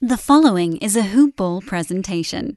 The 0.00 0.16
following 0.16 0.76
is 0.76 0.94
a 0.94 1.02
Hoop 1.02 1.34
Ball 1.34 1.60
presentation. 1.60 2.56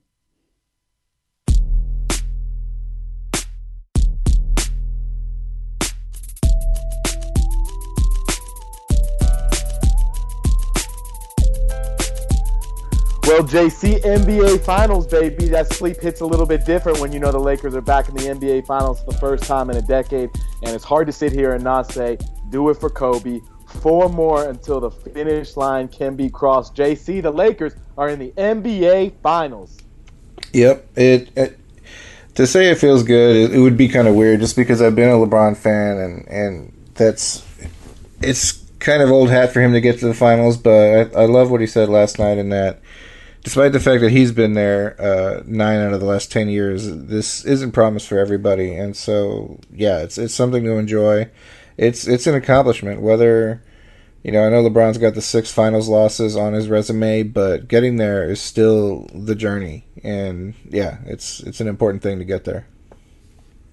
Well, 13.23 13.41
JC, 13.41 14.03
NBA 14.03 14.63
Finals, 14.63 15.07
baby. 15.07 15.47
That 15.47 15.65
sleep 15.73 15.99
hits 15.99 16.21
a 16.21 16.25
little 16.27 16.45
bit 16.45 16.63
different 16.63 16.99
when 16.99 17.11
you 17.11 17.19
know 17.19 17.31
the 17.31 17.39
Lakers 17.39 17.73
are 17.73 17.81
back 17.81 18.07
in 18.07 18.13
the 18.13 18.25
NBA 18.25 18.67
Finals 18.67 18.99
for 18.99 19.13
the 19.13 19.17
first 19.17 19.45
time 19.45 19.71
in 19.71 19.77
a 19.77 19.81
decade. 19.81 20.29
And 20.61 20.75
it's 20.75 20.83
hard 20.83 21.07
to 21.07 21.11
sit 21.11 21.31
here 21.31 21.55
and 21.55 21.63
not 21.63 21.91
say, 21.91 22.19
do 22.49 22.69
it 22.69 22.75
for 22.75 22.91
Kobe. 22.91 23.39
Four 23.79 24.09
more 24.09 24.47
until 24.47 24.79
the 24.79 24.91
finish 24.91 25.57
line 25.57 25.87
can 25.87 26.15
be 26.15 26.29
crossed. 26.29 26.75
JC, 26.75 27.21
the 27.21 27.31
Lakers 27.31 27.73
are 27.97 28.09
in 28.09 28.19
the 28.19 28.31
NBA 28.31 29.13
Finals. 29.23 29.77
Yep. 30.53 30.87
It, 30.95 31.29
it 31.35 31.59
to 32.35 32.47
say 32.47 32.69
it 32.69 32.77
feels 32.77 33.03
good, 33.03 33.35
it, 33.35 33.55
it 33.55 33.59
would 33.59 33.77
be 33.77 33.87
kind 33.87 34.07
of 34.07 34.15
weird 34.15 34.39
just 34.39 34.55
because 34.55 34.81
I've 34.81 34.95
been 34.95 35.09
a 35.09 35.13
LeBron 35.13 35.57
fan 35.57 35.97
and 35.97 36.27
and 36.27 36.91
that's 36.95 37.45
it's 38.21 38.53
kind 38.79 39.01
of 39.01 39.09
old 39.11 39.29
hat 39.29 39.53
for 39.53 39.61
him 39.61 39.73
to 39.73 39.81
get 39.81 39.99
to 39.99 40.07
the 40.07 40.13
finals. 40.13 40.57
But 40.57 41.15
I, 41.15 41.21
I 41.21 41.25
love 41.25 41.51
what 41.51 41.61
he 41.61 41.67
said 41.67 41.89
last 41.89 42.19
night 42.19 42.37
in 42.37 42.49
that 42.49 42.81
despite 43.43 43.71
the 43.71 43.79
fact 43.79 44.01
that 44.01 44.11
he's 44.11 44.31
been 44.31 44.53
there 44.53 44.99
uh, 45.01 45.43
nine 45.45 45.79
out 45.79 45.93
of 45.93 45.99
the 45.99 46.05
last 46.05 46.31
ten 46.31 46.49
years, 46.49 46.87
this 46.87 47.45
isn't 47.45 47.71
promised 47.71 48.07
for 48.07 48.19
everybody, 48.19 48.73
and 48.73 48.95
so 48.95 49.59
yeah, 49.71 49.99
it's 49.99 50.17
it's 50.17 50.33
something 50.33 50.63
to 50.63 50.77
enjoy. 50.77 51.29
It's 51.81 52.07
it's 52.07 52.27
an 52.27 52.35
accomplishment. 52.35 53.01
Whether 53.01 53.63
you 54.21 54.31
know, 54.31 54.45
I 54.45 54.49
know 54.51 54.61
LeBron's 54.61 54.99
got 54.99 55.15
the 55.15 55.21
six 55.21 55.51
finals 55.51 55.89
losses 55.89 56.35
on 56.35 56.53
his 56.53 56.69
resume, 56.69 57.23
but 57.23 57.67
getting 57.67 57.97
there 57.97 58.29
is 58.29 58.39
still 58.39 59.07
the 59.15 59.33
journey, 59.33 59.87
and 60.03 60.53
yeah, 60.69 60.99
it's 61.07 61.39
it's 61.39 61.59
an 61.59 61.67
important 61.67 62.03
thing 62.03 62.19
to 62.19 62.23
get 62.23 62.43
there. 62.43 62.67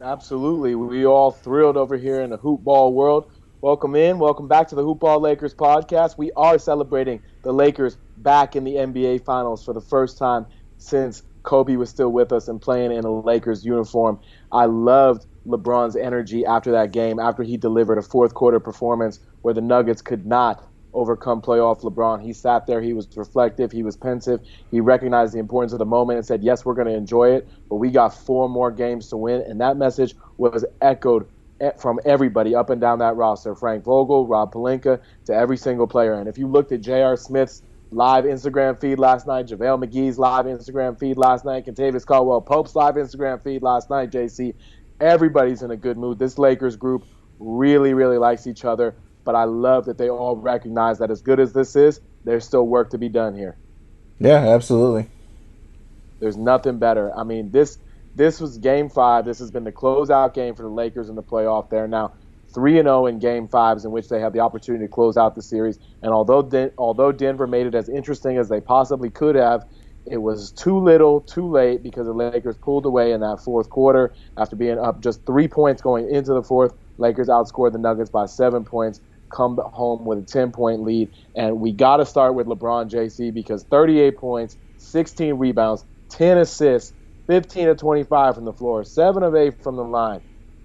Absolutely, 0.00 0.74
we 0.74 1.04
all 1.04 1.30
thrilled 1.30 1.76
over 1.76 1.98
here 1.98 2.22
in 2.22 2.30
the 2.30 2.38
hoop 2.38 2.64
ball 2.64 2.94
world. 2.94 3.30
Welcome 3.60 3.94
in, 3.94 4.18
welcome 4.18 4.48
back 4.48 4.68
to 4.68 4.74
the 4.74 4.82
Hoop 4.82 5.00
Ball 5.00 5.20
Lakers 5.20 5.52
podcast. 5.52 6.16
We 6.16 6.32
are 6.32 6.58
celebrating 6.58 7.20
the 7.42 7.52
Lakers 7.52 7.98
back 8.16 8.56
in 8.56 8.64
the 8.64 8.76
NBA 8.76 9.26
Finals 9.26 9.62
for 9.62 9.74
the 9.74 9.82
first 9.82 10.16
time 10.16 10.46
since 10.78 11.24
Kobe 11.42 11.76
was 11.76 11.90
still 11.90 12.10
with 12.10 12.32
us 12.32 12.48
and 12.48 12.58
playing 12.58 12.90
in 12.90 13.04
a 13.04 13.10
Lakers 13.10 13.66
uniform. 13.66 14.18
I 14.50 14.64
loved 14.64 15.26
LeBron's 15.48 15.96
energy 15.96 16.44
after 16.44 16.70
that 16.72 16.92
game, 16.92 17.18
after 17.18 17.42
he 17.42 17.56
delivered 17.56 17.98
a 17.98 18.02
fourth 18.02 18.34
quarter 18.34 18.60
performance 18.60 19.20
where 19.42 19.54
the 19.54 19.60
Nuggets 19.60 20.02
could 20.02 20.26
not 20.26 20.64
overcome 20.94 21.40
playoff 21.40 21.82
LeBron. 21.82 22.22
He 22.22 22.32
sat 22.32 22.66
there, 22.66 22.80
he 22.80 22.92
was 22.92 23.08
reflective, 23.16 23.72
he 23.72 23.82
was 23.82 23.96
pensive, 23.96 24.40
he 24.70 24.80
recognized 24.80 25.34
the 25.34 25.38
importance 25.38 25.72
of 25.72 25.78
the 25.78 25.86
moment 25.86 26.18
and 26.18 26.26
said, 26.26 26.42
Yes, 26.42 26.64
we're 26.64 26.74
going 26.74 26.88
to 26.88 26.94
enjoy 26.94 27.30
it, 27.30 27.48
but 27.68 27.76
we 27.76 27.90
got 27.90 28.14
four 28.14 28.48
more 28.48 28.70
games 28.70 29.08
to 29.08 29.16
win. 29.16 29.42
And 29.42 29.60
that 29.60 29.76
message 29.76 30.14
was 30.36 30.64
echoed 30.80 31.28
from 31.78 31.98
everybody 32.04 32.54
up 32.54 32.70
and 32.70 32.80
down 32.80 33.00
that 33.00 33.16
roster 33.16 33.54
Frank 33.54 33.84
Vogel, 33.84 34.26
Rob 34.26 34.52
Pelinka, 34.52 35.00
to 35.26 35.34
every 35.34 35.56
single 35.56 35.86
player. 35.86 36.14
And 36.14 36.28
if 36.28 36.38
you 36.38 36.46
looked 36.46 36.72
at 36.72 36.80
J.R. 36.80 37.16
Smith's 37.16 37.62
live 37.90 38.24
Instagram 38.24 38.80
feed 38.80 38.98
last 38.98 39.26
night, 39.26 39.46
JaVale 39.46 39.84
McGee's 39.84 40.18
live 40.18 40.44
Instagram 40.44 40.98
feed 40.98 41.16
last 41.16 41.44
night, 41.44 41.66
Kentavious 41.66 42.04
Caldwell 42.04 42.40
Pope's 42.40 42.76
live 42.76 42.94
Instagram 42.94 43.42
feed 43.42 43.62
last 43.62 43.90
night, 43.90 44.10
JC, 44.10 44.54
everybody's 45.00 45.62
in 45.62 45.70
a 45.70 45.76
good 45.76 45.96
mood. 45.96 46.18
This 46.18 46.38
Lakers 46.38 46.76
group 46.76 47.04
really, 47.38 47.94
really 47.94 48.18
likes 48.18 48.46
each 48.46 48.64
other, 48.64 48.94
but 49.24 49.34
I 49.34 49.44
love 49.44 49.86
that 49.86 49.98
they 49.98 50.10
all 50.10 50.36
recognize 50.36 50.98
that 50.98 51.10
as 51.10 51.22
good 51.22 51.40
as 51.40 51.52
this 51.52 51.76
is, 51.76 52.00
there's 52.24 52.44
still 52.44 52.66
work 52.66 52.90
to 52.90 52.98
be 52.98 53.08
done 53.08 53.36
here. 53.36 53.56
Yeah, 54.18 54.54
absolutely. 54.54 55.08
There's 56.20 56.36
nothing 56.36 56.78
better. 56.78 57.16
I 57.16 57.22
mean, 57.22 57.50
this 57.50 57.78
this 58.16 58.40
was 58.40 58.58
game 58.58 58.88
five. 58.88 59.24
This 59.24 59.38
has 59.38 59.52
been 59.52 59.62
the 59.62 59.72
closeout 59.72 60.34
game 60.34 60.56
for 60.56 60.62
the 60.62 60.68
Lakers 60.68 61.08
in 61.08 61.14
the 61.14 61.22
playoff. 61.22 61.70
They're 61.70 61.86
now 61.86 62.14
3 62.52 62.78
and 62.78 62.86
0 62.86 63.06
in 63.06 63.18
game 63.20 63.46
fives 63.46 63.84
in 63.84 63.92
which 63.92 64.08
they 64.08 64.20
have 64.20 64.32
the 64.32 64.40
opportunity 64.40 64.86
to 64.86 64.90
close 64.90 65.16
out 65.16 65.34
the 65.34 65.42
series. 65.42 65.78
And 66.02 66.12
although 66.12 66.72
although 66.76 67.12
Denver 67.12 67.46
made 67.46 67.66
it 67.66 67.74
as 67.74 67.88
interesting 67.88 68.36
as 68.36 68.48
they 68.48 68.60
possibly 68.60 69.10
could 69.10 69.36
have, 69.36 69.64
it 70.10 70.18
was 70.18 70.52
too 70.52 70.78
little, 70.78 71.20
too 71.20 71.48
late 71.50 71.82
because 71.82 72.06
the 72.06 72.12
Lakers 72.12 72.56
pulled 72.56 72.86
away 72.86 73.12
in 73.12 73.20
that 73.20 73.40
fourth 73.44 73.70
quarter 73.70 74.14
after 74.38 74.56
being 74.56 74.78
up 74.78 75.02
just 75.02 75.24
three 75.26 75.48
points 75.48 75.82
going 75.82 76.10
into 76.10 76.32
the 76.34 76.42
fourth. 76.42 76.72
Lakers 76.98 77.28
outscored 77.28 77.72
the 77.72 77.78
Nuggets 77.78 78.10
by 78.10 78.26
seven 78.26 78.64
points, 78.64 79.00
come 79.34 79.58
home 79.72 80.04
with 80.04 80.18
a 80.18 80.22
10 80.22 80.52
point 80.52 80.82
lead. 80.82 81.10
And 81.36 81.60
we 81.60 81.72
got 81.72 81.98
to 81.98 82.06
start 82.06 82.34
with 82.34 82.46
LeBron 82.46 82.90
JC 82.90 83.32
because 83.32 83.64
38 83.70 84.16
points, 84.16 84.56
16 84.78 85.34
rebounds, 85.34 85.84
10 86.10 86.38
assists, 86.38 86.92
15 87.28 87.68
of 87.68 87.76
25 87.78 88.34
from 88.34 88.44
the 88.44 88.52
floor, 88.52 88.84
7 88.84 89.22
of 89.22 89.34
8 89.34 89.62
from 89.62 89.76
the 89.76 89.84
line. 89.84 90.20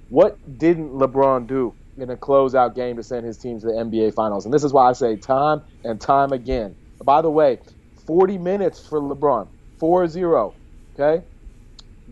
What 0.09 0.39
didn't 0.57 0.91
LeBron 0.91 1.47
do 1.47 1.75
in 1.97 2.09
a 2.09 2.17
closeout 2.17 2.75
game 2.75 2.97
to 2.97 3.03
send 3.03 3.25
his 3.25 3.37
team 3.37 3.59
to 3.59 3.67
the 3.67 3.73
NBA 3.73 4.13
Finals? 4.13 4.45
And 4.45 4.53
this 4.53 4.63
is 4.63 4.73
why 4.73 4.89
I 4.89 4.93
say 4.93 5.17
time 5.17 5.61
and 5.83 5.99
time 5.99 6.31
again. 6.31 6.75
By 7.03 7.21
the 7.21 7.31
way, 7.31 7.59
40 8.05 8.37
minutes 8.37 8.85
for 8.85 8.99
LeBron, 9.01 9.49
4-0. 9.81 10.53
Okay, 10.99 11.25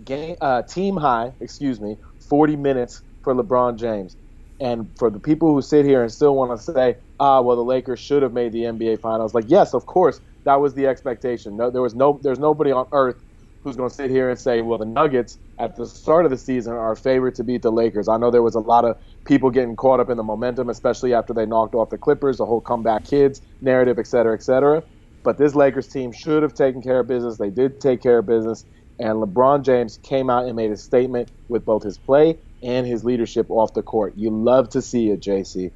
game 0.03 0.35
uh, 0.41 0.63
team 0.63 0.97
high. 0.97 1.33
Excuse 1.39 1.79
me, 1.79 1.97
40 2.29 2.55
minutes 2.55 3.01
for 3.23 3.33
LeBron 3.35 3.77
James. 3.77 4.15
And 4.59 4.91
for 4.97 5.09
the 5.09 5.19
people 5.19 5.51
who 5.53 5.61
sit 5.61 5.85
here 5.85 6.03
and 6.03 6.11
still 6.11 6.35
want 6.35 6.57
to 6.57 6.73
say, 6.73 6.97
ah, 7.19 7.41
well, 7.41 7.55
the 7.55 7.63
Lakers 7.63 7.99
should 7.99 8.21
have 8.21 8.31
made 8.31 8.51
the 8.51 8.61
NBA 8.63 9.01
Finals. 9.01 9.33
Like, 9.33 9.45
yes, 9.47 9.73
of 9.73 9.87
course, 9.87 10.21
that 10.45 10.55
was 10.55 10.75
the 10.75 10.85
expectation. 10.85 11.57
No, 11.57 11.71
there 11.71 11.81
was 11.81 11.95
no, 11.95 12.19
there's 12.21 12.37
nobody 12.37 12.71
on 12.71 12.85
earth 12.91 13.23
who's 13.63 13.75
going 13.75 13.89
to 13.89 13.95
sit 13.95 14.09
here 14.09 14.29
and 14.29 14.39
say, 14.39 14.61
well, 14.61 14.77
the 14.77 14.85
Nuggets 14.85 15.37
at 15.59 15.75
the 15.75 15.85
start 15.85 16.25
of 16.25 16.31
the 16.31 16.37
season 16.37 16.73
are 16.73 16.95
favored 16.95 17.35
to 17.35 17.43
beat 17.43 17.61
the 17.61 17.71
Lakers. 17.71 18.07
I 18.07 18.17
know 18.17 18.31
there 18.31 18.41
was 18.41 18.55
a 18.55 18.59
lot 18.59 18.85
of 18.85 18.97
people 19.25 19.51
getting 19.51 19.75
caught 19.75 19.99
up 19.99 20.09
in 20.09 20.17
the 20.17 20.23
momentum, 20.23 20.69
especially 20.69 21.13
after 21.13 21.33
they 21.33 21.45
knocked 21.45 21.75
off 21.75 21.89
the 21.89 21.97
Clippers, 21.97 22.37
the 22.37 22.45
whole 22.45 22.61
comeback 22.61 23.05
kids 23.05 23.41
narrative, 23.61 23.99
et 23.99 24.07
cetera, 24.07 24.33
et 24.33 24.43
cetera. 24.43 24.83
But 25.23 25.37
this 25.37 25.55
Lakers 25.55 25.87
team 25.87 26.11
should 26.11 26.43
have 26.43 26.53
taken 26.53 26.81
care 26.81 26.99
of 26.99 27.07
business. 27.07 27.37
They 27.37 27.49
did 27.49 27.79
take 27.79 28.01
care 28.01 28.19
of 28.19 28.25
business. 28.25 28.65
And 28.99 29.21
LeBron 29.21 29.63
James 29.63 29.99
came 30.03 30.29
out 30.29 30.45
and 30.45 30.55
made 30.55 30.71
a 30.71 30.77
statement 30.77 31.31
with 31.47 31.65
both 31.65 31.83
his 31.83 31.97
play 31.97 32.37
and 32.61 32.85
his 32.85 33.03
leadership 33.03 33.49
off 33.49 33.73
the 33.73 33.81
court. 33.81 34.13
You 34.15 34.29
love 34.29 34.69
to 34.69 34.81
see 34.81 35.09
it, 35.09 35.21
JC. 35.21 35.71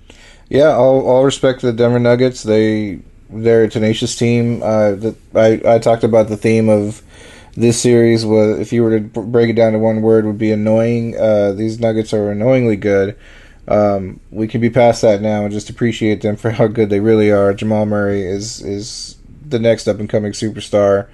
Yeah, 0.50 0.75
all, 0.75 1.07
all 1.07 1.25
respect 1.25 1.61
to 1.61 1.67
the 1.67 1.73
Denver 1.73 2.00
Nuggets. 2.00 2.44
They 2.44 3.00
they're 3.29 3.63
a 3.63 3.69
tenacious 3.69 4.16
team. 4.16 4.61
Uh, 4.61 4.91
the, 4.91 5.16
I 5.34 5.75
I 5.75 5.79
talked 5.79 6.03
about 6.03 6.28
the 6.28 6.38
theme 6.38 6.69
of 6.69 7.01
this 7.55 7.81
series 7.81 8.25
was, 8.25 8.59
if 8.59 8.73
you 8.73 8.84
were 8.84 9.00
to 9.00 9.22
break 9.22 9.50
it 9.50 9.55
down 9.55 9.73
to 9.73 9.79
one 9.79 10.01
word, 10.01 10.25
would 10.25 10.38
be 10.38 10.51
annoying. 10.51 11.17
Uh, 11.17 11.53
these 11.53 11.79
Nuggets 11.79 12.13
are 12.13 12.29
annoyingly 12.29 12.75
good. 12.75 13.17
Um, 13.67 14.19
we 14.29 14.47
can 14.47 14.61
be 14.61 14.69
past 14.69 15.01
that 15.01 15.22
now 15.22 15.44
and 15.44 15.51
just 15.51 15.69
appreciate 15.69 16.22
them 16.22 16.35
for 16.35 16.51
how 16.51 16.67
good 16.67 16.89
they 16.89 17.00
really 17.00 17.31
are. 17.31 17.53
Jamal 17.53 17.85
Murray 17.85 18.23
is 18.23 18.61
is 18.61 19.17
the 19.50 19.59
next 19.59 19.88
up 19.88 20.00
and 20.00 20.09
coming 20.09 20.31
superstar. 20.31 21.07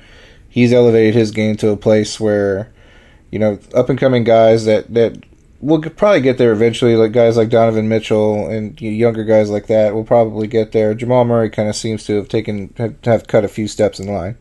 He's 0.50 0.74
elevated 0.74 1.16
his 1.16 1.32
game 1.32 1.56
to 1.58 1.70
a 1.70 1.78
place 1.78 2.20
where, 2.20 2.72
you 3.32 3.40
know, 3.40 3.60
up 3.74 3.90
and 3.90 4.00
coming 4.00 4.24
guys 4.24 4.66
that 4.66 4.94
that 4.94 5.24
will 5.62 5.82
probably 5.82 6.22
get 6.22 6.38
there 6.38 6.52
eventually. 6.52 6.96
Like 6.96 7.12
guys 7.12 7.38
like 7.38 7.50
Donovan 7.50 7.88
Mitchell 7.88 8.48
and 8.48 8.80
younger 8.82 9.24
guys 9.24 9.50
like 9.50 9.68
that 9.68 9.94
will 9.94 10.04
probably 10.04 10.48
get 10.48 10.72
there. 10.72 10.94
Jamal 10.94 11.24
Murray 11.24 11.50
kind 11.50 11.70
of 11.70 11.76
seems 11.76 12.04
to 12.06 12.16
have 12.16 12.28
taken 12.28 12.74
have, 12.78 12.96
have 13.06 13.28
cut 13.28 13.46
a 13.46 13.48
few 13.48 13.68
steps 13.68 14.00
in 14.00 14.08
line. 14.08 14.38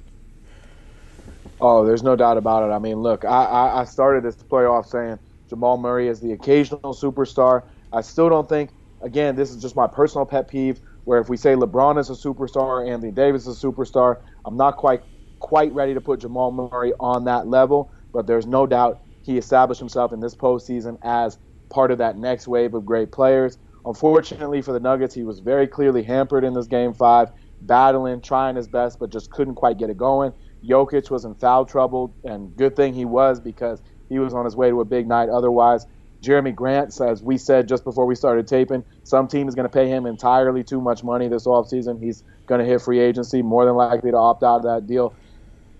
Oh, 1.60 1.84
there's 1.84 2.02
no 2.02 2.16
doubt 2.16 2.38
about 2.38 2.68
it. 2.68 2.72
I 2.72 2.78
mean, 2.78 2.96
look, 2.96 3.24
I, 3.24 3.44
I, 3.44 3.80
I 3.82 3.84
started 3.84 4.24
this 4.24 4.34
playoff 4.36 4.86
saying 4.86 5.18
Jamal 5.50 5.76
Murray 5.76 6.08
is 6.08 6.20
the 6.20 6.32
occasional 6.32 6.94
superstar. 6.94 7.62
I 7.92 8.00
still 8.00 8.30
don't 8.30 8.48
think, 8.48 8.70
again, 9.02 9.36
this 9.36 9.50
is 9.50 9.60
just 9.60 9.76
my 9.76 9.86
personal 9.86 10.24
pet 10.24 10.48
peeve, 10.48 10.80
where 11.10 11.20
if 11.20 11.28
we 11.28 11.36
say 11.36 11.56
LeBron 11.56 11.98
is 11.98 12.08
a 12.08 12.12
superstar, 12.12 12.88
Anthony 12.88 13.10
Davis 13.10 13.44
is 13.44 13.64
a 13.64 13.66
superstar, 13.66 14.18
I'm 14.44 14.56
not 14.56 14.76
quite 14.76 15.00
quite 15.40 15.72
ready 15.72 15.92
to 15.92 16.00
put 16.00 16.20
Jamal 16.20 16.52
Murray 16.52 16.92
on 17.00 17.24
that 17.24 17.48
level. 17.48 17.90
But 18.12 18.28
there's 18.28 18.46
no 18.46 18.64
doubt 18.64 19.00
he 19.22 19.36
established 19.36 19.80
himself 19.80 20.12
in 20.12 20.20
this 20.20 20.36
postseason 20.36 20.98
as 21.02 21.36
part 21.68 21.90
of 21.90 21.98
that 21.98 22.16
next 22.16 22.46
wave 22.46 22.74
of 22.74 22.86
great 22.86 23.10
players. 23.10 23.58
Unfortunately 23.84 24.62
for 24.62 24.72
the 24.72 24.78
Nuggets, 24.78 25.12
he 25.12 25.24
was 25.24 25.40
very 25.40 25.66
clearly 25.66 26.04
hampered 26.04 26.44
in 26.44 26.54
this 26.54 26.68
game 26.68 26.94
five, 26.94 27.32
battling, 27.60 28.20
trying 28.20 28.54
his 28.54 28.68
best, 28.68 29.00
but 29.00 29.10
just 29.10 29.30
couldn't 29.30 29.56
quite 29.56 29.78
get 29.78 29.90
it 29.90 29.96
going. 29.96 30.32
Jokic 30.64 31.10
was 31.10 31.24
in 31.24 31.34
foul 31.34 31.64
trouble, 31.64 32.16
and 32.22 32.54
good 32.54 32.76
thing 32.76 32.94
he 32.94 33.04
was 33.04 33.40
because 33.40 33.82
he 34.08 34.20
was 34.20 34.32
on 34.32 34.44
his 34.44 34.54
way 34.54 34.70
to 34.70 34.80
a 34.80 34.84
big 34.84 35.08
night. 35.08 35.28
Otherwise, 35.28 35.86
Jerami 36.22 36.54
Grant, 36.54 37.00
as 37.00 37.22
we 37.22 37.38
said 37.38 37.66
just 37.66 37.84
before 37.84 38.04
we 38.04 38.14
started 38.14 38.46
taping, 38.46 38.84
some 39.04 39.26
team 39.26 39.48
is 39.48 39.54
going 39.54 39.64
to 39.64 39.72
pay 39.72 39.88
him 39.88 40.06
entirely 40.06 40.62
too 40.62 40.80
much 40.80 41.02
money 41.02 41.28
this 41.28 41.46
offseason. 41.46 42.02
He's 42.02 42.22
going 42.46 42.60
to 42.60 42.66
hit 42.66 42.82
free 42.82 43.00
agency, 43.00 43.42
more 43.42 43.64
than 43.64 43.74
likely 43.74 44.10
to 44.10 44.16
opt 44.16 44.42
out 44.42 44.56
of 44.56 44.62
that 44.64 44.86
deal. 44.86 45.14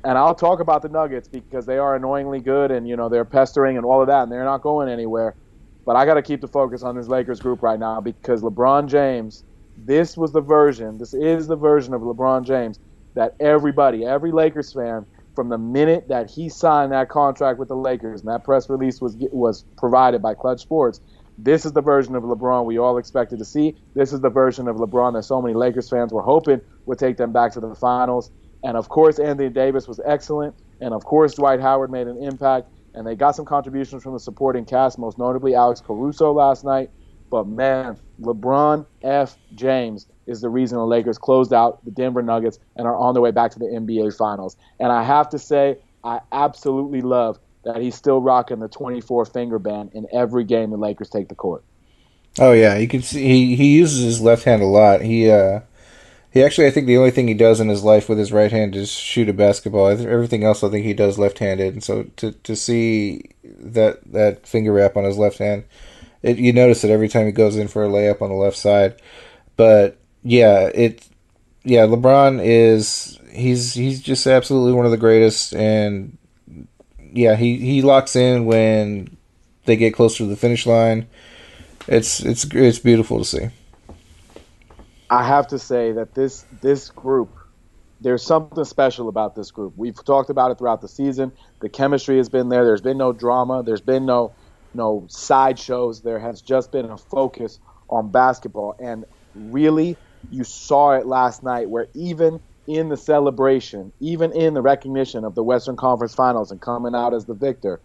And 0.03 0.17
I'll 0.17 0.35
talk 0.35 0.61
about 0.61 0.81
the 0.81 0.89
Nuggets 0.89 1.29
because 1.29 1.67
they 1.67 1.77
are 1.77 1.95
annoyingly 1.95 2.41
good 2.41 2.71
and, 2.71 2.89
you 2.89 2.97
know, 2.97 3.11
they're 3.11 3.27
pestering 3.27 3.77
and 3.77 3.85
all 3.85 4.01
of 4.01 4.07
that, 4.07 4.23
and 4.23 4.33
they're 4.33 4.45
not 4.45 4.63
going 4.63 4.89
anywhere. 4.89 5.35
But 5.85 5.97
I 5.97 6.07
got 6.07 6.15
to 6.15 6.23
keep 6.23 6.41
the 6.41 6.49
focus 6.49 6.83
on 6.83 6.97
this 6.97 7.09
Lakers 7.09 7.41
group 7.41 7.63
right 7.63 7.79
now 7.79 8.01
because 8.01 8.41
LeBron 8.41 8.89
James, 8.89 9.45
this 9.77 10.17
was 10.17 10.33
the 10.33 10.41
version, 10.41 10.97
this 10.97 11.13
is 11.13 11.49
the 11.49 11.57
version 11.57 11.93
of 11.93 12.01
LeBron 12.01 12.47
James 12.47 12.79
that 13.15 13.35
everybody, 13.41 14.07
every 14.07 14.33
Lakers 14.33 14.73
fan, 14.73 15.05
from 15.35 15.49
the 15.49 15.59
minute 15.59 16.09
that 16.09 16.31
he 16.31 16.49
signed 16.49 16.93
that 16.93 17.09
contract 17.09 17.59
with 17.59 17.69
the 17.69 17.77
Lakers 17.77 18.21
and 18.21 18.31
that 18.31 18.45
press 18.45 18.69
release 18.69 19.01
was 19.01 19.17
was 19.33 19.65
provided 19.77 20.21
by 20.23 20.35
Clutch 20.35 20.61
Sports, 20.61 21.01
this 21.39 21.65
is 21.65 21.73
the 21.73 21.81
version 21.81 22.15
of 22.15 22.23
LeBron 22.23 22.67
we 22.67 22.79
all 22.79 22.99
expected 22.99 23.39
to 23.39 23.45
see. 23.45 23.77
This 23.95 24.13
is 24.13 24.21
the 24.21 24.29
version 24.29 24.69
of 24.69 24.77
LeBron 24.77 25.15
that 25.15 25.23
so 25.23 25.41
many 25.41 25.55
Lakers 25.55 25.89
fans 25.89 26.13
were 26.13 26.23
hoping 26.23 26.61
would 26.87 26.99
take 26.99 27.17
them 27.17 27.33
back 27.33 27.53
to 27.53 27.61
the 27.61 27.75
finals. 27.75 28.31
And 28.63 28.77
of 28.77 28.89
course, 28.89 29.19
Anthony 29.19 29.49
Davis 29.49 29.89
was 29.89 30.01
excellent. 30.05 30.55
And 30.81 30.93
of 30.93 31.05
course, 31.05 31.35
Dwight 31.35 31.61
Howard 31.61 31.91
made 31.91 32.09
an 32.09 32.23
impact. 32.23 32.69
And 32.95 33.07
they 33.07 33.15
got 33.15 33.37
some 33.37 33.45
contributions 33.45 34.03
from 34.03 34.13
the 34.13 34.21
supporting 34.21 34.65
cast, 34.65 34.99
most 34.99 35.17
notably 35.17 35.55
Alex 35.55 35.81
Caruso 35.81 36.33
last 36.33 36.65
night. 36.65 36.91
But 37.31 37.47
man, 37.47 37.99
LeBron 38.21 38.85
F. 39.03 39.39
James 39.55 40.09
is 40.31 40.41
the 40.41 40.49
reason 40.49 40.79
the 40.79 40.87
Lakers 40.87 41.19
closed 41.19 41.53
out 41.53 41.85
the 41.85 41.91
Denver 41.91 42.23
Nuggets 42.23 42.59
and 42.77 42.87
are 42.87 42.97
on 42.97 43.15
their 43.15 43.23
way 43.23 43.33
back 43.33 43.51
to 43.53 43.59
the 43.59 43.67
NBA 43.67 44.17
Finals. 44.17 44.57
And 44.79 44.93
I 44.93 45.03
have 45.03 45.29
to 45.31 45.39
say, 45.39 45.79
I 46.05 46.21
absolutely 46.33 47.01
love 47.01 47.39
that 47.65 47.81
he's 47.81 47.95
still 47.95 48.21
rocking 48.21 48.61
the 48.61 48.69
24 48.69 49.27
finger 49.27 49.59
band 49.59 49.91
in 49.93 50.07
every 50.13 50.45
game 50.45 50.71
the 50.71 50.77
Lakers 50.77 51.11
take 51.11 51.29
the 51.29 51.35
court. 51.35 51.65
Oh 52.39 52.53
yeah, 52.53 52.77
you 52.77 52.89
can 52.89 53.03
see 53.03 53.27
he, 53.27 53.57
he 53.57 53.77
uses 53.77 54.05
his 54.05 54.21
left 54.21 54.45
hand 54.45 54.63
a 54.63 54.67
lot. 54.67 55.03
He 55.03 55.29
uh 55.29 55.61
he 56.31 56.43
actually 56.43 56.69
I 56.69 56.71
think 56.71 56.87
the 56.87 56.97
only 56.97 57.11
thing 57.11 57.27
he 57.27 57.35
does 57.35 57.61
in 57.61 57.69
his 57.69 57.83
life 57.83 58.09
with 58.09 58.19
his 58.19 58.33
right 58.33 58.53
hand 58.53 58.77
is 58.77 58.91
shoot 58.91 59.29
a 59.29 59.33
basketball. 59.33 59.89
Everything 59.89 60.45
else 60.45 60.63
I 60.63 60.69
think 60.69 60.87
he 60.87 60.95
does 60.95 61.19
left-handed. 61.19 61.75
And 61.75 61.83
so 61.83 62.05
to 62.17 62.33
to 62.33 62.55
see 62.55 63.31
that 63.45 64.01
that 64.13 64.47
finger 64.47 64.73
wrap 64.73 64.97
on 64.97 65.05
his 65.05 65.19
left 65.19 65.39
hand, 65.39 65.65
it, 66.23 66.39
you 66.39 66.53
notice 66.53 66.85
it 66.85 66.91
every 66.91 67.09
time 67.09 67.27
he 67.27 67.33
goes 67.33 67.57
in 67.57 67.67
for 67.67 67.85
a 67.85 67.89
layup 67.89 68.23
on 68.23 68.31
the 68.31 68.37
left 68.37 68.57
side. 68.57 68.95
But 69.57 70.00
yeah, 70.23 70.71
it 70.75 71.07
yeah, 71.65 71.87
LeBron 71.87 72.41
is 72.43 73.19
he's 73.33 73.75
he's 73.75 74.01
just 74.01 74.27
absolutely 74.27 74.73
one 74.73 74.85
of 74.85 74.91
the 74.91 74.97
greatest 74.97 75.55
and 75.55 76.17
yeah, 77.13 77.37
he, 77.37 77.57
he 77.57 77.83
locks 77.83 78.17
in 78.17 78.45
when 78.45 79.17
they 79.65 79.77
get 79.77 79.95
closer 79.95 80.19
to 80.19 80.27
the 80.27 80.37
finish 80.37 80.67
line. 80.67 81.07
It's 81.87 82.21
it's 82.21 82.45
it's 82.53 82.79
beautiful 82.79 83.19
to 83.19 83.25
see. 83.25 83.49
I 85.09 85.25
have 85.25 85.49
to 85.49 85.59
say 85.59 85.93
that 85.93 86.15
this 86.15 86.45
this 86.61 86.91
group, 86.91 87.31
there's 88.01 88.23
something 88.23 88.65
special 88.65 89.09
about 89.09 89.35
this 89.35 89.51
group. 89.51 89.75
We've 89.77 90.03
talked 90.05 90.31
about 90.31 90.53
it 90.53 90.59
throughout 90.59 90.81
the 90.81 90.89
season. 90.89 91.33
The 91.61 91.69
chemistry 91.69 92.19
has 92.19 92.29
been 92.29 92.49
there. 92.49 92.65
There's 92.65 92.81
been 92.81 92.99
no 92.99 93.13
drama. 93.13 93.63
There's 93.63 93.81
been 93.81 94.07
no 94.07 94.33
no 94.73 95.05
sideshows. 95.09 96.03
There 96.03 96.19
has 96.19 96.43
just 96.43 96.71
been 96.71 96.87
a 96.87 96.97
focus 96.97 97.59
on 97.89 98.11
basketball, 98.11 98.77
and 98.79 99.05
really, 99.35 99.97
you 100.31 100.45
saw 100.45 100.93
it 100.93 101.07
last 101.07 101.43
night, 101.43 101.69
where 101.69 101.89
even 101.95 102.41
in 102.67 102.89
the 102.89 102.97
celebration, 102.97 103.93
even 104.01 104.33
in 104.33 104.55
the 104.55 104.63
recognition 104.63 105.25
of 105.25 105.35
the 105.35 105.43
Western 105.43 105.77
Conference 105.77 106.15
Finals 106.15 106.51
and 106.51 106.61
coming 106.61 106.95
out 106.95 107.15
as 107.15 107.25
the 107.25 107.35
victor, 107.35 107.81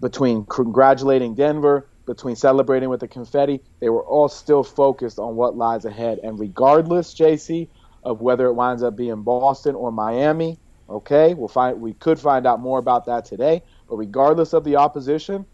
between 0.00 0.44
congratulating 0.46 1.34
Denver, 1.34 1.88
between 2.06 2.36
celebrating 2.36 2.88
with 2.88 3.00
the 3.00 3.08
confetti, 3.08 3.60
they 3.80 3.88
were 3.88 4.04
all 4.04 4.28
still 4.28 4.62
focused 4.62 5.18
on 5.18 5.36
what 5.36 5.56
lies 5.56 5.84
ahead. 5.84 6.18
And 6.22 6.38
regardless, 6.38 7.14
JC, 7.14 7.68
of 8.02 8.20
whether 8.20 8.46
it 8.46 8.52
winds 8.52 8.82
up 8.82 8.96
being 8.96 9.22
Boston 9.22 9.74
or 9.74 9.90
Miami, 9.90 10.58
okay, 10.88 11.34
we'll 11.34 11.48
find 11.48 11.80
we 11.80 11.94
could 11.94 12.18
find 12.18 12.46
out 12.46 12.60
more 12.60 12.78
about 12.78 13.06
that 13.06 13.24
today. 13.24 13.62
But 13.88 13.96
regardless 13.96 14.52
of 14.52 14.64
the 14.64 14.76
opposition, 14.76 15.46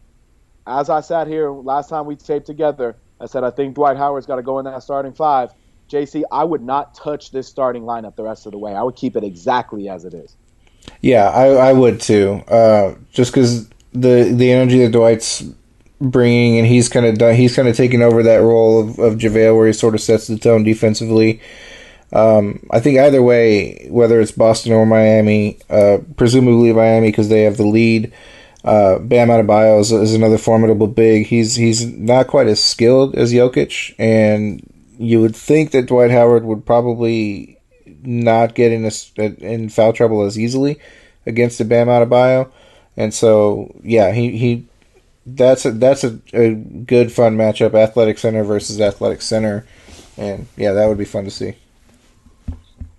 as 0.66 0.90
I 0.90 1.00
sat 1.00 1.26
here 1.28 1.50
last 1.50 1.88
time 1.88 2.06
we 2.06 2.16
taped 2.16 2.46
together, 2.46 2.96
I 3.20 3.26
said 3.26 3.44
I 3.44 3.50
think 3.50 3.74
Dwight 3.74 3.96
Howard's 3.96 4.26
got 4.26 4.36
to 4.36 4.42
go 4.42 4.58
in 4.58 4.64
that 4.64 4.82
starting 4.82 5.12
five. 5.12 5.50
JC, 5.90 6.22
I 6.30 6.44
would 6.44 6.62
not 6.62 6.94
touch 6.94 7.32
this 7.32 7.48
starting 7.48 7.82
lineup 7.82 8.16
the 8.16 8.22
rest 8.22 8.46
of 8.46 8.52
the 8.52 8.58
way. 8.58 8.74
I 8.74 8.82
would 8.82 8.96
keep 8.96 9.16
it 9.16 9.24
exactly 9.24 9.88
as 9.88 10.04
it 10.04 10.14
is. 10.14 10.36
Yeah, 11.00 11.28
I, 11.28 11.46
I 11.46 11.72
would 11.72 12.00
too. 12.00 12.42
Uh, 12.48 12.94
just 13.12 13.32
because 13.32 13.68
the 13.92 14.32
the 14.34 14.52
energy 14.52 14.78
that 14.84 14.92
Dwight's 14.92 15.42
bringing, 16.00 16.58
and 16.58 16.66
he's 16.66 16.88
kind 16.88 17.06
of 17.06 17.18
done, 17.18 17.34
he's 17.34 17.54
kind 17.54 17.68
of 17.68 17.76
taking 17.76 18.02
over 18.02 18.22
that 18.22 18.36
role 18.36 18.80
of, 18.80 18.98
of 18.98 19.14
JaVale, 19.14 19.56
where 19.56 19.66
he 19.66 19.72
sort 19.72 19.94
of 19.94 20.00
sets 20.00 20.26
the 20.26 20.38
tone 20.38 20.62
defensively. 20.62 21.40
Um, 22.12 22.66
I 22.70 22.80
think 22.80 22.98
either 22.98 23.22
way, 23.22 23.86
whether 23.90 24.20
it's 24.20 24.32
Boston 24.32 24.72
or 24.72 24.86
Miami, 24.86 25.58
uh, 25.68 25.98
presumably 26.16 26.72
Miami 26.72 27.08
because 27.08 27.28
they 27.28 27.42
have 27.42 27.56
the 27.56 27.66
lead. 27.66 28.12
Uh, 28.64 28.98
Bam 28.98 29.28
Adebayo 29.28 29.80
is, 29.80 29.90
is, 29.90 30.14
another 30.14 30.36
formidable 30.36 30.86
big. 30.86 31.26
He's 31.26 31.54
he's 31.54 31.86
not 31.86 32.26
quite 32.26 32.46
as 32.46 32.62
skilled 32.62 33.14
as 33.14 33.32
Jokic, 33.32 33.94
and 33.98 34.60
you 35.00 35.18
would 35.22 35.34
think 35.34 35.70
that 35.70 35.86
Dwight 35.86 36.10
Howard 36.10 36.44
would 36.44 36.66
probably 36.66 37.58
not 38.02 38.54
get 38.54 38.70
in, 38.70 38.84
a, 38.84 39.22
in 39.42 39.70
foul 39.70 39.94
trouble 39.94 40.22
as 40.22 40.38
easily 40.38 40.78
against 41.24 41.58
a 41.58 41.64
Bam 41.64 41.86
Adebayo, 41.86 42.50
and 42.98 43.14
so 43.14 43.74
yeah, 43.82 44.12
he, 44.12 44.36
he 44.36 44.66
that's 45.24 45.64
a, 45.64 45.70
that's 45.70 46.04
a, 46.04 46.18
a 46.34 46.54
good 46.54 47.10
fun 47.10 47.38
matchup, 47.38 47.74
athletic 47.74 48.18
center 48.18 48.44
versus 48.44 48.78
athletic 48.78 49.22
center, 49.22 49.66
and 50.18 50.46
yeah, 50.58 50.72
that 50.72 50.86
would 50.86 50.98
be 50.98 51.06
fun 51.06 51.24
to 51.24 51.30
see. 51.30 51.54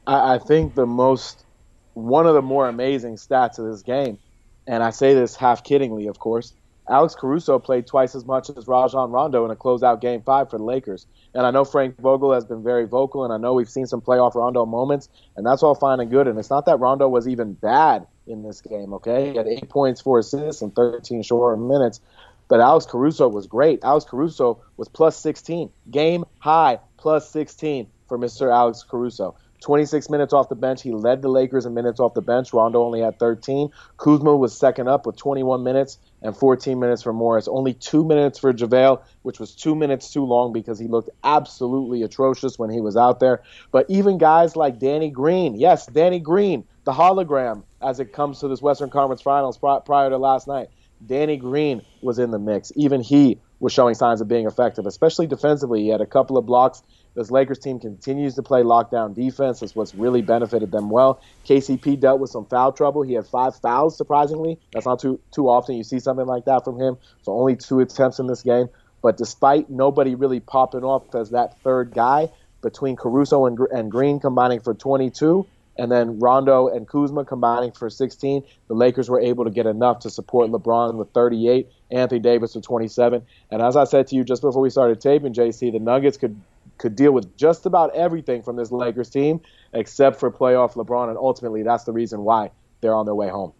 I, 0.07 0.35
I 0.35 0.39
think 0.39 0.73
the 0.73 0.87
most 0.87 1.45
one 1.93 2.25
of 2.25 2.33
the 2.33 2.41
more 2.41 2.67
amazing 2.67 3.17
stats 3.17 3.59
of 3.59 3.65
this 3.65 3.83
game, 3.83 4.17
and 4.65 4.81
I 4.81 4.89
say 4.89 5.13
this 5.13 5.35
half 5.35 5.63
kiddingly, 5.63 6.09
of 6.09 6.17
course, 6.17 6.53
Alex 6.91 7.15
Caruso 7.15 7.57
played 7.57 7.87
twice 7.87 8.15
as 8.15 8.25
much 8.25 8.49
as 8.49 8.67
Rajon 8.67 9.11
Rondo 9.11 9.45
in 9.45 9.51
a 9.51 9.55
closeout 9.55 10.01
game 10.01 10.21
five 10.21 10.49
for 10.49 10.57
the 10.57 10.63
Lakers. 10.65 11.07
And 11.33 11.45
I 11.45 11.51
know 11.51 11.63
Frank 11.63 11.97
Vogel 11.99 12.33
has 12.33 12.43
been 12.43 12.63
very 12.63 12.85
vocal, 12.85 13.23
and 13.23 13.33
I 13.33 13.37
know 13.37 13.53
we've 13.53 13.69
seen 13.69 13.85
some 13.85 14.01
playoff 14.01 14.35
Rondo 14.35 14.65
moments, 14.65 15.07
and 15.37 15.45
that's 15.45 15.63
all 15.63 15.73
fine 15.73 16.01
and 16.01 16.11
good. 16.11 16.27
And 16.27 16.37
it's 16.37 16.49
not 16.49 16.65
that 16.65 16.79
Rondo 16.81 17.07
was 17.07 17.29
even 17.29 17.53
bad 17.53 18.05
in 18.27 18.43
this 18.43 18.59
game, 18.59 18.93
okay? 18.95 19.31
He 19.31 19.37
had 19.37 19.47
eight 19.47 19.69
points, 19.69 20.01
four 20.01 20.19
assists, 20.19 20.61
and 20.61 20.75
13 20.75 21.23
short 21.23 21.57
minutes. 21.59 22.01
But 22.49 22.59
Alex 22.59 22.85
Caruso 22.85 23.29
was 23.29 23.47
great. 23.47 23.81
Alex 23.85 24.03
Caruso 24.03 24.61
was 24.75 24.89
plus 24.89 25.17
16, 25.17 25.69
game 25.89 26.25
high, 26.39 26.79
plus 26.97 27.29
16 27.29 27.87
for 28.09 28.19
Mr. 28.19 28.51
Alex 28.53 28.83
Caruso. 28.83 29.35
26 29.61 30.09
minutes 30.09 30.33
off 30.33 30.49
the 30.49 30.55
bench. 30.55 30.81
He 30.81 30.91
led 30.91 31.21
the 31.21 31.29
Lakers 31.29 31.65
in 31.65 31.73
minutes 31.73 31.99
off 31.99 32.13
the 32.13 32.21
bench. 32.21 32.51
Rondo 32.51 32.83
only 32.83 32.99
had 32.99 33.19
13. 33.19 33.69
Kuzma 33.97 34.35
was 34.35 34.57
second 34.57 34.87
up 34.87 35.05
with 35.05 35.15
21 35.17 35.63
minutes 35.63 35.99
and 36.21 36.35
14 36.35 36.79
minutes 36.79 37.03
for 37.03 37.13
Morris. 37.13 37.47
Only 37.47 37.73
two 37.73 38.03
minutes 38.03 38.39
for 38.39 38.53
JaVale, 38.53 39.01
which 39.21 39.39
was 39.39 39.55
two 39.55 39.75
minutes 39.75 40.11
too 40.11 40.25
long 40.25 40.51
because 40.51 40.79
he 40.79 40.87
looked 40.87 41.09
absolutely 41.23 42.03
atrocious 42.03 42.59
when 42.59 42.69
he 42.69 42.81
was 42.81 42.97
out 42.97 43.19
there. 43.19 43.43
But 43.71 43.85
even 43.89 44.17
guys 44.17 44.55
like 44.55 44.79
Danny 44.79 45.09
Green, 45.09 45.55
yes, 45.55 45.85
Danny 45.85 46.19
Green, 46.19 46.65
the 46.83 46.91
hologram 46.91 47.63
as 47.81 47.99
it 47.99 48.13
comes 48.13 48.39
to 48.39 48.47
this 48.47 48.61
Western 48.61 48.89
Conference 48.89 49.21
Finals 49.21 49.57
prior 49.57 50.09
to 50.09 50.17
last 50.17 50.47
night. 50.47 50.69
Danny 51.05 51.37
Green 51.37 51.81
was 52.01 52.19
in 52.19 52.31
the 52.31 52.39
mix. 52.39 52.71
Even 52.75 53.01
he 53.01 53.39
was 53.59 53.73
showing 53.73 53.95
signs 53.95 54.21
of 54.21 54.27
being 54.27 54.45
effective, 54.45 54.85
especially 54.85 55.27
defensively. 55.27 55.81
He 55.81 55.89
had 55.89 56.01
a 56.01 56.05
couple 56.05 56.37
of 56.37 56.45
blocks 56.45 56.83
this 57.15 57.31
Lakers 57.31 57.59
team 57.59 57.79
continues 57.79 58.35
to 58.35 58.43
play 58.43 58.61
lockdown 58.61 59.13
defense. 59.13 59.59
That's 59.59 59.75
what's 59.75 59.93
really 59.93 60.21
benefited 60.21 60.71
them 60.71 60.89
well. 60.89 61.21
KCP 61.45 61.99
dealt 61.99 62.19
with 62.19 62.29
some 62.29 62.45
foul 62.45 62.71
trouble. 62.71 63.01
He 63.01 63.13
had 63.13 63.27
five 63.27 63.55
fouls, 63.57 63.97
surprisingly. 63.97 64.59
That's 64.73 64.85
not 64.85 64.99
too 64.99 65.19
too 65.31 65.49
often 65.49 65.75
you 65.75 65.83
see 65.83 65.99
something 65.99 66.25
like 66.25 66.45
that 66.45 66.63
from 66.63 66.79
him. 66.79 66.97
So 67.23 67.33
only 67.33 67.55
two 67.55 67.79
attempts 67.79 68.19
in 68.19 68.27
this 68.27 68.43
game. 68.43 68.69
But 69.01 69.17
despite 69.17 69.69
nobody 69.69 70.15
really 70.15 70.39
popping 70.39 70.83
off 70.83 71.13
as 71.15 71.31
that 71.31 71.59
third 71.61 71.91
guy, 71.91 72.29
between 72.61 72.95
Caruso 72.95 73.45
and, 73.45 73.59
and 73.71 73.91
Green 73.91 74.19
combining 74.19 74.59
for 74.59 74.73
22, 74.73 75.47
and 75.77 75.91
then 75.91 76.19
Rondo 76.19 76.67
and 76.67 76.87
Kuzma 76.87 77.25
combining 77.25 77.71
for 77.71 77.89
16, 77.89 78.43
the 78.67 78.73
Lakers 78.73 79.09
were 79.09 79.19
able 79.19 79.45
to 79.45 79.49
get 79.49 79.65
enough 79.65 79.99
to 79.99 80.09
support 80.09 80.51
LeBron 80.51 80.95
with 80.95 81.11
38, 81.11 81.69
Anthony 81.89 82.19
Davis 82.19 82.53
with 82.53 82.63
27. 82.63 83.25
And 83.49 83.61
as 83.61 83.75
I 83.75 83.85
said 83.85 84.07
to 84.07 84.15
you 84.15 84.23
just 84.23 84.41
before 84.41 84.61
we 84.61 84.69
started 84.69 85.01
taping, 85.01 85.33
JC, 85.33 85.71
the 85.71 85.79
Nuggets 85.79 86.17
could 86.17 86.39
could 86.81 86.95
deal 86.95 87.11
with 87.11 87.37
just 87.37 87.65
about 87.65 87.95
everything 87.95 88.41
from 88.41 88.55
this 88.55 88.71
Lakers 88.71 89.09
team 89.09 89.39
except 89.73 90.19
for 90.19 90.31
playoff 90.31 90.73
LeBron, 90.73 91.09
and 91.09 91.17
ultimately 91.17 91.63
that's 91.63 91.85
the 91.85 91.93
reason 91.93 92.21
why 92.21 92.51
they're 92.81 92.95
on 92.95 93.05
their 93.05 93.15
way 93.15 93.29
home. 93.29 93.53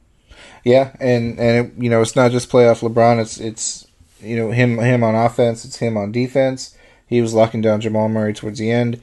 Yeah, 0.64 0.96
and 1.00 1.40
and 1.40 1.68
it, 1.68 1.74
you 1.78 1.90
know 1.90 2.02
it's 2.02 2.16
not 2.16 2.32
just 2.32 2.50
playoff 2.50 2.82
LeBron. 2.82 3.22
It's 3.22 3.40
it's 3.40 3.88
you 4.20 4.36
know 4.36 4.52
him 4.52 4.80
him 4.80 5.04
on 5.04 5.16
offense. 5.16 5.64
It's 5.64 5.78
him 5.78 5.96
on 5.96 6.12
defense. 6.12 6.76
He 7.08 7.22
was 7.22 7.34
locking 7.34 7.62
down 7.62 7.82
Jamal 7.82 8.10
Murray 8.10 8.34
towards 8.34 8.60
the 8.60 8.72
end. 8.72 9.02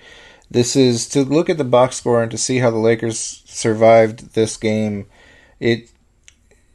This 0.51 0.77
is 0.77 1.07
to 1.11 1.25
look 1.25 1.51
at 1.51 1.59
the 1.59 1.65
box 1.65 1.97
score 1.97 2.23
and 2.23 2.31
to 2.31 2.39
see 2.39 2.59
how 2.59 2.71
the 2.71 2.79
Lakers 2.79 3.43
survived 3.47 4.35
this 4.35 4.57
game. 4.57 5.07
It 5.61 5.91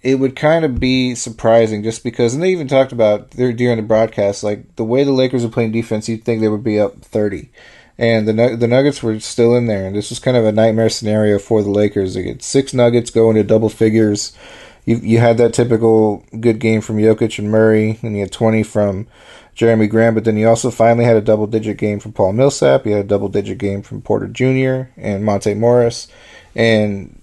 it 0.04 0.16
would 0.16 0.36
kind 0.36 0.66
of 0.66 0.80
be 0.80 1.16
surprising 1.16 1.82
just 1.82 2.04
because, 2.04 2.34
and 2.34 2.44
they 2.44 2.52
even 2.52 2.68
talked 2.68 2.92
about 2.92 3.30
during 3.32 3.78
the 3.78 3.82
broadcast, 3.82 4.44
like 4.44 4.76
the 4.76 4.84
way 4.84 5.06
the 5.06 5.14
Lakers 5.14 5.46
are 5.46 5.50
playing 5.50 5.72
defense, 5.72 6.10
you'd 6.10 6.26
think 6.26 6.42
they 6.42 6.50
would 6.50 6.64
be 6.64 6.80
up 6.80 7.02
30. 7.02 7.50
And 7.98 8.28
the 8.28 8.56
the 8.58 8.68
Nuggets 8.68 9.02
were 9.02 9.20
still 9.20 9.56
in 9.56 9.68
there, 9.68 9.86
and 9.86 9.96
this 9.96 10.10
was 10.10 10.20
kind 10.20 10.36
of 10.36 10.46
a 10.46 10.52
nightmare 10.52 10.90
scenario 10.90 11.38
for 11.38 11.62
the 11.62 11.70
Lakers. 11.70 12.16
They 12.16 12.24
get 12.24 12.44
six 12.44 12.74
Nuggets 12.74 13.12
going 13.12 13.36
to 13.36 13.44
double 13.44 13.70
figures. 13.70 14.36
You 14.84 14.98
you 14.98 15.20
had 15.20 15.38
that 15.38 15.54
typical 15.54 16.26
good 16.40 16.60
game 16.60 16.82
from 16.82 16.98
Jokic 16.98 17.38
and 17.38 17.52
Murray, 17.52 18.00
and 18.02 18.16
you 18.16 18.22
had 18.22 18.32
20 18.32 18.64
from 18.64 19.08
Jerami 19.56 19.88
Grant, 19.88 20.16
but 20.16 20.24
then 20.24 20.38
you 20.38 20.50
also 20.50 20.72
finally 20.72 21.06
had 21.06 21.16
a 21.16 21.22
double 21.22 21.46
digit 21.46 21.78
game 21.78 22.00
from 22.00 22.14
Paul 22.14 22.34
Millsap. 22.34 22.88
You 22.88 22.94
had 22.94 23.06
a 23.06 23.08
double 23.08 23.30
digit 23.30 23.60
game 23.60 23.84
from 23.84 24.02
Porter 24.02 24.28
Jr. 24.28 24.90
and 24.98 25.24
Monte 25.24 25.54
Morris, 25.54 26.08
and 26.56 27.16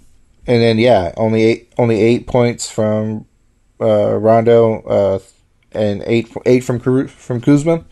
and 0.47 0.63
then 0.63 0.79
yeah, 0.79 1.13
only 1.17 1.43
eight 1.43 1.73
only 1.79 2.01
eight 2.01 2.27
points 2.27 2.71
from 2.71 3.27
uh, 3.81 4.17
Rondo, 4.17 4.83
uh, 4.83 5.19
and 5.73 6.03
eight 6.07 6.33
eight 6.47 6.65
from 6.65 6.81
from 7.09 7.41
Kuzma. 7.41 7.85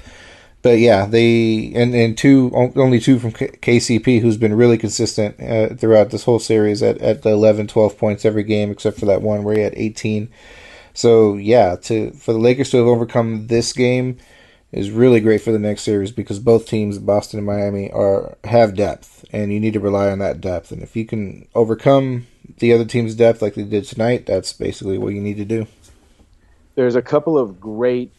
But 0.61 0.81
yeah, 0.81 1.07
they 1.07 1.73
and, 1.75 1.95
and 1.95 2.19
two 2.19 2.51
only 2.55 2.99
two 2.99 3.19
from 3.19 3.33
KCP, 3.33 4.21
who's 4.21 4.37
been 4.37 4.55
really 4.55 4.77
consistent 4.79 5.41
uh, 5.41 5.75
throughout 5.75 6.11
this 6.11 6.25
whole 6.25 6.41
series 6.41 6.83
at, 6.83 6.99
at 6.99 7.23
the 7.23 7.31
11, 7.31 7.69
12 7.69 7.97
points 7.97 8.25
every 8.25 8.43
game, 8.43 8.71
except 8.71 8.99
for 8.99 9.07
that 9.07 9.23
one 9.23 9.45
where 9.45 9.55
he 9.55 9.63
had 9.63 9.75
18. 9.77 10.29
So 10.95 11.37
yeah, 11.37 11.77
to 11.83 12.11
for 12.11 12.33
the 12.33 12.41
Lakers 12.41 12.71
to 12.71 12.79
have 12.79 12.87
overcome 12.87 13.47
this 13.47 13.73
game 13.73 14.19
is 14.71 14.91
really 14.91 15.21
great 15.21 15.41
for 15.41 15.53
the 15.53 15.59
next 15.59 15.83
series 15.83 16.13
because 16.13 16.39
both 16.39 16.67
teams, 16.67 16.99
Boston 16.99 17.39
and 17.39 17.47
Miami, 17.47 17.91
are 17.91 18.37
have 18.45 18.75
depth, 18.75 19.25
and 19.33 19.53
you 19.53 19.61
need 19.61 19.73
to 19.73 19.81
rely 19.81 20.11
on 20.11 20.19
that 20.19 20.41
depth. 20.41 20.71
And 20.73 20.83
if 20.83 20.95
you 20.95 21.07
can 21.07 21.49
overcome 21.55 22.27
the 22.59 22.73
other 22.73 22.85
team's 22.85 23.15
depth 23.15 23.41
like 23.41 23.55
they 23.55 23.63
did 23.63 23.85
tonight, 23.85 24.27
that's 24.27 24.53
basically 24.53 24.99
what 24.99 25.15
you 25.15 25.21
need 25.21 25.39
to 25.39 25.45
do. 25.45 25.67
There's 26.75 26.97
a 26.97 27.03
couple 27.03 27.39
of 27.39 27.61
great 27.61 28.13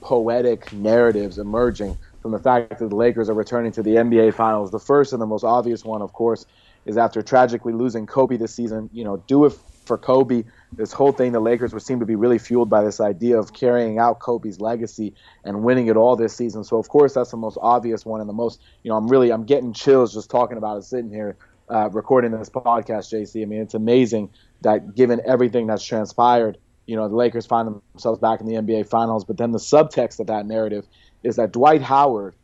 poetic 0.00 0.72
narratives 0.72 1.38
emerging 1.38 1.96
from 2.20 2.32
the 2.32 2.38
fact 2.38 2.78
that 2.78 2.88
the 2.88 2.96
Lakers 2.96 3.28
are 3.28 3.34
returning 3.34 3.72
to 3.72 3.82
the 3.82 3.96
NBA 3.96 4.34
Finals. 4.34 4.70
The 4.70 4.78
first 4.78 5.12
and 5.12 5.22
the 5.22 5.26
most 5.26 5.44
obvious 5.44 5.84
one, 5.84 6.02
of 6.02 6.12
course, 6.12 6.46
is 6.84 6.96
after 6.96 7.22
tragically 7.22 7.72
losing 7.72 8.06
Kobe 8.06 8.36
this 8.36 8.54
season. 8.54 8.90
You 8.92 9.04
know, 9.04 9.18
do 9.26 9.44
it 9.44 9.52
for 9.84 9.98
Kobe 9.98 10.44
this 10.72 10.92
whole 10.92 11.12
thing, 11.12 11.32
the 11.32 11.40
Lakers 11.40 11.72
would 11.74 11.82
seem 11.82 12.00
to 12.00 12.06
be 12.06 12.16
really 12.16 12.38
fueled 12.38 12.70
by 12.70 12.82
this 12.82 13.00
idea 13.00 13.38
of 13.38 13.52
carrying 13.52 13.98
out 13.98 14.20
Kobe's 14.20 14.60
legacy 14.60 15.14
and 15.44 15.62
winning 15.62 15.88
it 15.88 15.96
all 15.96 16.16
this 16.16 16.34
season. 16.34 16.64
So 16.64 16.78
of 16.78 16.88
course 16.88 17.14
that's 17.14 17.30
the 17.30 17.36
most 17.36 17.58
obvious 17.60 18.06
one 18.06 18.20
and 18.20 18.28
the 18.28 18.34
most, 18.34 18.60
you 18.82 18.90
know, 18.90 18.96
I'm 18.96 19.08
really 19.08 19.30
I'm 19.30 19.44
getting 19.44 19.72
chills 19.72 20.14
just 20.14 20.30
talking 20.30 20.56
about 20.56 20.78
it, 20.78 20.84
sitting 20.84 21.10
here 21.10 21.36
uh, 21.68 21.90
recording 21.90 22.30
this 22.30 22.50
podcast, 22.50 23.12
JC. 23.12 23.42
I 23.42 23.44
mean, 23.44 23.60
it's 23.60 23.74
amazing 23.74 24.30
that 24.62 24.94
given 24.94 25.20
everything 25.26 25.66
that's 25.66 25.84
transpired, 25.84 26.58
you 26.86 26.96
know, 26.96 27.08
the 27.08 27.16
Lakers 27.16 27.46
find 27.46 27.80
themselves 27.92 28.18
back 28.18 28.40
in 28.40 28.46
the 28.46 28.54
NBA 28.54 28.88
Finals. 28.88 29.24
But 29.24 29.36
then 29.36 29.52
the 29.52 29.58
subtext 29.58 30.20
of 30.20 30.28
that 30.28 30.46
narrative 30.46 30.86
is 31.22 31.36
that 31.36 31.52
Dwight 31.52 31.82
Howard 31.82 32.34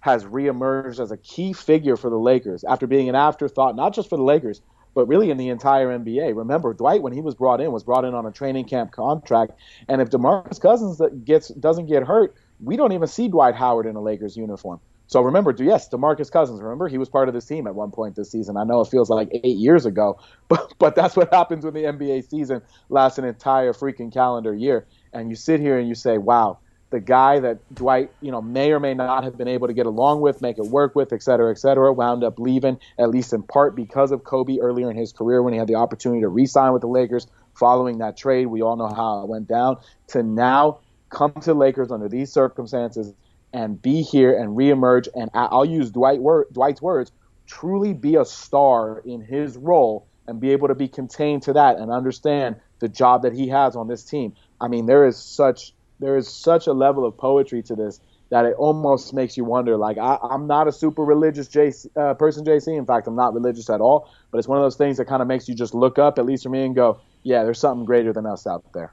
has 0.00 0.24
reemerged 0.24 0.98
as 0.98 1.12
a 1.12 1.16
key 1.16 1.52
figure 1.52 1.96
for 1.96 2.10
the 2.10 2.18
Lakers 2.18 2.64
after 2.64 2.86
being 2.86 3.08
an 3.08 3.14
afterthought, 3.14 3.76
not 3.76 3.94
just 3.94 4.08
for 4.08 4.16
the 4.16 4.24
Lakers, 4.24 4.60
but 4.94 5.06
really 5.06 5.30
in 5.30 5.36
the 5.36 5.48
entire 5.48 5.88
NBA. 5.88 6.36
Remember, 6.36 6.74
Dwight, 6.74 7.02
when 7.02 7.12
he 7.12 7.20
was 7.20 7.34
brought 7.34 7.60
in, 7.60 7.72
was 7.72 7.84
brought 7.84 8.04
in 8.04 8.14
on 8.14 8.26
a 8.26 8.32
training 8.32 8.66
camp 8.66 8.92
contract, 8.92 9.52
and 9.88 10.00
if 10.00 10.10
DeMarcus 10.10 10.60
Cousins 10.60 11.00
gets 11.24 11.48
doesn't 11.48 11.86
get 11.86 12.02
hurt, 12.04 12.34
we 12.60 12.76
don't 12.76 12.92
even 12.92 13.08
see 13.08 13.28
Dwight 13.28 13.54
Howard 13.54 13.86
in 13.86 13.96
a 13.96 14.00
Lakers 14.00 14.36
uniform. 14.36 14.80
So 15.12 15.20
remember, 15.20 15.54
yes, 15.58 15.90
DeMarcus 15.90 16.30
Cousins. 16.30 16.62
Remember, 16.62 16.88
he 16.88 16.96
was 16.96 17.10
part 17.10 17.28
of 17.28 17.34
this 17.34 17.44
team 17.44 17.66
at 17.66 17.74
one 17.74 17.90
point 17.90 18.16
this 18.16 18.30
season. 18.30 18.56
I 18.56 18.64
know 18.64 18.80
it 18.80 18.88
feels 18.88 19.10
like 19.10 19.28
eight 19.44 19.58
years 19.58 19.84
ago, 19.84 20.18
but 20.48 20.72
but 20.78 20.94
that's 20.94 21.16
what 21.16 21.32
happens 21.32 21.64
when 21.64 21.74
the 21.74 21.84
NBA 21.84 22.28
season 22.28 22.62
lasts 22.88 23.18
an 23.18 23.24
entire 23.24 23.72
freaking 23.72 24.12
calendar 24.12 24.54
year. 24.54 24.86
And 25.12 25.28
you 25.28 25.36
sit 25.36 25.60
here 25.60 25.78
and 25.78 25.86
you 25.86 25.94
say, 25.94 26.16
"Wow, 26.16 26.60
the 26.92 27.00
guy 27.00 27.40
that 27.40 27.58
Dwight, 27.74 28.12
you 28.20 28.30
know, 28.30 28.40
may 28.40 28.70
or 28.70 28.78
may 28.78 28.94
not 28.94 29.24
have 29.24 29.36
been 29.36 29.48
able 29.48 29.66
to 29.66 29.72
get 29.72 29.86
along 29.86 30.20
with, 30.20 30.40
make 30.40 30.58
it 30.58 30.66
work 30.66 30.94
with, 30.94 31.12
et 31.12 31.22
cetera, 31.22 31.50
et 31.50 31.58
cetera, 31.58 31.92
wound 31.92 32.22
up 32.22 32.38
leaving, 32.38 32.78
at 32.98 33.10
least 33.10 33.32
in 33.32 33.42
part 33.42 33.74
because 33.74 34.12
of 34.12 34.22
Kobe 34.22 34.58
earlier 34.60 34.88
in 34.90 34.96
his 34.96 35.12
career 35.12 35.42
when 35.42 35.52
he 35.52 35.58
had 35.58 35.66
the 35.66 35.74
opportunity 35.74 36.20
to 36.20 36.28
re-sign 36.28 36.72
with 36.72 36.82
the 36.82 36.88
Lakers 36.88 37.26
following 37.54 37.98
that 37.98 38.16
trade. 38.16 38.46
We 38.46 38.62
all 38.62 38.76
know 38.76 38.88
how 38.88 39.22
it 39.22 39.28
went 39.28 39.48
down. 39.48 39.78
To 40.08 40.22
now 40.22 40.78
come 41.08 41.32
to 41.42 41.54
Lakers 41.54 41.90
under 41.90 42.08
these 42.08 42.32
circumstances 42.32 43.12
and 43.52 43.82
be 43.82 44.02
here 44.02 44.38
and 44.38 44.56
reemerge, 44.56 45.08
and 45.14 45.30
I'll 45.34 45.64
use 45.64 45.90
Dwight 45.90 46.20
Dwight's 46.52 46.80
words, 46.80 47.10
truly 47.46 47.92
be 47.92 48.16
a 48.16 48.24
star 48.24 49.02
in 49.04 49.20
his 49.20 49.56
role 49.56 50.06
and 50.26 50.40
be 50.40 50.52
able 50.52 50.68
to 50.68 50.74
be 50.74 50.88
contained 50.88 51.42
to 51.42 51.54
that 51.54 51.78
and 51.78 51.90
understand 51.90 52.56
the 52.78 52.88
job 52.88 53.22
that 53.22 53.32
he 53.32 53.48
has 53.48 53.76
on 53.76 53.88
this 53.88 54.04
team. 54.04 54.34
I 54.60 54.68
mean, 54.68 54.86
there 54.86 55.06
is 55.06 55.16
such 55.16 55.74
there 56.02 56.16
is 56.16 56.28
such 56.28 56.66
a 56.66 56.72
level 56.72 57.06
of 57.06 57.16
poetry 57.16 57.62
to 57.62 57.74
this 57.74 58.00
that 58.30 58.44
it 58.46 58.54
almost 58.54 59.12
makes 59.12 59.36
you 59.36 59.44
wonder. 59.44 59.76
Like 59.76 59.98
I, 59.98 60.18
am 60.30 60.46
not 60.46 60.66
a 60.66 60.72
super 60.72 61.04
religious 61.04 61.48
uh, 61.96 62.14
person, 62.14 62.44
JC. 62.44 62.76
In 62.76 62.86
fact, 62.86 63.06
I'm 63.06 63.14
not 63.14 63.34
religious 63.34 63.70
at 63.70 63.80
all. 63.80 64.10
But 64.30 64.38
it's 64.38 64.48
one 64.48 64.58
of 64.58 64.64
those 64.64 64.76
things 64.76 64.96
that 64.96 65.04
kind 65.04 65.22
of 65.22 65.28
makes 65.28 65.48
you 65.48 65.54
just 65.54 65.74
look 65.74 65.98
up, 65.98 66.18
at 66.18 66.26
least 66.26 66.42
for 66.42 66.48
me, 66.48 66.64
and 66.64 66.74
go, 66.74 66.98
"Yeah, 67.22 67.44
there's 67.44 67.60
something 67.60 67.84
greater 67.84 68.12
than 68.12 68.26
us 68.26 68.46
out 68.46 68.64
there." 68.72 68.92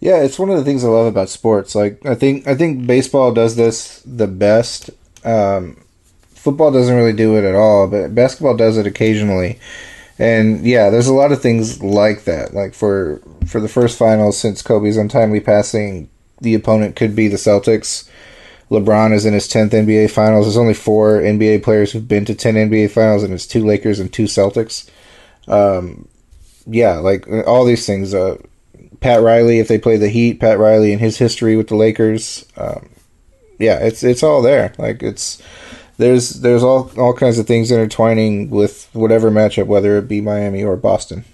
Yeah, 0.00 0.22
it's 0.22 0.38
one 0.38 0.50
of 0.50 0.56
the 0.56 0.64
things 0.64 0.84
I 0.84 0.88
love 0.88 1.06
about 1.06 1.28
sports. 1.28 1.74
Like 1.74 2.04
I 2.04 2.14
think 2.14 2.46
I 2.46 2.54
think 2.54 2.86
baseball 2.86 3.32
does 3.32 3.56
this 3.56 4.02
the 4.04 4.26
best. 4.26 4.90
Um, 5.24 5.84
football 6.30 6.72
doesn't 6.72 6.96
really 6.96 7.12
do 7.12 7.36
it 7.36 7.44
at 7.44 7.54
all, 7.54 7.86
but 7.86 8.14
basketball 8.14 8.56
does 8.56 8.78
it 8.78 8.86
occasionally. 8.86 9.60
And 10.18 10.66
yeah, 10.66 10.90
there's 10.90 11.06
a 11.06 11.14
lot 11.14 11.32
of 11.32 11.42
things 11.42 11.82
like 11.82 12.24
that. 12.24 12.54
Like 12.54 12.72
for 12.72 13.20
for 13.46 13.60
the 13.60 13.68
first 13.68 13.98
finals 13.98 14.38
since 14.38 14.62
Kobe's 14.62 14.96
untimely 14.96 15.40
passing, 15.40 16.08
the 16.40 16.54
opponent 16.54 16.96
could 16.96 17.14
be 17.14 17.28
the 17.28 17.36
Celtics. 17.36 18.08
LeBron 18.70 19.12
is 19.12 19.26
in 19.26 19.34
his 19.34 19.48
10th 19.48 19.70
NBA 19.70 20.10
Finals. 20.10 20.46
There's 20.46 20.56
only 20.56 20.74
four 20.74 21.20
NBA 21.20 21.62
players 21.62 21.90
who've 21.92 22.06
been 22.06 22.24
to 22.24 22.34
10 22.34 22.54
NBA 22.54 22.90
Finals, 22.90 23.22
and 23.22 23.34
it's 23.34 23.46
two 23.46 23.64
Lakers 23.66 23.98
and 23.98 24.12
two 24.12 24.24
Celtics. 24.24 24.88
Um, 25.48 26.08
yeah, 26.66 26.96
like 26.96 27.26
all 27.28 27.64
these 27.64 27.84
things. 27.84 28.14
Uh, 28.14 28.38
Pat 29.00 29.22
Riley, 29.22 29.58
if 29.58 29.68
they 29.68 29.78
play 29.78 29.96
the 29.96 30.08
Heat, 30.08 30.40
Pat 30.40 30.58
Riley 30.58 30.92
and 30.92 31.00
his 31.00 31.18
history 31.18 31.56
with 31.56 31.68
the 31.68 31.74
Lakers. 31.74 32.44
Um, 32.56 32.90
yeah, 33.58 33.78
it's 33.78 34.02
it's 34.02 34.22
all 34.22 34.42
there. 34.42 34.72
Like 34.78 35.02
it's 35.02 35.42
there's 35.96 36.40
there's 36.40 36.62
all 36.62 36.90
all 36.96 37.14
kinds 37.14 37.38
of 37.38 37.46
things 37.46 37.70
intertwining 37.70 38.50
with 38.50 38.88
whatever 38.92 39.30
matchup, 39.30 39.66
whether 39.66 39.98
it 39.98 40.06
be 40.06 40.20
Miami 40.20 40.62
or 40.62 40.76
Boston 40.76 41.24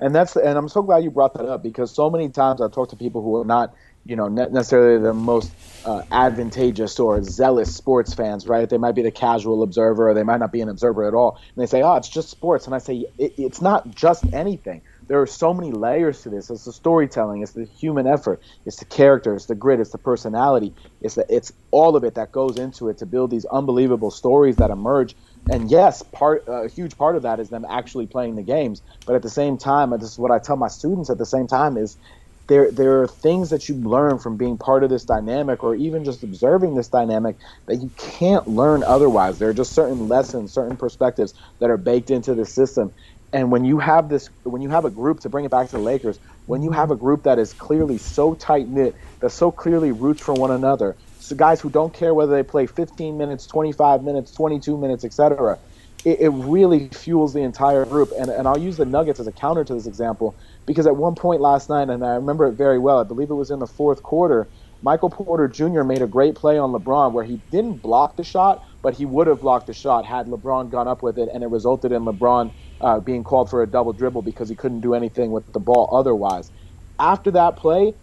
and 0.00 0.14
that's 0.14 0.36
and 0.36 0.58
I'm 0.58 0.68
so 0.68 0.82
glad 0.82 1.04
you 1.04 1.12
brought 1.12 1.34
that 1.34 1.46
up 1.46 1.62
because 1.62 1.94
so 1.94 2.10
many 2.10 2.30
times 2.30 2.62
I 2.62 2.68
talk 2.68 2.90
to 2.90 2.96
people 2.96 3.22
who 3.22 3.36
are 3.40 3.46
not 3.46 3.74
you 4.06 4.16
know 4.16 4.28
necessarily 4.28 5.02
the 5.02 5.14
most 5.14 5.56
uh, 5.84 6.02
advantageous 6.12 7.00
or 7.00 7.22
zealous 7.22 7.74
sports 7.74 8.14
fans, 8.14 8.46
right? 8.48 8.68
They 8.68 8.78
might 8.78 8.96
be 8.96 9.02
the 9.02 9.12
casual 9.12 9.62
observer, 9.62 10.10
or 10.10 10.14
they 10.14 10.24
might 10.24 10.40
not 10.40 10.52
be 10.52 10.62
an 10.62 10.68
observer 10.70 11.08
at 11.08 11.14
all, 11.14 11.38
and 11.56 11.62
they 11.62 11.66
say, 11.68 11.82
"Oh, 11.82 11.96
it's 11.96 12.10
just 12.10 12.30
sports," 12.30 12.66
and 12.66 12.74
I 12.74 12.78
say, 12.78 13.06
it, 13.18 13.34
"It's 13.38 13.62
not 13.62 13.94
just 13.94 14.26
anything." 14.32 14.82
There 15.08 15.20
are 15.22 15.26
so 15.26 15.54
many 15.54 15.72
layers 15.72 16.22
to 16.22 16.30
this. 16.30 16.50
It's 16.50 16.64
the 16.64 16.72
storytelling, 16.72 17.42
it's 17.42 17.52
the 17.52 17.66
human 17.66 18.06
effort, 18.06 18.40
it's 18.66 18.78
the 18.78 18.86
character, 18.86 19.34
it's 19.34 19.46
the 19.46 19.56
grit, 19.56 19.80
it's 19.80 19.92
the 19.92 19.98
personality, 19.98 20.74
it's 21.00 21.16
the, 21.16 21.26
it's 21.30 21.52
all 21.72 21.96
of 21.96 22.04
it 22.04 22.16
that 22.16 22.32
goes 22.32 22.58
into 22.58 22.88
it 22.88 22.98
to 22.98 23.06
build 23.06 23.30
these 23.30 23.46
unbelievable 23.46 24.10
stories 24.12 24.56
that 24.56 24.70
emerge 24.70 25.16
and 25.48 25.70
yes, 25.70 26.02
part 26.14 26.42
a 26.48 26.68
huge 26.68 26.96
part 26.96 27.16
of 27.16 27.22
that 27.22 27.40
is 27.40 27.50
them 27.50 27.64
actually 27.68 28.06
playing 28.06 28.36
the 28.36 28.42
games. 28.42 28.82
But 29.06 29.16
at 29.16 29.22
the 29.22 29.30
same 29.30 29.58
time, 29.58 29.90
this 29.90 30.10
is 30.12 30.18
what 30.18 30.32
I 30.32 30.38
tell 30.38 30.56
my 30.56 30.68
students 30.68 31.10
at 31.10 31.18
the 31.18 31.26
same 31.26 31.46
time 31.46 31.76
is 31.76 31.96
there 32.48 32.70
there 32.72 33.00
are 33.02 33.08
things 33.08 33.50
that 33.50 33.68
you 33.68 33.76
learn 33.76 34.18
from 34.18 34.36
being 34.36 34.58
part 34.58 34.84
of 34.84 34.90
this 34.90 35.04
dynamic 35.04 35.62
or 35.62 35.74
even 35.76 36.04
just 36.04 36.24
observing 36.24 36.74
this 36.74 36.88
dynamic 36.88 37.36
that 37.68 37.76
you 37.76 37.92
can't 37.96 38.46
learn 38.48 38.82
otherwise. 38.84 39.38
There 39.38 39.48
are 39.50 39.54
just 39.54 39.74
certain 39.74 40.08
lessons, 40.08 40.52
certain 40.52 40.76
perspectives 40.76 41.32
that 41.60 41.70
are 41.70 41.76
baked 41.78 42.10
into 42.10 42.34
the 42.34 42.44
system. 42.44 42.92
And 43.32 43.50
when 43.52 43.64
you 43.64 43.78
have 43.78 44.08
this 44.08 44.28
when 44.44 44.62
you 44.62 44.70
have 44.70 44.84
a 44.84 44.90
group 44.90 45.20
to 45.20 45.28
bring 45.30 45.44
it 45.44 45.50
back 45.50 45.68
to 45.70 45.76
the 45.76 45.82
Lakers, 45.82 46.18
when 46.46 46.62
you 46.62 46.72
have 46.72 46.90
a 46.90 46.96
group 46.96 47.22
that 47.24 47.38
is 47.38 47.54
clearly 47.54 47.98
so 47.98 48.34
tight 48.34 48.68
knit, 48.68 48.94
that 49.20 49.30
so 49.30 49.52
clearly 49.52 49.92
roots 49.92 50.20
for 50.22 50.34
one 50.34 50.50
another, 50.50 50.96
so 51.30 51.36
guys 51.36 51.60
who 51.60 51.70
don't 51.70 51.94
care 51.94 52.12
whether 52.12 52.34
they 52.34 52.42
play 52.42 52.66
15 52.66 53.16
minutes, 53.16 53.46
25 53.46 54.02
minutes, 54.02 54.32
22 54.32 54.76
minutes, 54.76 55.04
etc. 55.04 55.58
It, 56.04 56.20
it 56.20 56.28
really 56.30 56.88
fuels 56.88 57.32
the 57.32 57.40
entire 57.40 57.84
group. 57.84 58.10
And, 58.18 58.30
and 58.30 58.48
I'll 58.48 58.58
use 58.58 58.76
the 58.76 58.84
Nuggets 58.84 59.20
as 59.20 59.28
a 59.28 59.32
counter 59.32 59.62
to 59.62 59.72
this 59.72 59.86
example 59.86 60.34
because 60.66 60.88
at 60.88 60.96
one 60.96 61.14
point 61.14 61.40
last 61.40 61.68
night, 61.68 61.88
and 61.88 62.04
I 62.04 62.16
remember 62.16 62.48
it 62.48 62.52
very 62.52 62.80
well, 62.80 62.98
I 62.98 63.04
believe 63.04 63.30
it 63.30 63.34
was 63.34 63.52
in 63.52 63.60
the 63.60 63.66
fourth 63.68 64.02
quarter, 64.02 64.48
Michael 64.82 65.08
Porter 65.08 65.46
Jr. 65.46 65.84
made 65.84 66.02
a 66.02 66.06
great 66.06 66.34
play 66.34 66.58
on 66.58 66.72
LeBron 66.72 67.12
where 67.12 67.24
he 67.24 67.40
didn't 67.52 67.74
block 67.74 68.16
the 68.16 68.24
shot, 68.24 68.66
but 68.82 68.94
he 68.94 69.06
would 69.06 69.28
have 69.28 69.40
blocked 69.40 69.68
the 69.68 69.74
shot 69.74 70.04
had 70.04 70.26
LeBron 70.26 70.70
gone 70.70 70.88
up 70.88 71.00
with 71.00 71.16
it, 71.16 71.28
and 71.32 71.44
it 71.44 71.48
resulted 71.48 71.92
in 71.92 72.02
LeBron 72.02 72.50
uh, 72.80 72.98
being 72.98 73.22
called 73.22 73.50
for 73.50 73.62
a 73.62 73.66
double 73.68 73.92
dribble 73.92 74.22
because 74.22 74.48
he 74.48 74.56
couldn't 74.56 74.80
do 74.80 74.94
anything 74.94 75.30
with 75.30 75.52
the 75.52 75.60
ball 75.60 75.88
otherwise. 75.92 76.50
After 76.98 77.30
that 77.32 77.56
play, 77.56 77.94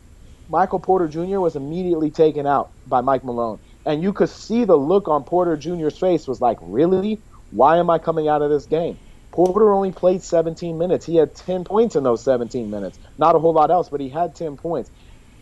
Michael 0.49 0.79
Porter 0.79 1.07
Jr. 1.07 1.39
was 1.39 1.55
immediately 1.55 2.11
taken 2.11 2.47
out 2.47 2.71
by 2.85 3.01
Mike 3.01 3.23
Malone. 3.23 3.59
And 3.85 4.01
you 4.01 4.13
could 4.13 4.29
see 4.29 4.65
the 4.65 4.75
look 4.75 5.07
on 5.07 5.23
Porter 5.23 5.57
Jr.'s 5.57 5.97
face 5.97 6.27
was 6.27 6.41
like, 6.41 6.57
really? 6.61 7.21
Why 7.49 7.77
am 7.77 7.89
I 7.89 7.99
coming 7.99 8.27
out 8.27 8.41
of 8.41 8.49
this 8.49 8.65
game? 8.65 8.99
Porter 9.31 9.71
only 9.71 9.91
played 9.91 10.23
17 10.23 10.77
minutes. 10.77 11.05
He 11.05 11.15
had 11.15 11.35
10 11.35 11.63
points 11.63 11.95
in 11.95 12.03
those 12.03 12.23
17 12.23 12.69
minutes. 12.69 12.97
Not 13.17 13.35
a 13.35 13.39
whole 13.39 13.53
lot 13.53 13.71
else, 13.71 13.89
but 13.89 14.01
he 14.01 14.09
had 14.09 14.35
10 14.35 14.57
points. 14.57 14.89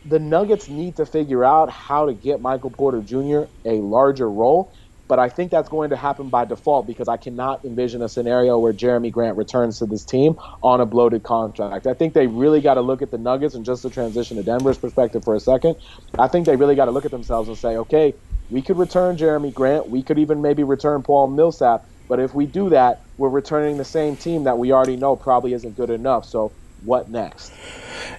The 0.04 0.20
Nuggets 0.20 0.70
need 0.70 0.98
to 0.98 1.06
figure 1.06 1.44
out 1.44 1.70
how 1.70 2.06
to 2.06 2.14
get 2.14 2.42
Michael 2.42 2.72
Porter 2.72 3.02
Jr. 3.02 3.50
a 3.64 3.82
larger 3.82 4.30
role. 4.30 4.72
But 5.08 5.20
I 5.20 5.30
think 5.30 5.52
that's 5.52 5.70
going 5.70 5.92
to 5.92 5.96
happen 5.96 6.30
by 6.30 6.46
default 6.46 6.88
because 6.88 7.08
I 7.08 7.18
cannot 7.18 7.64
envision 7.64 8.02
a 8.02 8.10
scenario 8.10 8.58
where 8.58 8.74
Jerami 8.74 9.12
Grant 9.12 9.38
returns 9.38 9.80
to 9.80 9.86
this 9.86 10.04
team 10.04 10.38
on 10.64 10.82
a 10.82 10.86
bloated 10.86 11.24
contract. 11.24 11.86
I 11.86 11.94
think 11.94 12.14
they 12.14 12.28
really 12.28 12.62
got 12.62 12.76
to 12.76 12.82
look 12.82 13.02
at 13.02 13.12
the 13.12 13.18
Nuggets 13.18 13.54
and 13.54 13.64
just 13.64 13.84
to 13.84 13.90
transition 13.90 14.38
to 14.38 14.44
Denver's 14.44 14.78
perspective 14.78 15.24
for 15.24 15.36
a 15.36 15.40
second. 15.40 15.76
I 16.18 16.28
think 16.28 16.48
they 16.48 16.56
really 16.56 16.76
got 16.76 16.86
to 16.86 16.92
look 16.92 17.06
at 17.06 17.12
themselves 17.12 17.50
and 17.50 17.58
say, 17.58 17.78
okay, 17.78 18.16
we 18.50 18.62
could 18.62 18.78
return 18.78 19.18
Jerami 19.18 19.54
Grant. 19.54 19.90
We 19.90 20.02
could 20.02 20.18
even 20.18 20.42
maybe 20.42 20.64
return 20.64 21.04
Paul 21.04 21.28
Millsap. 21.28 21.86
But 22.08 22.20
if 22.20 22.34
we 22.34 22.46
do 22.46 22.70
that, 22.70 23.02
we're 23.18 23.30
returning 23.30 23.78
the 23.78 23.86
same 23.86 24.16
team 24.16 24.44
that 24.44 24.58
we 24.58 24.72
already 24.72 24.96
know 24.96 25.16
probably 25.16 25.54
isn't 25.54 25.76
good 25.76 25.90
enough. 25.90 26.26
So 26.26 26.52
what 26.84 27.10
next? 27.10 27.52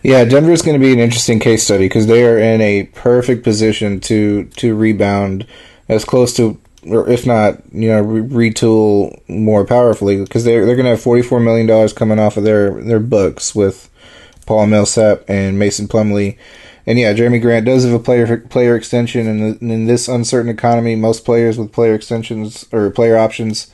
Yeah, 0.03 0.25
Denver 0.25 0.53
is 0.53 0.63
going 0.63 0.79
to 0.79 0.85
be 0.85 0.93
an 0.93 0.99
interesting 0.99 1.39
case 1.39 1.63
study 1.63 1.87
because 1.87 2.07
they 2.07 2.25
are 2.25 2.39
in 2.39 2.61
a 2.61 2.85
perfect 2.85 3.45
position 3.45 4.01
to 4.01 4.45
to 4.57 4.75
rebound 4.75 5.47
as 5.89 6.05
close 6.05 6.35
to, 6.35 6.61
or 6.89 7.09
if 7.09 7.27
not, 7.27 7.61
you 7.73 7.89
know, 7.89 8.01
re- 8.01 8.51
retool 8.51 9.21
more 9.29 9.65
powerfully 9.65 10.19
because 10.23 10.45
they're 10.45 10.65
they're 10.65 10.77
to 10.77 10.91
have 10.91 11.03
forty 11.03 11.23
four 11.23 11.41
million 11.41 11.67
dollars 11.67 11.93
coming 11.93 12.19
off 12.19 12.37
of 12.37 12.45
their 12.45 12.83
their 12.83 13.01
books 13.01 13.55
with 13.55 13.91
Paul 14.47 14.67
Millsap 14.67 15.25
and 15.29 15.59
Mason 15.59 15.89
Plumlee. 15.89 16.39
And 16.87 16.99
yeah, 16.99 17.13
Jerami 17.13 17.43
Grant 17.43 17.67
does 17.67 17.85
have 17.85 17.93
a 17.93 17.99
player 17.99 18.39
player 18.39 18.77
extension, 18.77 19.27
and 19.27 19.61
in 19.61 19.87
this 19.87 20.07
uncertain 20.07 20.51
economy, 20.51 20.95
most 20.95 21.25
players 21.25 21.59
with 21.59 21.73
player 21.73 21.95
extensions 21.95 22.65
or 22.73 22.91
player 22.91 23.19
options 23.19 23.73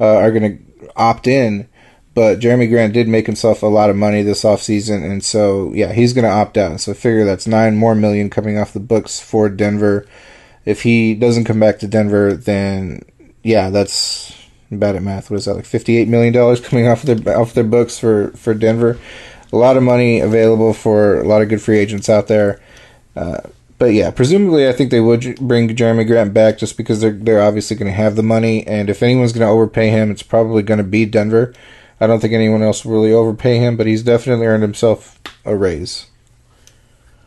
uh, 0.00 0.16
are 0.16 0.30
going 0.30 0.58
to 0.58 0.92
opt 0.96 1.26
in. 1.26 1.68
But 2.14 2.40
Jerami 2.40 2.68
Grant 2.68 2.92
did 2.92 3.08
make 3.08 3.26
himself 3.26 3.62
a 3.62 3.66
lot 3.66 3.90
of 3.90 3.96
money 3.96 4.22
this 4.22 4.44
offseason, 4.44 5.02
and 5.02 5.24
so 5.24 5.72
yeah, 5.74 5.92
he's 5.92 6.12
going 6.12 6.24
to 6.24 6.30
opt 6.30 6.56
out. 6.56 6.80
So 6.80 6.94
figure 6.94 7.24
that's 7.24 7.46
nine 7.46 7.76
more 7.76 7.94
million 7.94 8.30
coming 8.30 8.58
off 8.58 8.74
the 8.74 8.80
books 8.80 9.18
for 9.18 9.48
Denver. 9.48 10.06
If 10.64 10.82
he 10.82 11.14
doesn't 11.14 11.44
come 11.44 11.60
back 11.60 11.78
to 11.80 11.88
Denver, 11.88 12.34
then 12.34 13.02
yeah, 13.42 13.70
that's 13.70 14.36
bad 14.70 14.96
at 14.96 15.02
math. 15.02 15.30
What 15.30 15.38
is 15.38 15.44
that 15.46 15.54
like? 15.54 15.64
Fifty-eight 15.64 16.08
million 16.08 16.32
dollars 16.32 16.60
coming 16.60 16.88
off 16.88 17.02
their 17.02 17.36
off 17.36 17.54
their 17.54 17.64
books 17.64 17.98
for 17.98 18.30
for 18.32 18.54
Denver. 18.54 18.98
A 19.52 19.56
lot 19.56 19.76
of 19.76 19.82
money 19.82 20.20
available 20.20 20.72
for 20.72 21.20
a 21.20 21.24
lot 21.24 21.42
of 21.42 21.48
good 21.48 21.60
free 21.60 21.78
agents 21.78 22.08
out 22.08 22.28
there. 22.28 22.60
Uh, 23.14 23.40
but 23.78 23.92
yeah, 23.92 24.10
presumably, 24.10 24.68
I 24.68 24.72
think 24.72 24.90
they 24.90 25.00
would 25.00 25.36
bring 25.40 25.68
Jerami 25.68 26.06
Grant 26.06 26.32
back 26.32 26.56
just 26.56 26.76
because 26.76 27.00
they're 27.00 27.10
they're 27.10 27.42
obviously 27.42 27.76
going 27.76 27.90
to 27.90 27.96
have 27.96 28.16
the 28.16 28.22
money, 28.22 28.66
and 28.66 28.88
if 28.88 29.02
anyone's 29.02 29.32
going 29.32 29.46
to 29.46 29.52
overpay 29.52 29.88
him, 29.90 30.10
it's 30.10 30.22
probably 30.22 30.62
going 30.62 30.78
to 30.78 30.84
be 30.84 31.04
Denver. 31.04 31.52
I 32.00 32.06
don't 32.06 32.20
think 32.20 32.32
anyone 32.32 32.62
else 32.62 32.84
will 32.84 32.94
really 32.94 33.12
overpay 33.12 33.58
him, 33.58 33.76
but 33.76 33.86
he's 33.86 34.02
definitely 34.02 34.46
earned 34.46 34.62
himself 34.62 35.20
a 35.44 35.56
raise. 35.56 36.06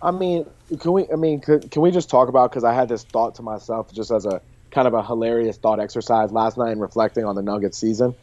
I 0.01 0.11
mean, 0.11 0.45
can 0.79 0.91
we? 0.91 1.07
I 1.11 1.15
mean, 1.15 1.41
can, 1.41 1.81
we 1.81 1.91
just 1.91 2.09
talk 2.09 2.29
about? 2.29 2.51
Because 2.51 2.63
I 2.63 2.73
had 2.73 2.89
this 2.89 3.03
thought 3.03 3.35
to 3.35 3.41
myself, 3.41 3.91
just 3.93 4.11
as 4.11 4.25
a 4.25 4.41
kind 4.71 4.87
of 4.87 4.93
a 4.93 5.03
hilarious 5.03 5.57
thought 5.57 5.79
exercise 5.79 6.31
last 6.31 6.57
night, 6.57 6.71
and 6.71 6.81
reflecting 6.81 7.25
on 7.25 7.35
the 7.35 7.41
Nuggets 7.41 7.77
season. 7.77 8.15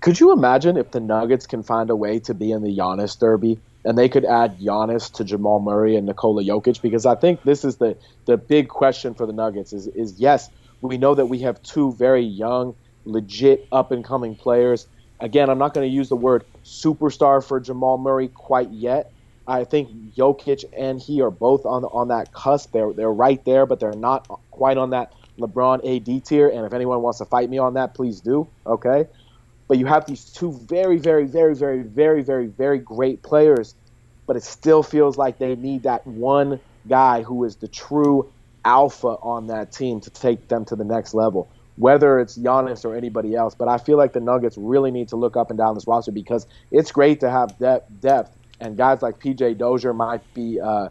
Could 0.00 0.18
you 0.18 0.32
imagine 0.32 0.76
if 0.76 0.90
the 0.90 1.00
Nuggets 1.00 1.46
can 1.46 1.62
find 1.62 1.88
a 1.88 1.96
way 1.96 2.18
to 2.20 2.34
be 2.34 2.50
in 2.50 2.62
the 2.62 2.76
Giannis 2.76 3.18
Derby, 3.18 3.60
and 3.84 3.96
they 3.96 4.08
could 4.08 4.24
add 4.24 4.58
Giannis 4.58 5.12
to 5.14 5.24
Jamal 5.24 5.60
Murray 5.60 5.96
and 5.96 6.06
Nikola 6.06 6.42
Jokic? 6.42 6.82
Because 6.82 7.06
I 7.06 7.14
think 7.14 7.42
this 7.42 7.64
is 7.64 7.76
the 7.76 7.96
the 8.26 8.36
big 8.36 8.68
question 8.68 9.14
for 9.14 9.26
the 9.26 9.32
Nuggets. 9.32 9.72
Is 9.72 9.86
is 9.86 10.18
yes, 10.18 10.50
we 10.80 10.98
know 10.98 11.14
that 11.14 11.26
we 11.26 11.40
have 11.40 11.62
two 11.62 11.92
very 11.92 12.24
young, 12.24 12.74
legit 13.04 13.68
up 13.70 13.92
and 13.92 14.04
coming 14.04 14.34
players 14.34 14.86
Again, 15.22 15.48
I'm 15.48 15.58
not 15.58 15.72
going 15.72 15.88
to 15.88 15.94
use 15.94 16.08
the 16.08 16.16
word 16.16 16.44
superstar 16.64 17.46
for 17.46 17.60
Jamal 17.60 17.96
Murray 17.96 18.26
quite 18.26 18.70
yet. 18.70 19.12
I 19.46 19.64
think 19.64 20.14
Jokic 20.14 20.64
and 20.76 21.00
he 21.00 21.20
are 21.20 21.30
both 21.30 21.66
on 21.66 21.84
on 21.84 22.08
that 22.08 22.32
cusp. 22.32 22.72
They're 22.72 22.92
they're 22.92 23.12
right 23.12 23.44
there, 23.44 23.66
but 23.66 23.80
they're 23.80 23.92
not 23.92 24.28
quite 24.50 24.76
on 24.76 24.90
that 24.90 25.12
LeBron 25.38 25.78
AD 25.84 26.24
tier. 26.24 26.48
And 26.48 26.64
if 26.64 26.72
anyone 26.72 27.02
wants 27.02 27.18
to 27.18 27.24
fight 27.24 27.50
me 27.50 27.58
on 27.58 27.74
that, 27.74 27.94
please 27.94 28.20
do. 28.20 28.48
Okay, 28.66 29.06
but 29.68 29.78
you 29.78 29.86
have 29.86 30.06
these 30.06 30.24
two 30.24 30.52
very, 30.52 30.98
very, 30.98 31.26
very, 31.26 31.54
very, 31.54 31.82
very, 31.82 32.22
very, 32.22 32.46
very 32.46 32.78
great 32.78 33.22
players, 33.22 33.74
but 34.26 34.36
it 34.36 34.44
still 34.44 34.82
feels 34.82 35.16
like 35.16 35.38
they 35.38 35.56
need 35.56 35.84
that 35.84 36.06
one 36.06 36.60
guy 36.88 37.22
who 37.22 37.44
is 37.44 37.56
the 37.56 37.68
true 37.68 38.30
alpha 38.64 39.08
on 39.08 39.48
that 39.48 39.72
team 39.72 40.00
to 40.00 40.10
take 40.10 40.46
them 40.48 40.64
to 40.64 40.76
the 40.76 40.84
next 40.84 41.14
level 41.14 41.48
whether 41.76 42.20
it's 42.20 42.36
Giannis 42.36 42.84
or 42.84 42.94
anybody 42.94 43.34
else. 43.34 43.54
But 43.54 43.68
I 43.68 43.78
feel 43.78 43.96
like 43.96 44.12
the 44.12 44.20
Nuggets 44.20 44.58
really 44.58 44.90
need 44.90 45.08
to 45.08 45.16
look 45.16 45.36
up 45.36 45.50
and 45.50 45.58
down 45.58 45.74
this 45.74 45.86
roster 45.86 46.12
because 46.12 46.46
it's 46.70 46.92
great 46.92 47.20
to 47.20 47.30
have 47.30 47.58
depth, 47.58 47.90
depth 48.00 48.36
and 48.62 48.76
guys 48.76 49.02
like 49.02 49.18
PJ 49.18 49.58
Dozier 49.58 49.92
might 49.92 50.22
be 50.34 50.60
uh, 50.60 50.88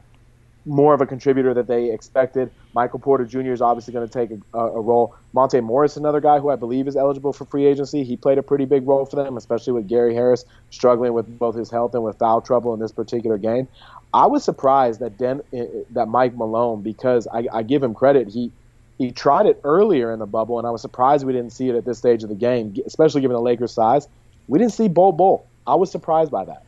more 0.66 0.94
of 0.94 1.02
a 1.02 1.06
contributor 1.06 1.54
that 1.54 1.68
they 1.68 1.92
expected. 1.92 2.52
Michael 2.74 3.00
Porter 3.00 3.26
Jr. 3.26 3.52
is 3.52 3.62
obviously 3.62 3.94
going 3.94 4.08
to 4.08 4.14
take 4.14 4.38
a, 4.54 4.58
a, 4.58 4.82
role. 4.82 5.16
Monte 5.34 5.60
Morris, 5.62 5.98
another 5.98 6.22
guy 6.22 6.40
who 6.40 6.50
I 6.50 6.56
believe 6.56 6.88
is 6.88 6.96
eligible 6.96 7.34
for 7.34 7.46
free 7.46 7.66
agency. 7.66 8.04
He 8.04 8.18
played 8.18 8.38
a 8.38 8.44
pretty 8.44 8.66
big 8.66 8.88
role 8.88 9.06
for 9.06 9.16
them, 9.16 9.38
especially 9.38 9.74
with 9.74 9.88
Gary 9.88 10.14
Harris 10.14 10.46
struggling 10.70 11.14
with 11.14 11.40
both 11.40 11.56
his 11.56 11.72
health 11.72 11.96
and 11.96 12.04
with 12.04 12.20
foul 12.20 12.42
trouble 12.42 12.74
in 12.74 12.80
this 12.80 12.92
particular 12.92 13.38
game. 13.38 13.68
I 14.14 14.28
was 14.28 14.44
surprised 14.44 15.00
that 15.00 15.18
Den, 15.18 15.42
that 15.92 16.08
Mike 16.08 16.36
Malone, 16.36 16.82
because 16.82 17.28
I, 17.34 17.48
I 17.52 17.64
give 17.64 17.82
him 17.82 17.94
credit, 17.94 18.28
he 18.28 18.52
he 18.98 19.12
tried 19.12 19.48
it 19.48 19.60
earlier 19.64 20.12
in 20.12 20.20
the 20.20 20.28
bubble, 20.28 20.60
and 20.60 20.68
I 20.68 20.70
was 20.70 20.82
surprised 20.82 21.26
we 21.26 21.34
didn't 21.34 21.54
see 21.54 21.70
it 21.70 21.76
at 21.76 21.86
this 21.86 21.98
stage 21.98 22.22
of 22.22 22.30
the 22.30 22.36
game, 22.36 22.76
especially 22.86 23.22
given 23.22 23.34
the 23.34 23.42
Lakers' 23.42 23.72
size. 23.72 24.08
We 24.48 24.60
didn't 24.60 24.74
see 24.74 24.90
Bol 24.90 25.14
Bol. 25.14 25.48
I 25.66 25.74
was 25.74 25.90
surprised 25.90 26.30
by 26.30 26.46
that. 26.46 26.64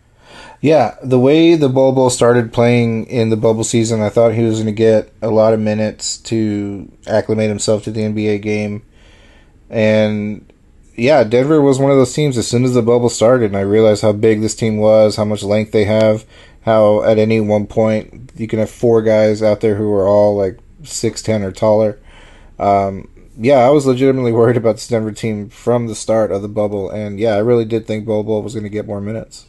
Yeah, 0.62 0.96
the 1.04 1.20
way 1.20 1.56
the 1.56 1.68
Bol 1.68 2.10
started 2.10 2.54
playing 2.54 3.08
in 3.08 3.30
the 3.30 3.36
bubble 3.36 3.66
season, 3.66 4.02
I 4.02 4.08
thought 4.08 4.34
he 4.34 4.44
was 4.44 4.56
going 4.56 4.68
to 4.68 4.72
get 4.72 5.12
a 5.22 5.30
lot 5.30 5.54
of 5.54 5.60
minutes 5.60 6.18
to 6.20 6.90
acclimate 7.06 7.50
himself 7.50 7.84
to 7.84 7.92
the 7.92 8.02
NBA 8.02 8.42
game. 8.42 8.84
And 9.70 10.50
yeah, 10.96 11.24
Denver 11.24 11.62
was 11.62 11.80
one 11.80 11.92
of 11.92 11.98
those 11.98 12.14
teams 12.14 12.38
as 12.38 12.48
soon 12.48 12.64
as 12.64 12.74
the 12.74 12.82
bubble 12.82 13.10
started, 13.10 13.48
and 13.48 13.58
I 13.58 13.62
realized 13.62 14.04
how 14.04 14.14
big 14.14 14.40
this 14.40 14.56
team 14.56 14.78
was, 14.78 15.16
how 15.18 15.26
much 15.26 15.44
length 15.44 15.74
they 15.74 15.86
have, 15.86 16.26
how 16.62 17.04
at 17.04 17.18
any 17.18 17.40
one 17.40 17.68
point 17.68 18.32
you 18.36 18.48
can 18.48 18.60
have 18.60 18.70
four 18.70 19.02
guys 19.02 19.44
out 19.44 19.60
there 19.62 19.76
who 19.76 19.92
are 19.94 20.08
all 20.08 20.38
like 20.38 20.60
6'10 20.84 21.44
or 21.44 21.52
taller. 21.52 22.00
Um, 22.58 23.10
yeah, 23.38 23.58
I 23.58 23.70
was 23.70 23.86
legitimately 23.86 24.32
worried 24.32 24.58
about 24.58 24.76
this 24.76 24.88
Denver 24.88 25.12
team 25.12 25.50
from 25.50 25.88
the 25.88 25.96
start 25.96 26.32
of 26.32 26.42
the 26.42 26.48
bubble, 26.48 26.90
and 26.90 27.20
yeah, 27.20 27.36
I 27.36 27.40
really 27.40 27.66
did 27.66 27.88
think 27.88 28.06
Bol 28.06 28.42
was 28.42 28.54
going 28.54 28.64
to 28.64 28.70
get 28.70 28.88
more 28.88 29.02
minutes. 29.02 29.48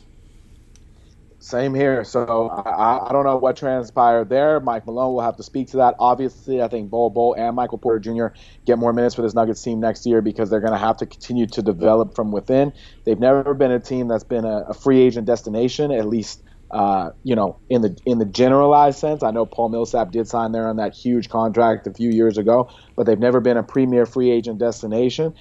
Same 1.45 1.75
here. 1.75 2.05
So 2.05 2.49
I, 2.49 3.07
I, 3.07 3.13
don't 3.13 3.25
know 3.25 3.37
what 3.37 3.59
transpired 3.59 4.31
there. 4.31 4.61
Mike 4.61 4.87
Malone 4.87 5.13
will 5.13 5.21
have 5.21 5.37
to 5.37 5.43
speak 5.43 5.69
to 5.73 5.77
that. 5.77 5.95
Obviously, 5.99 6.63
I 6.63 6.69
think 6.69 6.89
Bol 6.89 7.11
Bol 7.11 7.35
and 7.35 7.55
Michael 7.55 7.77
Porter 7.77 7.99
Jr. 7.99 8.35
get 8.65 8.79
more 8.79 8.95
minutes 8.95 9.15
for 9.15 9.21
this 9.21 9.35
Nuggets 9.35 9.61
team 9.61 9.79
next 9.79 10.07
year 10.07 10.23
because 10.23 10.49
they're 10.49 10.61
going 10.61 10.73
to 10.73 10.79
have 10.79 10.97
to 10.97 11.07
continue 11.07 11.47
to 11.49 11.61
develop 11.61 12.15
from 12.15 12.33
within. 12.33 12.73
They've 13.05 13.19
never 13.19 13.53
been 13.53 13.73
a 13.73 13.79
team 13.79 14.09
that's 14.09 14.25
been 14.25 14.47
a, 14.47 14.65
a 14.69 14.75
free 14.75 15.03
agent 15.03 15.27
destination, 15.27 15.93
at 15.93 16.07
least 16.07 16.43
uh, 16.71 17.11
you 17.25 17.37
know, 17.37 17.59
in 17.69 17.83
the 17.83 17.95
in 18.07 18.19
the 18.19 18.25
generalized 18.25 18.99
sense, 18.99 19.23
I 19.23 19.31
know 19.31 19.45
Paul 19.45 19.69
Millsap 19.69 20.13
did 20.13 20.27
sign 20.27 20.53
there 20.53 20.67
on 20.67 20.77
that 20.77 20.95
huge 20.95 21.29
contract 21.29 21.87
a 21.87 21.93
few 21.93 22.11
years 22.11 22.39
ago, 22.39 22.71
but 22.97 23.05
they've 23.05 23.19
never 23.19 23.41
been 23.41 23.59
a 23.59 23.63
premier 23.63 24.07
free 24.07 24.31
agent 24.31 24.59
destination. 24.59 25.35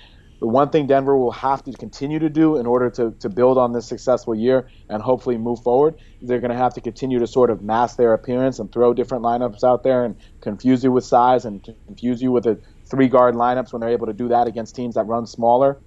The 0.44 0.50
one 0.50 0.70
thing 0.70 0.88
Denver 0.88 1.18
will 1.18 1.32
have 1.32 1.64
to 1.64 1.72
continue 1.74 2.20
to 2.20 2.30
do 2.30 2.58
in 2.58 2.68
order 2.68 2.92
to, 2.92 3.16
to 3.22 3.30
build 3.30 3.58
on 3.58 3.74
this 3.74 3.88
successful 3.88 4.36
year 4.36 4.70
and 4.90 5.02
hopefully 5.02 5.38
move 5.40 5.64
forward 5.64 5.96
they're 6.24 6.40
going 6.40 6.52
to 6.52 6.58
have 6.58 6.74
to 6.74 6.82
continue 6.82 7.20
to 7.20 7.28
sort 7.28 7.50
of 7.50 7.62
mask 7.62 7.98
their 7.98 8.14
appearance 8.14 8.60
and 8.60 8.72
throw 8.72 8.94
different 8.94 9.24
lineups 9.24 9.64
out 9.64 9.84
there 9.84 10.06
and 10.06 10.16
confuse 10.42 10.84
you 10.84 10.92
with 10.92 11.06
size 11.06 11.46
and 11.46 11.66
confuse 11.86 12.22
you 12.22 12.32
with 12.32 12.46
the 12.46 12.60
three 12.90 13.08
guard 13.08 13.36
lineups 13.36 13.74
when 13.74 13.82
they're 13.82 13.90
able 13.90 14.08
to 14.08 14.14
do 14.14 14.30
that 14.30 14.48
against 14.48 14.76
teams 14.76 14.96
that 14.96 15.06
run 15.06 15.26
smaller. 15.26 15.82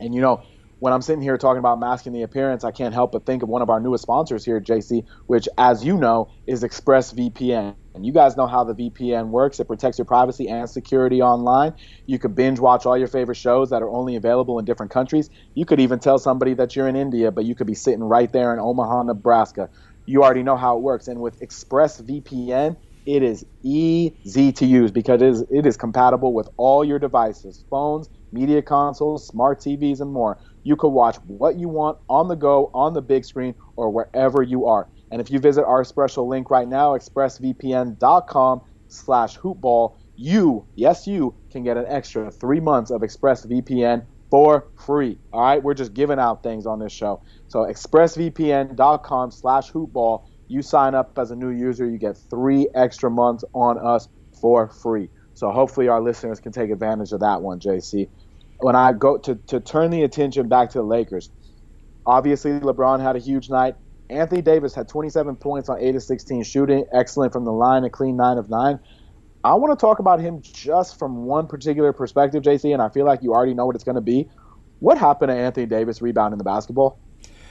And 0.00 0.14
you 0.14 0.20
know, 0.20 0.42
when 0.82 0.92
I'm 0.92 1.00
sitting 1.00 1.22
here 1.22 1.38
talking 1.38 1.60
about 1.60 1.78
masking 1.78 2.12
the 2.12 2.22
appearance, 2.22 2.64
I 2.64 2.72
can't 2.72 2.92
help 2.92 3.12
but 3.12 3.24
think 3.24 3.44
of 3.44 3.48
one 3.48 3.62
of 3.62 3.70
our 3.70 3.78
newest 3.78 4.02
sponsors 4.02 4.44
here, 4.44 4.60
JC, 4.60 5.04
which, 5.28 5.48
as 5.56 5.84
you 5.84 5.96
know, 5.96 6.28
is 6.44 6.64
ExpressVPN. 6.64 7.76
And 7.94 8.04
you 8.04 8.12
guys 8.12 8.36
know 8.36 8.48
how 8.48 8.64
the 8.64 8.74
VPN 8.74 9.28
works. 9.28 9.60
It 9.60 9.68
protects 9.68 9.98
your 9.98 10.06
privacy 10.06 10.48
and 10.48 10.68
security 10.68 11.22
online. 11.22 11.74
You 12.06 12.18
could 12.18 12.34
binge 12.34 12.58
watch 12.58 12.84
all 12.84 12.98
your 12.98 13.06
favorite 13.06 13.36
shows 13.36 13.70
that 13.70 13.80
are 13.80 13.90
only 13.90 14.16
available 14.16 14.58
in 14.58 14.64
different 14.64 14.90
countries. 14.90 15.30
You 15.54 15.64
could 15.66 15.78
even 15.78 16.00
tell 16.00 16.18
somebody 16.18 16.52
that 16.54 16.74
you're 16.74 16.88
in 16.88 16.96
India, 16.96 17.30
but 17.30 17.44
you 17.44 17.54
could 17.54 17.68
be 17.68 17.74
sitting 17.76 18.02
right 18.02 18.32
there 18.32 18.52
in 18.52 18.58
Omaha, 18.58 19.04
Nebraska. 19.04 19.70
You 20.06 20.24
already 20.24 20.42
know 20.42 20.56
how 20.56 20.78
it 20.78 20.82
works. 20.82 21.06
And 21.06 21.20
with 21.20 21.38
ExpressVPN, 21.38 22.76
it 23.06 23.22
is 23.22 23.44
easy 23.62 24.50
to 24.50 24.66
use 24.66 24.90
because 24.90 25.22
it 25.22 25.28
is, 25.28 25.44
it 25.48 25.64
is 25.64 25.76
compatible 25.76 26.34
with 26.34 26.48
all 26.56 26.84
your 26.84 26.98
devices 26.98 27.64
phones, 27.70 28.08
media 28.32 28.62
consoles, 28.62 29.26
smart 29.26 29.60
TVs, 29.60 30.00
and 30.00 30.12
more 30.12 30.38
you 30.62 30.76
can 30.76 30.92
watch 30.92 31.16
what 31.26 31.56
you 31.56 31.68
want 31.68 31.98
on 32.08 32.28
the 32.28 32.36
go, 32.36 32.70
on 32.74 32.92
the 32.92 33.02
big 33.02 33.24
screen, 33.24 33.54
or 33.76 33.90
wherever 33.90 34.42
you 34.42 34.66
are. 34.66 34.88
And 35.10 35.20
if 35.20 35.30
you 35.30 35.38
visit 35.38 35.64
our 35.64 35.84
special 35.84 36.28
link 36.28 36.50
right 36.50 36.68
now, 36.68 36.96
expressvpn.com 36.96 38.62
slash 38.88 39.38
hoopball, 39.38 39.96
you, 40.16 40.66
yes, 40.74 41.06
you 41.06 41.34
can 41.50 41.64
get 41.64 41.76
an 41.76 41.86
extra 41.88 42.30
three 42.30 42.60
months 42.60 42.90
of 42.90 43.00
ExpressVPN 43.00 44.06
for 44.30 44.68
free. 44.76 45.18
All 45.32 45.42
right, 45.42 45.62
we're 45.62 45.74
just 45.74 45.92
giving 45.94 46.18
out 46.18 46.42
things 46.42 46.64
on 46.64 46.78
this 46.78 46.92
show. 46.92 47.22
So 47.48 47.60
expressvpn.com 47.60 49.30
slash 49.30 49.70
hoopball. 49.70 50.22
You 50.48 50.62
sign 50.62 50.94
up 50.94 51.18
as 51.18 51.30
a 51.30 51.36
new 51.36 51.50
user, 51.50 51.88
you 51.88 51.98
get 51.98 52.16
three 52.30 52.68
extra 52.74 53.10
months 53.10 53.44
on 53.54 53.78
us 53.78 54.08
for 54.40 54.68
free. 54.68 55.10
So 55.34 55.50
hopefully 55.50 55.88
our 55.88 56.00
listeners 56.00 56.40
can 56.40 56.52
take 56.52 56.70
advantage 56.70 57.12
of 57.12 57.20
that 57.20 57.42
one, 57.42 57.60
JC. 57.60 58.08
When 58.62 58.76
I 58.76 58.92
go 58.92 59.18
to, 59.18 59.34
to 59.48 59.60
turn 59.60 59.90
the 59.90 60.04
attention 60.04 60.48
back 60.48 60.70
to 60.70 60.78
the 60.78 60.84
Lakers, 60.84 61.30
obviously 62.06 62.52
LeBron 62.52 63.00
had 63.02 63.16
a 63.16 63.18
huge 63.18 63.50
night. 63.50 63.74
Anthony 64.08 64.42
Davis 64.42 64.74
had 64.74 64.88
27 64.88 65.36
points 65.36 65.68
on 65.68 65.80
8 65.80 65.96
of 65.96 66.02
16 66.02 66.44
shooting, 66.44 66.86
excellent 66.92 67.32
from 67.32 67.44
the 67.44 67.52
line, 67.52 67.84
a 67.84 67.90
clean 67.90 68.16
9 68.16 68.38
of 68.38 68.48
9. 68.50 68.78
I 69.44 69.54
want 69.54 69.76
to 69.76 69.80
talk 69.80 69.98
about 69.98 70.20
him 70.20 70.42
just 70.42 70.98
from 70.98 71.24
one 71.24 71.48
particular 71.48 71.92
perspective, 71.92 72.44
JC, 72.44 72.72
and 72.72 72.80
I 72.80 72.88
feel 72.90 73.04
like 73.04 73.22
you 73.22 73.32
already 73.32 73.54
know 73.54 73.66
what 73.66 73.74
it's 73.74 73.84
going 73.84 73.96
to 73.96 74.00
be. 74.00 74.28
What 74.78 74.98
happened 74.98 75.30
to 75.30 75.36
Anthony 75.36 75.66
Davis 75.66 76.00
rebounding 76.00 76.38
the 76.38 76.44
basketball? 76.44 77.00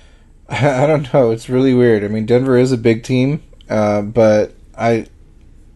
I 0.49 0.87
don't 0.87 1.11
know. 1.13 1.31
It's 1.31 1.49
really 1.49 1.73
weird. 1.73 2.03
I 2.03 2.07
mean, 2.07 2.25
Denver 2.25 2.57
is 2.57 2.71
a 2.71 2.77
big 2.77 3.03
team, 3.03 3.43
uh, 3.69 4.03
but 4.03 4.53
I, 4.77 5.07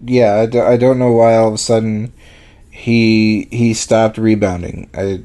yeah, 0.01 0.35
I 0.35 0.45
d- 0.45 0.59
I 0.59 0.77
don't 0.77 0.99
know 0.99 1.11
why 1.11 1.35
all 1.35 1.49
of 1.49 1.53
a 1.53 1.57
sudden 1.57 2.13
he 2.75 3.47
he 3.51 3.73
stopped 3.73 4.17
rebounding. 4.17 4.89
I, 4.93 5.21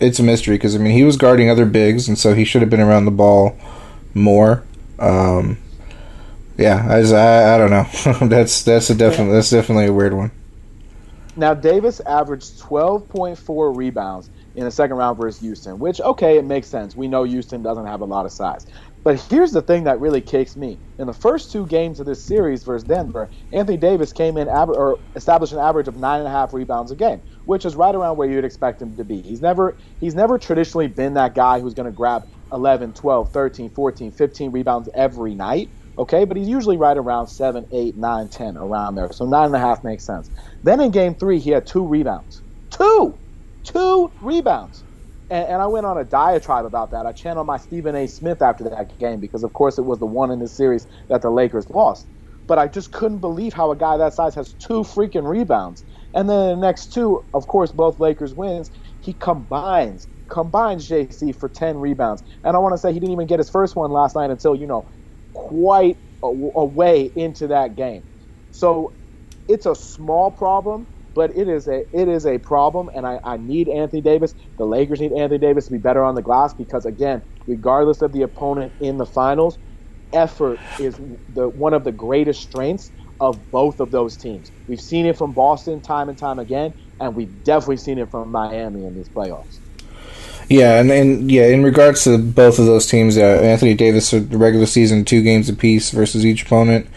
it's 0.00 0.18
a 0.18 0.22
mystery 0.22 0.56
because 0.56 0.74
I 0.74 0.78
mean 0.78 0.94
he 0.94 1.04
was 1.04 1.18
guarding 1.18 1.50
other 1.50 1.66
bigs, 1.66 2.08
and 2.08 2.18
so 2.18 2.34
he 2.34 2.46
should 2.46 2.62
have 2.62 2.70
been 2.70 2.80
around 2.80 3.04
the 3.04 3.10
ball 3.10 3.54
more. 4.14 4.64
Um, 4.98 5.58
yeah, 6.56 6.86
I, 6.88 7.00
I, 7.00 7.54
I 7.54 7.58
don't 7.58 7.70
know. 7.70 8.28
that's 8.28 8.62
that's 8.62 8.88
a 8.88 8.94
definitely 8.94 9.34
that's 9.34 9.50
definitely 9.50 9.86
a 9.86 9.92
weird 9.92 10.14
one. 10.14 10.30
Now 11.36 11.52
Davis 11.52 12.00
averaged 12.00 12.58
twelve 12.58 13.06
point 13.10 13.36
four 13.36 13.70
rebounds 13.70 14.30
in 14.54 14.64
the 14.64 14.70
second 14.70 14.96
round 14.96 15.18
versus 15.18 15.38
Houston, 15.42 15.78
which 15.78 16.00
okay, 16.00 16.38
it 16.38 16.46
makes 16.46 16.66
sense. 16.66 16.96
We 16.96 17.08
know 17.08 17.24
Houston 17.24 17.62
doesn't 17.62 17.86
have 17.86 18.00
a 18.00 18.06
lot 18.06 18.24
of 18.24 18.32
size. 18.32 18.66
But 19.04 19.20
here's 19.30 19.52
the 19.52 19.62
thing 19.62 19.84
that 19.84 20.00
really 20.00 20.20
kicks 20.20 20.56
me. 20.56 20.80
In 20.98 21.06
the 21.06 21.12
first 21.14 21.50
two 21.50 21.66
games 21.66 21.98
of 22.00 22.06
this 22.06 22.26
series 22.26 22.64
versus 22.64 22.84
Denver, 22.84 23.30
Anthony 23.52 23.76
Davis 23.78 24.12
came 24.12 24.36
in 24.36 24.48
or 24.48 24.98
established 25.16 25.52
an 25.52 25.58
average 25.58 25.88
of 25.88 25.96
nine 25.96 26.20
and 26.20 26.28
a 26.28 26.32
half 26.32 26.52
rebounds 26.52 26.92
a 26.92 26.96
game, 26.96 27.20
which 27.44 27.64
is 27.64 27.74
right 27.74 27.94
around 27.94 28.16
where 28.16 28.30
you'd 28.30 28.44
expect 28.44 28.80
him 28.82 28.96
to 28.96 29.04
be. 29.04 29.22
He's 29.22 29.40
never 29.40 29.76
he's 29.98 30.14
never 30.14 30.38
traditionally 30.38 30.88
been 30.88 31.14
that 31.14 31.34
guy 31.34 31.60
who's 31.60 31.74
going 31.74 31.86
to 31.86 31.92
grab 31.92 32.22
11, 32.52 32.92
12, 32.92 33.30
13, 33.32 33.70
14, 33.70 34.12
15 34.12 34.52
rebounds 34.52 34.88
every 34.94 35.34
night. 35.34 35.70
Okay, 35.98 36.24
but 36.24 36.36
he's 36.36 36.48
usually 36.48 36.76
right 36.76 36.96
around 36.96 37.26
7, 37.28 37.66
8, 37.72 37.96
9, 37.96 38.28
10, 38.28 38.54
around 38.56 38.94
there. 38.94 39.10
So 39.12 39.26
9.5 39.26 39.84
makes 39.84 40.06
sense. 40.06 40.30
Then 40.62 40.80
in 40.80 40.90
game 40.92 41.16
three, 41.16 41.40
he 41.40 41.50
had 41.50 41.66
two 41.66 41.86
rebounds. 41.86 42.42
Two! 42.70 43.18
Two 43.64 44.12
rebounds. 44.20 44.84
And, 45.32 45.48
and 45.48 45.62
I 45.62 45.68
went 45.68 45.86
on 45.86 45.98
a 45.98 46.04
diatribe 46.04 46.66
about 46.66 46.92
that. 46.92 47.06
I 47.06 47.12
channeled 47.12 47.48
my 47.48 47.58
Stephen 47.58 47.96
A. 47.96 48.08
Smith 48.08 48.42
after 48.42 48.64
that 48.66 48.98
game 49.00 49.20
because, 49.20 49.44
of 49.44 49.54
course, 49.54 49.78
it 49.78 49.84
was 49.86 50.00
the 50.00 50.06
one 50.06 50.30
in 50.32 50.40
this 50.40 50.56
series 50.56 50.86
that 51.10 51.22
the 51.22 51.30
Lakers 51.30 51.70
lost. 51.70 52.08
But 52.48 52.60
I 52.60 52.68
just 52.68 52.92
couldn't 52.92 53.20
believe 53.20 53.54
how 53.54 53.72
a 53.72 53.76
guy 53.76 53.98
that 53.98 54.14
size 54.14 54.36
has 54.36 54.54
two 54.54 54.82
freaking 54.82 55.28
rebounds. 55.28 55.84
And 56.14 56.30
then 56.30 56.50
the 56.50 56.56
next 56.68 56.94
two, 56.94 57.24
of 57.34 57.48
course, 57.48 57.72
both 57.72 58.00
Lakers 58.00 58.34
wins, 58.36 58.70
he 59.00 59.14
combines 59.14 60.08
combines 60.30 60.88
JC 60.88 61.36
for 61.38 61.48
10 61.48 61.78
rebounds. 61.78 62.22
And 62.44 62.56
I 62.56 62.60
want 62.60 62.74
to 62.74 62.78
say 62.78 62.92
he 62.92 63.00
didn't 63.00 63.14
even 63.14 63.28
get 63.28 63.40
his 63.40 63.50
first 63.50 63.76
one 63.76 63.92
last 63.92 64.16
night 64.16 64.30
until, 64.30 64.56
you 64.56 64.68
know, 64.68 64.90
quite 65.34 65.98
a, 66.24 66.28
a 66.28 66.66
way 66.66 67.12
into 67.16 67.48
that 67.48 67.76
game. 67.76 68.04
So 68.52 68.94
it's 69.48 69.66
a 69.66 69.76
small 69.76 70.32
problem, 70.32 70.88
but 71.14 71.36
it 71.36 71.48
is 71.48 71.68
a 71.68 71.84
it 71.92 72.08
is 72.08 72.26
a 72.26 72.38
problem, 72.38 72.90
and 72.94 73.06
I, 73.06 73.20
I 73.24 73.36
need 73.36 73.68
Anthony 73.68 74.00
Davis. 74.00 74.34
The 74.58 74.64
Lakers 74.64 75.00
need 75.00 75.12
Anthony 75.12 75.38
Davis 75.38 75.66
to 75.66 75.72
be 75.72 75.78
better 75.78 76.02
on 76.02 76.14
the 76.14 76.22
glass 76.22 76.54
because 76.54 76.86
again, 76.86 77.22
regardless 77.46 78.02
of 78.02 78.12
the 78.12 78.22
opponent 78.22 78.72
in 78.80 78.98
the 78.98 79.06
finals, 79.06 79.58
effort 80.12 80.58
is 80.78 80.96
the 81.34 81.48
one 81.48 81.74
of 81.74 81.84
the 81.84 81.92
greatest 81.92 82.42
strengths 82.42 82.90
of 83.20 83.50
both 83.50 83.80
of 83.80 83.90
those 83.90 84.16
teams. 84.16 84.50
We've 84.66 84.80
seen 84.80 85.06
it 85.06 85.16
from 85.16 85.32
Boston 85.32 85.80
time 85.80 86.08
and 86.08 86.18
time 86.18 86.38
again, 86.38 86.74
and 87.00 87.14
we've 87.14 87.44
definitely 87.44 87.76
seen 87.76 87.98
it 87.98 88.10
from 88.10 88.30
Miami 88.30 88.84
in 88.84 88.94
these 88.94 89.08
playoffs. 89.08 89.58
Yeah, 90.48 90.80
and, 90.80 90.90
and 90.90 91.30
yeah, 91.30 91.46
in 91.46 91.62
regards 91.62 92.04
to 92.04 92.18
both 92.18 92.58
of 92.58 92.66
those 92.66 92.86
teams, 92.86 93.16
uh, 93.16 93.20
Anthony 93.20 93.74
Davis, 93.74 94.10
the 94.10 94.20
regular 94.20 94.66
season, 94.66 95.04
two 95.04 95.22
games 95.22 95.48
apiece 95.48 95.90
versus 95.90 96.26
each 96.26 96.44
opponent, 96.44 96.88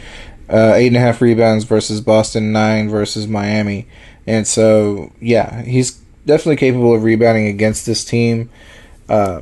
uh, 0.50 0.74
eight 0.76 0.88
and 0.88 0.98
a 0.98 1.00
half 1.00 1.22
rebounds 1.22 1.64
versus 1.64 2.02
Boston, 2.02 2.52
nine 2.52 2.90
versus 2.90 3.28
Miami, 3.28 3.88
and 4.28 4.48
so 4.48 5.12
yeah, 5.20 5.62
he's 5.64 5.92
definitely 6.26 6.58
capable 6.58 6.94
of 6.94 7.04
rebounding 7.04 7.48
against 7.48 7.86
this 7.86 8.04
team. 8.04 8.50
Uh, 9.08 9.42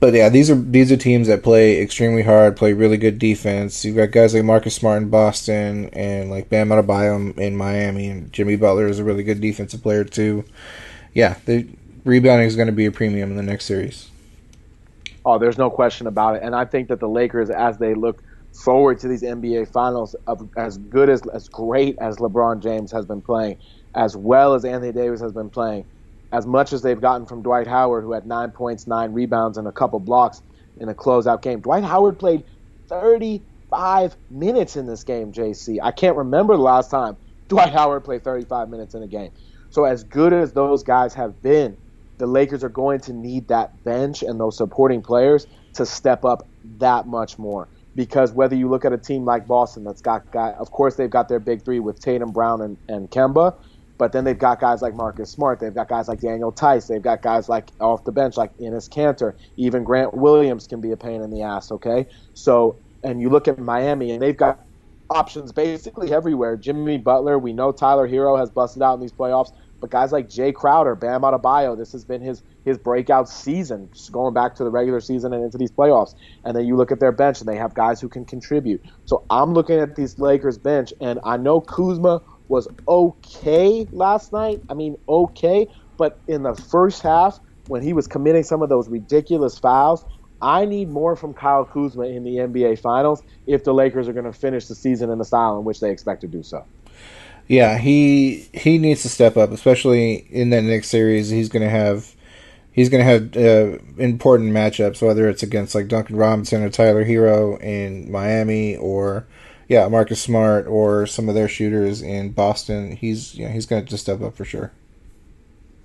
but 0.00 0.14
yeah, 0.14 0.28
these 0.28 0.48
are 0.48 0.54
these 0.54 0.92
are 0.92 0.96
teams 0.96 1.26
that 1.26 1.42
play 1.42 1.80
extremely 1.82 2.22
hard, 2.22 2.56
play 2.56 2.72
really 2.72 2.96
good 2.96 3.18
defense. 3.18 3.84
You've 3.84 3.96
got 3.96 4.12
guys 4.12 4.32
like 4.32 4.44
Marcus 4.44 4.74
Smart 4.74 5.02
in 5.02 5.10
Boston 5.10 5.90
and 5.92 6.30
like 6.30 6.48
Bam 6.48 6.68
Adebayo 6.68 7.36
in 7.36 7.56
Miami, 7.56 8.08
and 8.08 8.32
Jimmy 8.32 8.56
Butler 8.56 8.86
is 8.86 9.00
a 9.00 9.04
really 9.04 9.24
good 9.24 9.40
defensive 9.40 9.82
player 9.82 10.04
too. 10.04 10.44
Yeah, 11.14 11.36
they 11.46 11.66
rebounding 12.04 12.46
is 12.46 12.54
going 12.54 12.66
to 12.66 12.72
be 12.72 12.86
a 12.86 12.92
premium 12.92 13.30
in 13.30 13.36
the 13.36 13.42
next 13.42 13.64
series. 13.64 14.08
Oh, 15.24 15.38
there's 15.38 15.58
no 15.58 15.68
question 15.68 16.06
about 16.06 16.36
it. 16.36 16.42
And 16.42 16.54
I 16.54 16.64
think 16.64 16.88
that 16.88 17.00
the 17.00 17.08
Lakers, 17.08 17.50
as 17.50 17.76
they 17.76 17.94
look 17.94 18.22
forward 18.54 18.98
to 19.00 19.08
these 19.08 19.22
NBA 19.22 19.72
Finals, 19.72 20.14
of 20.26 20.48
as 20.56 20.78
good 20.78 21.10
as 21.10 21.22
as 21.34 21.48
great 21.48 21.98
as 21.98 22.18
LeBron 22.18 22.62
James 22.62 22.92
has 22.92 23.04
been 23.04 23.20
playing, 23.20 23.58
as 23.94 24.16
well 24.16 24.54
as 24.54 24.64
Anthony 24.64 24.92
Davis 24.92 25.20
has 25.20 25.32
been 25.32 25.50
playing, 25.50 25.84
as 26.32 26.46
much 26.46 26.72
as 26.72 26.82
they've 26.82 27.00
gotten 27.00 27.26
from 27.26 27.42
Dwight 27.42 27.66
Howard, 27.66 28.04
who 28.04 28.12
had 28.12 28.26
nine 28.26 28.50
points, 28.50 28.86
nine 28.86 29.12
rebounds, 29.12 29.58
and 29.58 29.66
a 29.66 29.72
couple 29.72 29.98
blocks 30.00 30.42
in 30.76 30.88
a 30.88 30.94
closeout 30.94 31.42
game. 31.42 31.60
Dwight 31.60 31.84
Howard 31.84 32.18
played 32.18 32.44
35 32.88 34.16
minutes 34.30 34.76
in 34.76 34.86
this 34.86 35.04
game. 35.04 35.32
JC, 35.32 35.78
I 35.82 35.90
can't 35.90 36.16
remember 36.16 36.56
the 36.56 36.62
last 36.62 36.90
time 36.90 37.16
Dwight 37.48 37.72
Howard 37.72 38.04
played 38.04 38.24
35 38.24 38.68
minutes 38.68 38.94
in 38.94 39.02
a 39.02 39.08
game. 39.08 39.30
So 39.70 39.84
as 39.84 40.04
good 40.04 40.32
as 40.32 40.52
those 40.52 40.82
guys 40.82 41.14
have 41.14 41.40
been 41.42 41.76
the 42.18 42.26
Lakers 42.26 42.64
are 42.64 42.68
going 42.68 43.00
to 43.00 43.12
need 43.12 43.48
that 43.48 43.82
bench 43.84 44.22
and 44.22 44.38
those 44.38 44.56
supporting 44.56 45.02
players 45.02 45.46
to 45.74 45.86
step 45.86 46.24
up 46.24 46.50
that 46.78 47.06
much 47.06 47.38
more. 47.38 47.68
Because 47.94 48.32
whether 48.32 48.54
you 48.54 48.68
look 48.68 48.84
at 48.84 48.92
a 48.92 48.98
team 48.98 49.24
like 49.24 49.46
Boston 49.46 49.84
that's 49.84 50.00
got 50.00 50.30
guy, 50.32 50.52
of 50.58 50.70
course 50.70 50.96
they've 50.96 51.10
got 51.10 51.28
their 51.28 51.40
big 51.40 51.64
three 51.64 51.80
with 51.80 52.00
Tatum, 52.00 52.32
Brown, 52.32 52.60
and, 52.60 52.76
and 52.88 53.10
Kemba, 53.10 53.54
but 53.98 54.12
then 54.12 54.24
they've 54.24 54.38
got 54.38 54.60
guys 54.60 54.80
like 54.80 54.94
Marcus 54.94 55.30
Smart, 55.30 55.60
they've 55.60 55.74
got 55.74 55.88
guys 55.88 56.08
like 56.08 56.20
Daniel 56.20 56.50
Theis, 56.52 56.86
they've 56.86 57.02
got 57.02 57.22
guys 57.22 57.48
like 57.48 57.70
off 57.80 58.04
the 58.04 58.12
bench 58.12 58.36
like 58.36 58.56
Enes 58.58 58.88
Kanter, 58.88 59.34
even 59.56 59.84
Grant 59.84 60.14
Williams 60.14 60.66
can 60.66 60.80
be 60.80 60.92
a 60.92 60.96
pain 60.96 61.20
in 61.20 61.30
the 61.30 61.42
ass. 61.42 61.70
Okay, 61.70 62.06
so 62.34 62.78
and 63.02 63.20
you 63.20 63.28
look 63.28 63.48
at 63.48 63.58
Miami 63.58 64.12
and 64.12 64.22
they've 64.22 64.36
got 64.36 64.64
options 65.10 65.52
basically 65.52 66.12
everywhere. 66.12 66.56
Jimmy 66.56 66.98
Butler, 66.98 67.38
we 67.38 67.52
know 67.52 67.72
Tyler 67.72 68.08
Herro 68.08 68.38
has 68.38 68.50
busted 68.50 68.82
out 68.82 68.94
in 68.94 69.00
these 69.00 69.12
playoffs. 69.12 69.52
But 69.80 69.90
guys 69.90 70.10
like 70.10 70.28
Jae 70.28 70.52
Crowder, 70.52 70.96
Bam 70.96 71.22
Adebayo, 71.22 71.76
this 71.76 71.92
has 71.92 72.04
been 72.04 72.20
his 72.20 72.42
his 72.64 72.78
breakout 72.78 73.28
season, 73.28 73.88
going 74.10 74.34
back 74.34 74.56
to 74.56 74.64
the 74.64 74.70
regular 74.70 75.00
season 75.00 75.32
and 75.32 75.44
into 75.44 75.56
these 75.56 75.70
playoffs. 75.70 76.14
And 76.44 76.56
then 76.56 76.66
you 76.66 76.76
look 76.76 76.90
at 76.90 76.98
their 77.00 77.12
bench, 77.12 77.40
and 77.40 77.48
they 77.48 77.56
have 77.56 77.74
guys 77.74 78.00
who 78.00 78.08
can 78.08 78.24
contribute. 78.24 78.82
So 79.04 79.24
I'm 79.30 79.54
looking 79.54 79.78
at 79.78 79.94
these 79.94 80.18
Lakers 80.18 80.58
bench, 80.58 80.92
and 81.00 81.20
I 81.24 81.36
know 81.36 81.60
Kuzma 81.60 82.22
was 82.48 82.68
okay 82.86 83.86
last 83.92 84.32
night. 84.32 84.62
I 84.68 84.74
mean, 84.74 84.96
okay, 85.08 85.68
but 85.96 86.18
in 86.26 86.42
the 86.42 86.54
first 86.54 87.02
half, 87.02 87.40
when 87.66 87.82
he 87.82 87.92
was 87.92 88.06
committing 88.06 88.42
some 88.42 88.62
of 88.62 88.68
those 88.68 88.88
ridiculous 88.88 89.58
fouls, 89.58 90.04
I 90.40 90.64
need 90.64 90.88
more 90.88 91.16
from 91.16 91.34
Kyle 91.34 91.64
Kuzma 91.64 92.04
in 92.04 92.22
the 92.24 92.36
NBA 92.36 92.78
Finals 92.78 93.22
if 93.46 93.64
the 93.64 93.74
Lakers 93.74 94.08
are 94.08 94.12
going 94.12 94.24
to 94.24 94.32
finish 94.32 94.66
the 94.66 94.74
season 94.74 95.10
in 95.10 95.18
the 95.18 95.24
style 95.24 95.58
in 95.58 95.64
which 95.64 95.80
they 95.80 95.90
expect 95.90 96.20
to 96.22 96.28
do 96.28 96.42
so. 96.42 96.64
Yeah, 97.48 97.78
he 97.78 98.48
he 98.52 98.78
needs 98.78 99.02
to 99.02 99.08
step 99.08 99.36
up, 99.36 99.50
especially 99.50 100.26
in 100.30 100.50
that 100.50 100.62
next 100.62 100.88
series. 100.88 101.30
He's 101.30 101.48
going 101.48 101.62
to 101.62 101.70
have 101.70 102.14
he's 102.72 102.90
going 102.90 103.04
to 103.04 103.10
have 103.10 103.36
uh, 103.36 103.78
important 103.96 104.52
matchups, 104.52 105.02
whether 105.02 105.28
it's 105.28 105.42
against 105.42 105.74
like 105.74 105.88
Duncan 105.88 106.16
Robinson 106.16 106.62
or 106.62 106.68
Tyler 106.68 107.04
Herro 107.04 107.60
in 107.60 108.12
Miami, 108.12 108.76
or 108.76 109.26
yeah, 109.68 109.86
Marcus 109.86 110.20
Smart 110.20 110.66
or 110.66 111.06
some 111.06 111.28
of 111.28 111.34
their 111.34 111.48
shooters 111.48 112.00
in 112.00 112.30
Boston. 112.32 112.96
He's 112.96 113.34
you 113.34 113.44
know, 113.44 113.52
he's 113.52 113.66
going 113.66 113.84
to 113.84 113.88
just 113.88 114.02
step 114.02 114.22
up 114.22 114.34
for 114.34 114.44
sure. 114.44 114.72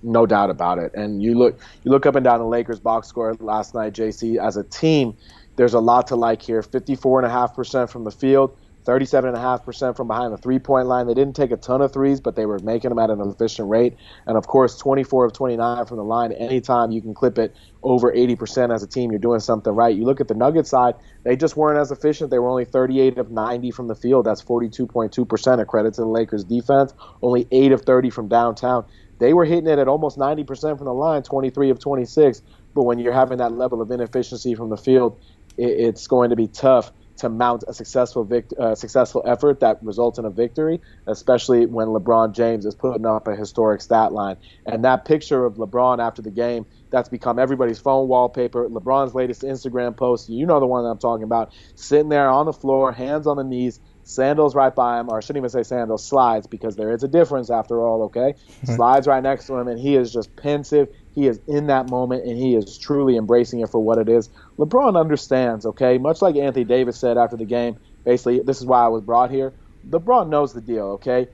No 0.02 0.26
doubt 0.26 0.50
about 0.50 0.78
it. 0.78 0.92
And 0.94 1.22
you 1.22 1.36
look 1.36 1.58
you 1.84 1.90
look 1.90 2.06
up 2.06 2.14
and 2.14 2.24
down 2.24 2.38
the 2.38 2.46
Lakers 2.46 2.80
box 2.80 3.08
score 3.08 3.34
last 3.34 3.74
night, 3.74 3.92
JC. 3.92 4.42
As 4.42 4.56
a 4.56 4.64
team, 4.64 5.16
there's 5.56 5.74
a 5.74 5.80
lot 5.80 6.06
to 6.08 6.16
like 6.16 6.42
here. 6.42 6.62
54.5% 6.62 7.88
from 7.88 8.04
the 8.04 8.10
field. 8.10 8.56
37.5% 8.84 9.96
from 9.96 10.08
behind 10.08 10.32
the 10.32 10.36
three 10.36 10.58
point 10.58 10.86
line. 10.86 11.06
They 11.06 11.14
didn't 11.14 11.36
take 11.36 11.50
a 11.50 11.56
ton 11.56 11.80
of 11.80 11.92
threes, 11.92 12.20
but 12.20 12.36
they 12.36 12.46
were 12.46 12.58
making 12.58 12.90
them 12.90 12.98
at 12.98 13.10
an 13.10 13.20
efficient 13.20 13.68
rate. 13.68 13.96
And 14.26 14.36
of 14.36 14.46
course, 14.46 14.76
24 14.76 15.26
of 15.26 15.32
29 15.32 15.86
from 15.86 15.96
the 15.96 16.04
line. 16.04 16.32
Anytime 16.32 16.90
you 16.90 17.00
can 17.00 17.14
clip 17.14 17.38
it 17.38 17.56
over 17.82 18.12
80% 18.12 18.74
as 18.74 18.82
a 18.82 18.86
team, 18.86 19.10
you're 19.10 19.18
doing 19.18 19.40
something 19.40 19.72
right. 19.72 19.94
You 19.96 20.04
look 20.04 20.20
at 20.20 20.28
the 20.28 20.34
Nuggets 20.34 20.70
side, 20.70 20.94
they 21.24 21.36
just 21.36 21.56
weren't 21.56 21.78
as 21.78 21.90
efficient. 21.90 22.30
They 22.30 22.38
were 22.38 22.48
only 22.48 22.64
38 22.64 23.18
of 23.18 23.30
90 23.30 23.70
from 23.70 23.88
the 23.88 23.94
field. 23.94 24.26
That's 24.26 24.42
42.2%. 24.42 25.60
A 25.60 25.64
credit 25.64 25.94
to 25.94 26.02
the 26.02 26.06
Lakers 26.06 26.44
defense. 26.44 26.92
Only 27.22 27.48
8 27.50 27.72
of 27.72 27.82
30 27.82 28.10
from 28.10 28.28
downtown. 28.28 28.84
They 29.18 29.32
were 29.32 29.44
hitting 29.44 29.68
it 29.68 29.78
at 29.78 29.88
almost 29.88 30.18
90% 30.18 30.76
from 30.76 30.86
the 30.86 30.92
line, 30.92 31.22
23 31.22 31.70
of 31.70 31.78
26. 31.78 32.42
But 32.74 32.82
when 32.82 32.98
you're 32.98 33.12
having 33.12 33.38
that 33.38 33.52
level 33.52 33.80
of 33.80 33.90
inefficiency 33.90 34.54
from 34.54 34.70
the 34.70 34.76
field, 34.76 35.18
it's 35.56 36.06
going 36.08 36.30
to 36.30 36.36
be 36.36 36.48
tough 36.48 36.92
to 37.18 37.28
mount 37.28 37.64
a 37.68 37.74
successful 37.74 38.24
vict- 38.24 38.54
uh, 38.58 38.74
successful 38.74 39.22
effort 39.26 39.60
that 39.60 39.78
results 39.82 40.18
in 40.18 40.24
a 40.24 40.30
victory, 40.30 40.80
especially 41.06 41.66
when 41.66 41.88
LeBron 41.88 42.34
James 42.34 42.66
is 42.66 42.74
putting 42.74 43.06
up 43.06 43.28
a 43.28 43.36
historic 43.36 43.80
stat 43.80 44.12
line. 44.12 44.36
And 44.66 44.84
that 44.84 45.04
picture 45.04 45.44
of 45.44 45.54
LeBron 45.54 46.00
after 46.00 46.22
the 46.22 46.30
game, 46.30 46.66
that's 46.90 47.08
become 47.08 47.38
everybody's 47.38 47.78
phone 47.78 48.08
wallpaper. 48.08 48.68
LeBron's 48.68 49.14
latest 49.14 49.42
Instagram 49.42 49.96
post, 49.96 50.28
you 50.28 50.46
know 50.46 50.60
the 50.60 50.66
one 50.66 50.84
that 50.84 50.90
I'm 50.90 50.98
talking 50.98 51.24
about, 51.24 51.52
sitting 51.76 52.08
there 52.08 52.28
on 52.28 52.46
the 52.46 52.52
floor, 52.52 52.92
hands 52.92 53.26
on 53.26 53.36
the 53.36 53.44
knees, 53.44 53.80
sandals 54.04 54.54
right 54.54 54.74
by 54.74 55.00
him, 55.00 55.08
or 55.08 55.16
I 55.16 55.20
shouldn't 55.20 55.38
even 55.38 55.50
say 55.50 55.62
sandals, 55.62 56.06
slides, 56.06 56.46
because 56.46 56.76
there 56.76 56.92
is 56.92 57.02
a 57.02 57.08
difference 57.08 57.50
after 57.50 57.80
all, 57.80 58.04
okay? 58.04 58.34
slides 58.64 59.06
right 59.06 59.22
next 59.22 59.46
to 59.46 59.54
him, 59.54 59.68
and 59.68 59.78
he 59.78 59.96
is 59.96 60.12
just 60.12 60.34
pensive. 60.36 60.88
He 61.14 61.26
is 61.26 61.40
in 61.46 61.68
that 61.68 61.88
moment, 61.90 62.24
and 62.24 62.36
he 62.36 62.56
is 62.56 62.76
truly 62.78 63.16
embracing 63.16 63.60
it 63.60 63.70
for 63.70 63.80
what 63.80 63.98
it 63.98 64.08
is. 64.08 64.28
LeBron 64.58 64.98
understands, 64.98 65.64
okay? 65.64 65.98
Much 65.98 66.20
like 66.20 66.36
Anthony 66.36 66.64
Davis 66.64 66.98
said 66.98 67.16
after 67.16 67.36
the 67.36 67.44
game, 67.44 67.76
basically, 68.04 68.40
this 68.40 68.60
is 68.60 68.66
why 68.66 68.84
I 68.84 68.88
was 68.88 69.02
brought 69.02 69.30
here. 69.30 69.54
LeBron 69.88 70.28
knows 70.28 70.52
the 70.52 70.60
deal, 70.60 70.86
okay? 70.94 71.28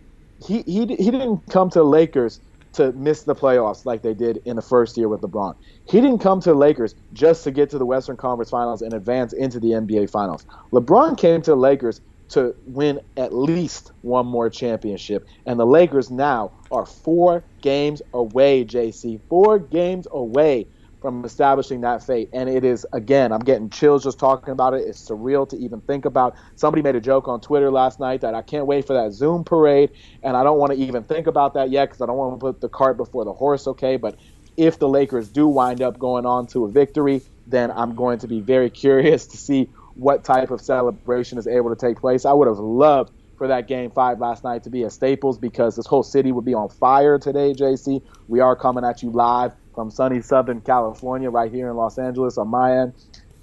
He, 0.47 0.63
he, 0.63 0.81
he 0.87 1.11
didn't 1.11 1.43
come 1.51 1.71
to 1.71 1.79
the 1.79 1.85
Lakers 1.85 2.41
to 2.73 2.93
miss 2.93 3.23
the 3.25 3.35
playoffs 3.35 3.85
like 3.85 4.03
they 4.03 4.15
did 4.15 4.41
in 4.45 4.57
the 4.57 4.63
first 4.63 4.97
year 4.97 5.09
with 5.09 5.21
LeBron. 5.23 5.55
He 5.89 6.01
didn't 6.01 6.21
come 6.21 6.41
to 6.41 6.51
the 6.51 6.57
Lakers 6.57 6.95
just 7.13 7.45
to 7.45 7.51
get 7.51 7.71
to 7.71 7.79
the 7.79 7.87
Western 7.87 8.17
Conference 8.17 8.51
Finals 8.51 8.83
and 8.83 8.93
advance 8.93 9.33
into 9.33 9.59
the 9.59 9.69
NBA 9.69 10.11
Finals. 10.11 10.47
LeBron 10.73 11.19
came 11.19 11.43
to 11.43 11.51
the 11.51 11.57
Lakers 11.57 12.01
to 12.31 12.55
win 12.65 13.01
at 13.17 13.35
least 13.35 13.91
one 14.03 14.27
more 14.27 14.49
championship. 14.49 15.27
And 15.47 15.59
the 15.59 15.67
Lakers 15.67 16.11
now 16.11 16.53
are 16.71 16.87
four 16.87 17.45
games 17.63 18.03
away, 18.13 18.65
JC. 18.65 19.21
Four 19.29 19.59
games 19.59 20.07
away 20.11 20.69
from 21.01 21.25
establishing 21.25 21.81
that 21.81 22.03
fate. 22.05 22.29
And 22.33 22.49
it 22.49 22.65
is, 22.65 22.87
again, 22.93 23.33
I'm 23.33 23.41
getting 23.41 23.71
chills 23.71 24.05
just 24.05 24.19
talking 24.19 24.53
about 24.53 24.75
it. 24.75 24.87
It's 24.87 25.09
surreal 25.09 25.49
to 25.49 25.57
even 25.57 25.81
think 25.83 26.05
about. 26.05 26.37
Somebody 26.57 26.83
made 26.83 26.97
a 26.97 27.01
joke 27.01 27.27
on 27.29 27.41
Twitter 27.41 27.71
last 27.71 28.01
night 28.01 28.21
that 28.21 28.35
I 28.35 28.43
can't 28.43 28.67
wait 28.67 28.87
for 28.87 28.93
that 28.95 29.13
Zoom 29.13 29.45
parade. 29.45 29.91
And 30.23 30.37
I 30.37 30.43
don't 30.43 30.59
want 30.59 30.73
to 30.73 30.79
even 30.79 31.05
think 31.05 31.27
about 31.27 31.55
that 31.55 31.71
yet 31.71 31.87
because 31.87 32.03
I 32.03 32.07
don't 32.07 32.17
want 32.17 32.35
to 32.35 32.39
put 32.39 32.61
the 32.61 32.69
cart 32.69 32.97
before 32.97 33.25
the 33.25 33.33
horse, 33.33 33.67
okay? 33.67 33.97
But 33.97 34.19
if 34.57 34.79
the 34.79 34.89
Lakers 34.89 35.31
do 35.31 35.49
wind 35.49 35.81
up 35.81 35.99
going 35.99 36.27
on 36.27 36.47
to 36.49 36.67
a 36.67 36.71
victory, 36.71 37.23
then 37.47 37.71
I'm 37.71 37.95
going 37.95 38.19
to 38.21 38.29
be 38.29 38.41
very 38.41 38.71
curious 38.71 39.27
to 39.29 39.39
see 39.39 39.71
what 39.95 40.25
type 40.25 40.51
of 40.51 40.61
celebration 40.61 41.39
is 41.39 41.47
able 41.47 41.71
to 41.71 41.77
take 41.77 41.99
place. 41.99 42.25
I 42.25 42.33
would 42.33 42.49
have 42.49 42.59
loved 42.59 43.13
for 43.41 43.49
that 43.49 43.67
game 43.67 43.91
five 43.91 44.21
last 44.21 44.45
night 44.45 44.65
to 44.65 44.69
be 44.69 44.85
at 44.85 44.93
Staples 44.93 45.39
because 45.39 45.75
this 45.75 45.87
whole 45.87 46.03
city 46.03 46.31
would 46.31 46.45
be 46.45 46.53
on 46.53 46.69
fire 46.69 47.19
today, 47.19 47.55
JC. 47.55 48.03
We 48.29 48.41
are 48.41 48.55
coming 48.55 48.85
at 48.85 49.03
you 49.03 49.09
live 49.09 49.53
from 49.75 49.91
sunny 49.91 50.21
Southern 50.21 50.61
California, 50.61 51.31
right 51.31 51.51
here 51.51 51.71
in 51.71 51.77
Los 51.77 51.97
Angeles 51.97 52.37
on 52.37 52.49
my 52.49 52.81
end. 52.81 52.93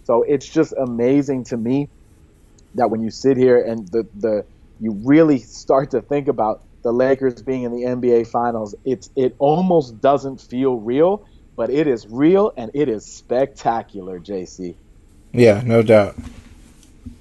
So 0.04 0.22
it's 0.22 0.48
just 0.48 0.72
amazing 0.78 1.46
to 1.46 1.58
me 1.58 1.90
that 2.76 2.92
when 2.92 3.02
you 3.02 3.10
sit 3.10 3.38
here 3.38 3.60
and 3.60 3.88
the, 3.88 4.08
the 4.14 4.46
you 4.80 4.92
really 5.04 5.40
start 5.40 5.90
to 5.92 6.02
think 6.04 6.28
about 6.28 6.62
the 6.84 6.92
Lakers 6.92 7.42
being 7.42 7.64
in 7.64 7.72
the 7.72 7.82
NBA 7.82 8.28
Finals, 8.28 8.76
it's 8.86 9.10
it 9.16 9.36
almost 9.40 10.00
doesn't 10.00 10.42
feel 10.42 10.76
real, 10.76 11.26
but 11.56 11.72
it 11.72 11.88
is 11.88 12.06
real 12.08 12.54
and 12.56 12.70
it 12.76 12.88
is 12.88 13.04
spectacular, 13.04 14.20
JC. 14.20 14.76
Yeah, 15.34 15.64
no 15.66 15.82
doubt. 15.82 16.16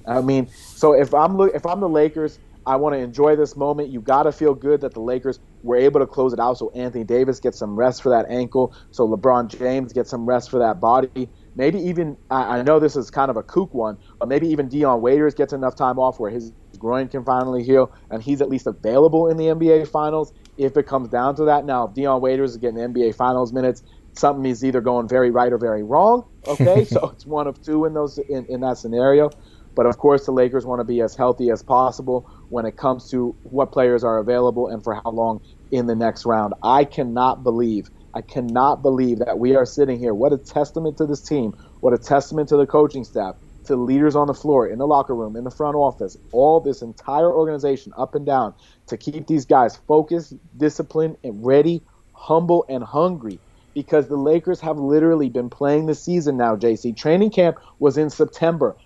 I 0.07 0.21
mean, 0.21 0.49
so 0.75 0.93
if 0.93 1.15
I'm 1.15 1.39
look, 1.39 1.55
if 1.55 1.65
I'm 1.65 1.81
the 1.81 1.89
Lakers, 1.89 2.39
I 2.67 2.77
want 2.77 2.95
to 2.95 2.99
enjoy 2.99 3.37
this 3.37 3.57
moment. 3.57 3.91
You 3.91 4.01
got 4.01 4.25
to 4.25 4.33
feel 4.33 4.53
good 4.53 4.81
that 4.81 4.93
the 4.93 5.01
Lakers 5.01 5.39
were 5.63 5.77
able 5.77 6.01
to 6.01 6.07
close 6.07 6.33
it 6.33 6.41
out, 6.41 6.59
so 6.59 6.71
Anthony 6.71 7.05
Davis 7.05 7.39
gets 7.39 7.59
some 7.59 7.77
rest 7.77 8.03
for 8.03 8.11
that 8.11 8.27
ankle, 8.29 8.75
so 8.91 9.07
LeBron 9.07 9.49
James 9.49 9.93
gets 9.93 10.11
some 10.11 10.27
rest 10.27 10.51
for 10.51 10.59
that 10.59 10.81
body. 10.81 11.29
Maybe 11.55 11.79
even 11.79 12.17
I, 12.29 12.59
I 12.59 12.63
know 12.63 12.81
this 12.81 12.97
is 12.97 13.11
kind 13.11 13.31
of 13.31 13.37
a 13.37 13.43
kook 13.43 13.73
one, 13.73 13.99
but 14.19 14.29
maybe 14.29 14.49
even 14.49 14.69
Dion 14.69 15.01
Waiters 15.01 15.35
gets 15.35 15.53
enough 15.53 15.77
time 15.77 15.99
off 15.99 16.19
where 16.19 16.31
his 16.31 16.53
groin 16.79 17.09
can 17.09 17.25
finally 17.25 17.63
heal, 17.63 17.93
and 18.11 18.23
he's 18.23 18.41
at 18.41 18.49
least 18.49 18.67
available 18.67 19.29
in 19.29 19.37
the 19.37 19.45
NBA 19.45 19.89
Finals 19.89 20.33
if 20.59 20.77
it 20.77 20.87
comes 20.87 21.09
down 21.09 21.37
to 21.37 21.45
that. 21.45 21.65
Now, 21.65 21.87
if 21.87 21.95
Dion 21.95 22.21
Waiters 22.21 22.53
is 22.53 22.57
getting 22.57 22.79
NBA 22.79 23.15
Finals 23.15 23.53
minutes, 23.53 23.83
something 24.19 24.45
is 24.45 24.65
either 24.65 24.81
going 24.81 25.09
very 25.09 25.31
right 25.31 25.53
or 25.53 25.59
very 25.59 25.83
wrong. 25.83 26.25
Okay, 26.47 26.85
so 26.91 27.11
it's 27.11 27.27
one 27.27 27.47
of 27.47 27.63
two 27.63 27.85
in 27.85 27.95
those 27.95 28.19
in, 28.19 28.47
in 28.49 28.61
that 28.61 28.79
scenario. 28.79 29.31
But 29.77 29.85
of 29.87 29.99
course, 29.99 30.25
the 30.25 30.33
Lakers 30.33 30.65
want 30.65 30.81
to 30.81 30.85
be 30.85 31.03
as 31.03 31.15
healthy 31.15 31.51
as 31.51 31.63
possible 31.63 32.29
when 32.49 32.67
it 32.67 32.77
comes 32.77 33.09
to 33.11 33.37
what 33.43 33.73
players 33.73 34.05
are 34.05 34.19
available 34.19 34.69
and 34.69 34.83
for 34.85 34.95
how 34.95 35.11
long 35.11 35.41
in 35.71 35.87
the 35.87 35.95
next 35.97 36.27
round. 36.27 36.55
I 36.63 36.85
cannot 36.85 37.43
believe, 37.43 37.91
I 38.15 38.23
cannot 38.23 38.83
believe 38.83 39.21
that 39.21 39.39
we 39.39 39.57
are 39.57 39.67
sitting 39.67 39.99
here. 39.99 40.15
What 40.15 40.33
a 40.33 40.39
testament 40.39 40.99
to 40.99 41.07
this 41.07 41.23
team. 41.23 41.53
What 41.81 41.95
a 41.95 41.99
testament 41.99 42.49
to 42.51 42.57
the 42.57 42.67
coaching 42.67 43.05
staff, 43.05 43.37
to 43.67 43.77
leaders 43.77 44.17
on 44.17 44.29
the 44.29 44.35
floor, 44.35 44.69
in 44.69 44.79
the 44.79 44.87
locker 44.87 45.15
room, 45.15 45.37
in 45.37 45.45
the 45.45 45.51
front 45.51 45.77
office, 45.77 46.17
all 46.33 46.61
this 46.61 46.83
entire 46.83 47.33
organization 47.33 47.93
up 47.99 48.15
and 48.15 48.27
down 48.27 48.55
to 48.89 48.97
keep 48.97 49.27
these 49.27 49.47
guys 49.47 49.77
focused, 49.89 50.35
disciplined, 50.57 51.17
and 51.25 51.45
ready, 51.45 51.85
humble, 52.13 52.65
and 52.69 52.85
hungry 52.85 53.41
because 53.75 54.09
the 54.09 54.17
Lakers 54.17 54.61
have 54.61 54.79
literally 54.79 55.29
been 55.29 55.51
playing 55.51 55.87
the 55.87 55.95
season 55.95 56.37
now, 56.39 56.57
JC. 56.57 56.97
Training 56.97 57.31
camp 57.31 57.59
was 57.79 57.99
in 57.99 58.11
September 58.11 58.77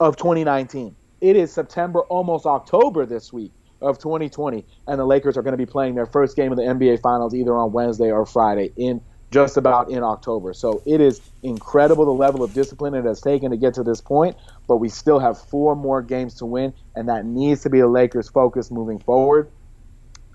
of 0.00 0.16
2019. 0.16 0.96
It 1.22 1.36
is 1.36 1.52
September, 1.52 2.00
almost 2.00 2.46
October 2.46 3.06
this 3.06 3.32
week 3.32 3.52
of 3.80 3.96
2020, 3.98 4.66
and 4.88 4.98
the 4.98 5.04
Lakers 5.04 5.36
are 5.36 5.42
going 5.42 5.52
to 5.52 5.56
be 5.56 5.70
playing 5.70 5.94
their 5.94 6.04
first 6.04 6.34
game 6.34 6.50
of 6.50 6.58
the 6.58 6.64
NBA 6.64 7.00
Finals 7.00 7.32
either 7.32 7.56
on 7.56 7.70
Wednesday 7.70 8.10
or 8.10 8.26
Friday 8.26 8.72
in 8.76 9.00
just 9.30 9.56
about 9.56 9.88
in 9.88 10.02
October. 10.02 10.52
So 10.52 10.82
it 10.84 11.00
is 11.00 11.20
incredible 11.44 12.06
the 12.06 12.10
level 12.10 12.42
of 12.42 12.52
discipline 12.52 12.94
it 12.94 13.04
has 13.04 13.20
taken 13.20 13.52
to 13.52 13.56
get 13.56 13.74
to 13.74 13.84
this 13.84 14.00
point, 14.00 14.36
but 14.66 14.78
we 14.78 14.88
still 14.88 15.20
have 15.20 15.38
four 15.38 15.76
more 15.76 16.02
games 16.02 16.34
to 16.38 16.44
win, 16.44 16.74
and 16.96 17.08
that 17.08 17.24
needs 17.24 17.62
to 17.62 17.70
be 17.70 17.78
the 17.78 17.86
Lakers' 17.86 18.28
focus 18.28 18.72
moving 18.72 18.98
forward. 18.98 19.48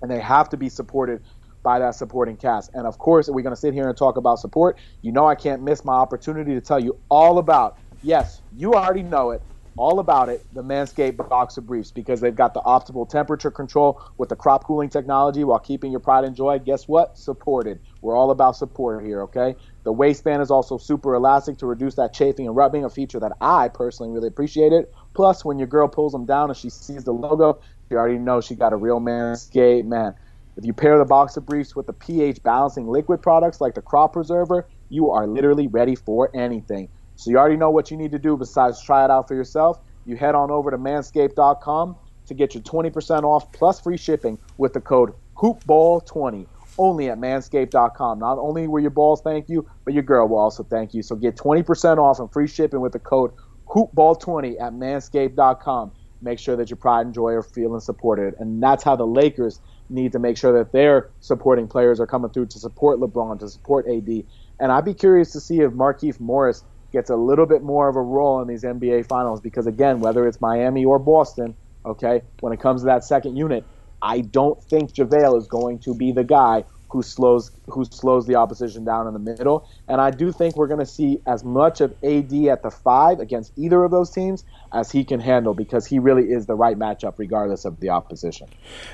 And 0.01 0.09
they 0.09 0.21
have 0.21 0.47
to 0.49 0.57
be 0.57 0.69
supported 0.69 1.21
by 1.63 1.79
that 1.79 1.95
supporting 1.95 2.37
cast. 2.37 2.71
And 2.73 2.87
of 2.87 2.97
course, 2.97 3.27
we're 3.27 3.41
going 3.41 3.53
to 3.53 3.59
sit 3.59 3.73
here 3.73 3.89
and 3.89 3.97
talk 3.97 4.15
about 4.15 4.39
support, 4.39 4.77
you 5.01 5.11
know 5.11 5.27
I 5.27 5.35
can't 5.35 5.63
miss 5.63 5.83
my 5.83 5.95
opportunity 5.95 6.53
to 6.53 6.61
tell 6.61 6.79
you 6.79 6.97
all 7.09 7.39
about, 7.39 7.77
yes, 8.03 8.41
you 8.55 8.75
already 8.75 9.03
know 9.03 9.31
it, 9.31 9.41
all 9.77 9.99
about 9.99 10.29
it, 10.29 10.45
the 10.53 10.63
Manscaped 10.63 11.29
boxer 11.29 11.61
briefs, 11.61 11.91
because 11.91 12.19
they've 12.19 12.35
got 12.35 12.53
the 12.53 12.61
optimal 12.61 13.07
temperature 13.07 13.51
control 13.51 14.01
with 14.17 14.29
the 14.29 14.35
crop 14.35 14.63
cooling 14.63 14.89
technology 14.89 15.43
while 15.43 15.59
keeping 15.59 15.91
your 15.91 15.99
pride 15.99 16.23
and 16.23 16.35
joy. 16.35 16.59
Guess 16.59 16.87
what? 16.87 17.17
Supported. 17.17 17.79
We're 18.01 18.15
all 18.15 18.31
about 18.31 18.55
support 18.55 19.05
here, 19.05 19.21
okay? 19.23 19.55
The 19.83 19.91
waistband 19.91 20.41
is 20.41 20.51
also 20.51 20.77
super 20.77 21.13
elastic 21.15 21.57
to 21.59 21.65
reduce 21.65 21.95
that 21.95 22.13
chafing 22.13 22.47
and 22.47 22.55
rubbing, 22.55 22.83
a 22.83 22.89
feature 22.89 23.19
that 23.19 23.33
I 23.39 23.69
personally 23.69 24.11
really 24.11 24.27
appreciate 24.27 24.73
it. 24.73 24.91
Plus, 25.13 25.45
when 25.45 25.59
your 25.59 25.67
girl 25.67 25.87
pulls 25.87 26.11
them 26.11 26.25
down 26.25 26.49
and 26.49 26.57
she 26.57 26.69
sees 26.69 27.03
the 27.03 27.13
logo, 27.13 27.59
she 27.89 27.95
already 27.95 28.17
knows 28.17 28.45
she 28.45 28.55
got 28.55 28.73
a 28.73 28.77
real 28.77 28.99
Manscaped, 28.99 29.85
man. 29.85 30.13
If 30.57 30.65
you 30.65 30.73
pair 30.73 30.97
the 30.97 31.05
boxer 31.05 31.39
briefs 31.41 31.75
with 31.75 31.85
the 31.85 31.93
pH 31.93 32.41
balancing 32.43 32.87
liquid 32.87 33.21
products 33.21 33.61
like 33.61 33.75
the 33.75 33.81
crop 33.81 34.13
preserver, 34.13 34.67
you 34.89 35.11
are 35.11 35.27
literally 35.27 35.67
ready 35.67 35.95
for 35.95 36.31
anything. 36.35 36.89
So 37.17 37.31
you 37.31 37.39
already 37.39 37.57
know 37.57 37.71
what 37.71 37.89
you 37.89 37.97
need 37.97 38.11
to 38.11 38.19
do 38.19 38.37
besides 38.37 38.79
try 38.79 39.03
it 39.03 39.09
out 39.09 39.27
for 39.27 39.33
yourself. 39.33 39.79
You 40.05 40.15
head 40.15 40.35
on 40.35 40.51
over 40.51 40.69
to 40.69 40.77
manscaped.com 40.77 41.95
to 42.27 42.33
get 42.33 42.53
your 42.53 42.63
20% 42.63 43.23
off 43.23 43.51
plus 43.51 43.81
free 43.81 43.97
shipping 43.97 44.37
with 44.57 44.73
the 44.73 44.81
code 44.81 45.13
hoopball20 45.35 46.45
only 46.77 47.09
at 47.09 47.17
manscaped.com. 47.17 48.19
Not 48.19 48.37
only 48.37 48.67
will 48.67 48.81
your 48.81 48.91
balls 48.91 49.21
thank 49.21 49.49
you, 49.49 49.67
but 49.83 49.95
your 49.95 50.03
girl 50.03 50.27
will 50.27 50.37
also 50.37 50.61
thank 50.61 50.93
you. 50.93 51.01
So 51.01 51.15
get 51.15 51.35
20% 51.35 51.97
off 51.97 52.19
and 52.19 52.31
free 52.31 52.47
shipping 52.47 52.81
with 52.81 52.93
the 52.93 52.99
code 52.99 53.31
hoopball20 53.65 54.61
at 54.61 54.73
manscaped.com. 54.73 55.91
Make 56.21 56.37
sure 56.37 56.55
that 56.55 56.69
your 56.69 56.77
pride 56.77 57.07
and 57.07 57.15
joy 57.15 57.31
are 57.31 57.41
feeling 57.41 57.79
supported. 57.79 58.35
And 58.37 58.61
that's 58.61 58.83
how 58.83 58.95
the 58.95 59.07
Lakers 59.07 59.59
need 59.89 60.11
to 60.11 60.19
make 60.19 60.37
sure 60.37 60.53
that 60.53 60.71
their 60.71 61.09
supporting 61.19 61.67
players 61.67 61.99
are 61.99 62.07
coming 62.07 62.29
through 62.29 62.47
to 62.47 62.59
support 62.59 62.99
LeBron, 62.99 63.39
to 63.39 63.49
support 63.49 63.87
AD. 63.87 64.23
And 64.59 64.71
I'd 64.71 64.85
be 64.85 64.93
curious 64.93 65.31
to 65.31 65.39
see 65.39 65.61
if 65.61 65.71
Markieff 65.71 66.19
Morris– 66.19 66.63
gets 66.91 67.09
a 67.09 67.15
little 67.15 67.45
bit 67.45 67.61
more 67.61 67.89
of 67.89 67.95
a 67.95 68.01
role 68.01 68.41
in 68.41 68.47
these 68.47 68.63
NBA 68.63 69.07
finals 69.07 69.41
because 69.41 69.67
again, 69.67 69.99
whether 69.99 70.27
it's 70.27 70.39
Miami 70.39 70.85
or 70.85 70.99
Boston, 70.99 71.55
okay, 71.85 72.21
when 72.39 72.53
it 72.53 72.59
comes 72.59 72.81
to 72.81 72.85
that 72.85 73.03
second 73.03 73.35
unit, 73.35 73.63
I 74.01 74.21
don't 74.21 74.61
think 74.63 74.93
JaVale 74.93 75.37
is 75.37 75.47
going 75.47 75.79
to 75.79 75.93
be 75.93 76.11
the 76.11 76.23
guy 76.23 76.63
who 76.89 77.03
slows 77.03 77.51
who 77.67 77.83
slows 77.83 78.25
the 78.27 78.35
opposition 78.35 78.85
down 78.85 79.07
in 79.07 79.13
the 79.13 79.19
middle. 79.19 79.67
And 79.87 79.99
I 79.99 80.11
do 80.11 80.31
think 80.31 80.55
we're 80.55 80.67
going 80.67 80.79
to 80.79 80.85
see 80.85 81.19
as 81.25 81.43
much 81.43 81.81
of 81.81 81.91
AD 82.03 82.33
at 82.33 82.63
the 82.63 82.71
five 82.71 83.19
against 83.19 83.51
either 83.57 83.83
of 83.83 83.91
those 83.91 84.09
teams 84.09 84.45
as 84.71 84.91
he 84.91 85.03
can 85.03 85.19
handle 85.19 85.53
because 85.53 85.85
he 85.85 85.99
really 85.99 86.31
is 86.31 86.45
the 86.45 86.55
right 86.55 86.77
matchup 86.77 87.15
regardless 87.17 87.65
of 87.65 87.79
the 87.79 87.89
opposition. 87.89 88.47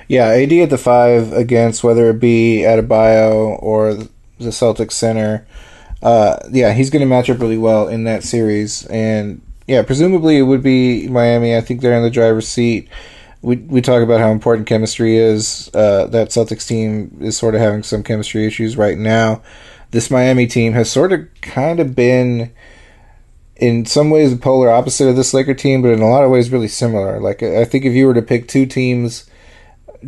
Yeah, 0.08 0.28
AD 0.30 0.52
at 0.54 0.70
the 0.72 0.78
five 0.78 1.34
against 1.34 1.84
whether 1.84 2.10
it 2.10 2.20
be 2.20 2.64
Adebayo 2.66 3.62
or 3.62 3.94
the 3.94 4.10
Celtics 4.40 4.94
center 4.94 5.46
uh, 6.04 6.38
yeah, 6.52 6.74
he's 6.74 6.90
going 6.90 7.00
to 7.00 7.08
match 7.08 7.30
up 7.30 7.40
really 7.40 7.58
well 7.58 7.88
in 7.88 8.04
that 8.04 8.24
series. 8.24 8.86
And 8.88 9.42
yeah, 9.68 9.82
presumably 9.84 10.38
it 10.38 10.44
would 10.44 10.62
be 10.62 11.08
Miami. 11.08 11.56
I 11.56 11.62
think 11.62 11.82
they're 11.82 11.96
in 11.96 12.04
the 12.04 12.12
driver's 12.12 12.48
seat. 12.48 12.90
We 13.42 13.56
we 13.56 13.82
talk 13.82 14.04
about 14.04 14.20
how 14.20 14.32
important 14.32 14.68
chemistry 14.68 15.18
is. 15.18 15.70
Uh, 15.74 16.08
that 16.08 16.30
Celtics 16.30 16.68
team 16.68 17.18
is 17.22 17.38
sort 17.38 17.56
of 17.56 17.62
having 17.62 17.84
some 17.84 18.04
chemistry 18.04 18.46
issues 18.46 18.78
right 18.78 18.98
now. 18.98 19.42
This 19.92 20.12
Miami 20.12 20.46
team 20.46 20.74
has 20.74 20.92
sort 20.92 21.14
of 21.14 21.28
kind 21.42 21.80
of 21.80 21.96
been 21.96 22.54
in 23.56 23.86
some 23.86 24.10
ways 24.10 24.32
the 24.32 24.38
polar 24.38 24.70
opposite 24.70 25.08
of 25.08 25.16
this 25.16 25.34
Laker 25.34 25.54
team, 25.54 25.82
but 25.82 25.92
in 25.92 26.02
a 26.02 26.10
lot 26.10 26.24
of 26.24 26.32
ways 26.32 26.52
really 26.52 26.68
similar. 26.68 27.20
Like 27.22 27.42
I 27.42 27.64
think 27.64 27.86
if 27.86 27.94
you 27.94 28.08
were 28.08 28.14
to 28.14 28.22
pick 28.22 28.48
two 28.48 28.66
teams, 28.66 29.30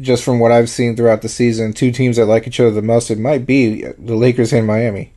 just 0.01 0.23
from 0.23 0.39
what 0.39 0.51
I've 0.51 0.69
seen 0.69 0.95
throughout 0.95 1.21
the 1.21 1.29
season, 1.29 1.71
two 1.71 1.91
teams 1.91 2.17
that 2.17 2.25
like 2.25 2.47
each 2.47 2.59
other 2.59 2.71
the 2.71 2.81
most, 2.81 3.11
it 3.11 3.19
might 3.19 3.45
be 3.45 3.83
the 3.83 4.15
Lakers 4.15 4.51
and 4.51 4.67
Miami. 4.67 5.13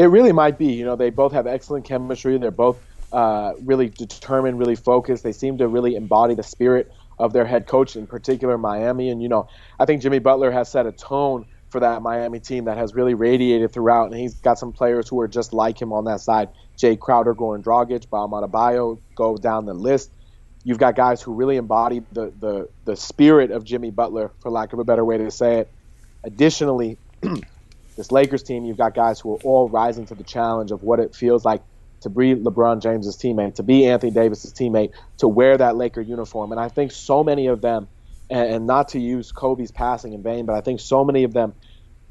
It 0.00 0.06
really 0.06 0.32
might 0.32 0.56
be. 0.56 0.72
You 0.72 0.86
know, 0.86 0.96
they 0.96 1.10
both 1.10 1.32
have 1.32 1.46
excellent 1.46 1.84
chemistry. 1.84 2.32
And 2.32 2.42
they're 2.42 2.50
both 2.50 2.80
uh, 3.12 3.52
really 3.62 3.90
determined, 3.90 4.58
really 4.58 4.74
focused. 4.74 5.22
They 5.22 5.32
seem 5.32 5.58
to 5.58 5.68
really 5.68 5.94
embody 5.94 6.34
the 6.34 6.42
spirit 6.42 6.90
of 7.18 7.34
their 7.34 7.44
head 7.44 7.66
coach, 7.66 7.96
in 7.96 8.06
particular 8.06 8.56
Miami. 8.56 9.10
And 9.10 9.22
you 9.22 9.28
know, 9.28 9.48
I 9.78 9.84
think 9.84 10.00
Jimmy 10.00 10.18
Butler 10.18 10.50
has 10.52 10.70
set 10.70 10.86
a 10.86 10.92
tone 10.92 11.44
for 11.68 11.80
that 11.80 12.00
Miami 12.00 12.40
team 12.40 12.64
that 12.64 12.78
has 12.78 12.94
really 12.94 13.12
radiated 13.12 13.74
throughout, 13.74 14.10
and 14.10 14.18
he's 14.18 14.40
got 14.40 14.58
some 14.58 14.72
players 14.72 15.06
who 15.06 15.20
are 15.20 15.28
just 15.28 15.52
like 15.52 15.80
him 15.80 15.92
on 15.92 16.06
that 16.06 16.20
side. 16.20 16.48
Jae 16.78 16.98
Crowder, 16.98 17.34
Goran 17.34 17.62
Dragic, 17.62 18.08
Bam 18.10 18.30
Adebayo, 18.30 18.98
go 19.14 19.36
down 19.36 19.66
the 19.66 19.74
list. 19.74 20.10
You've 20.64 20.78
got 20.78 20.96
guys 20.96 21.20
who 21.20 21.34
really 21.34 21.56
embody 21.56 22.00
the, 22.10 22.32
the, 22.40 22.70
the 22.86 22.96
spirit 22.96 23.50
of 23.50 23.64
Jimmy 23.64 23.90
Butler, 23.90 24.32
for 24.40 24.50
lack 24.50 24.72
of 24.72 24.78
a 24.78 24.84
better 24.84 25.04
way 25.04 25.18
to 25.18 25.30
say 25.30 25.58
it. 25.58 25.70
Additionally, 26.24 26.98
this 28.00 28.10
Lakers 28.10 28.42
team, 28.42 28.64
you've 28.64 28.78
got 28.78 28.94
guys 28.94 29.20
who 29.20 29.34
are 29.34 29.38
all 29.44 29.68
rising 29.68 30.06
to 30.06 30.14
the 30.14 30.24
challenge 30.24 30.70
of 30.70 30.82
what 30.82 31.00
it 31.00 31.14
feels 31.14 31.44
like 31.44 31.62
to 32.00 32.08
be 32.08 32.34
LeBron 32.34 32.80
James's 32.80 33.18
teammate, 33.18 33.56
to 33.56 33.62
be 33.62 33.86
Anthony 33.86 34.10
Davis's 34.10 34.54
teammate, 34.54 34.92
to 35.18 35.28
wear 35.28 35.58
that 35.58 35.76
Laker 35.76 36.00
uniform. 36.00 36.50
And 36.50 36.58
I 36.58 36.68
think 36.68 36.92
so 36.92 37.22
many 37.22 37.48
of 37.48 37.60
them, 37.60 37.88
and, 38.30 38.66
not 38.66 38.88
to 38.90 38.98
use 38.98 39.32
Kobe's 39.32 39.70
passing 39.70 40.14
in 40.14 40.22
vain, 40.22 40.46
but 40.46 40.54
I 40.54 40.62
think 40.62 40.80
so 40.80 41.04
many 41.04 41.24
of 41.24 41.34
them, 41.34 41.52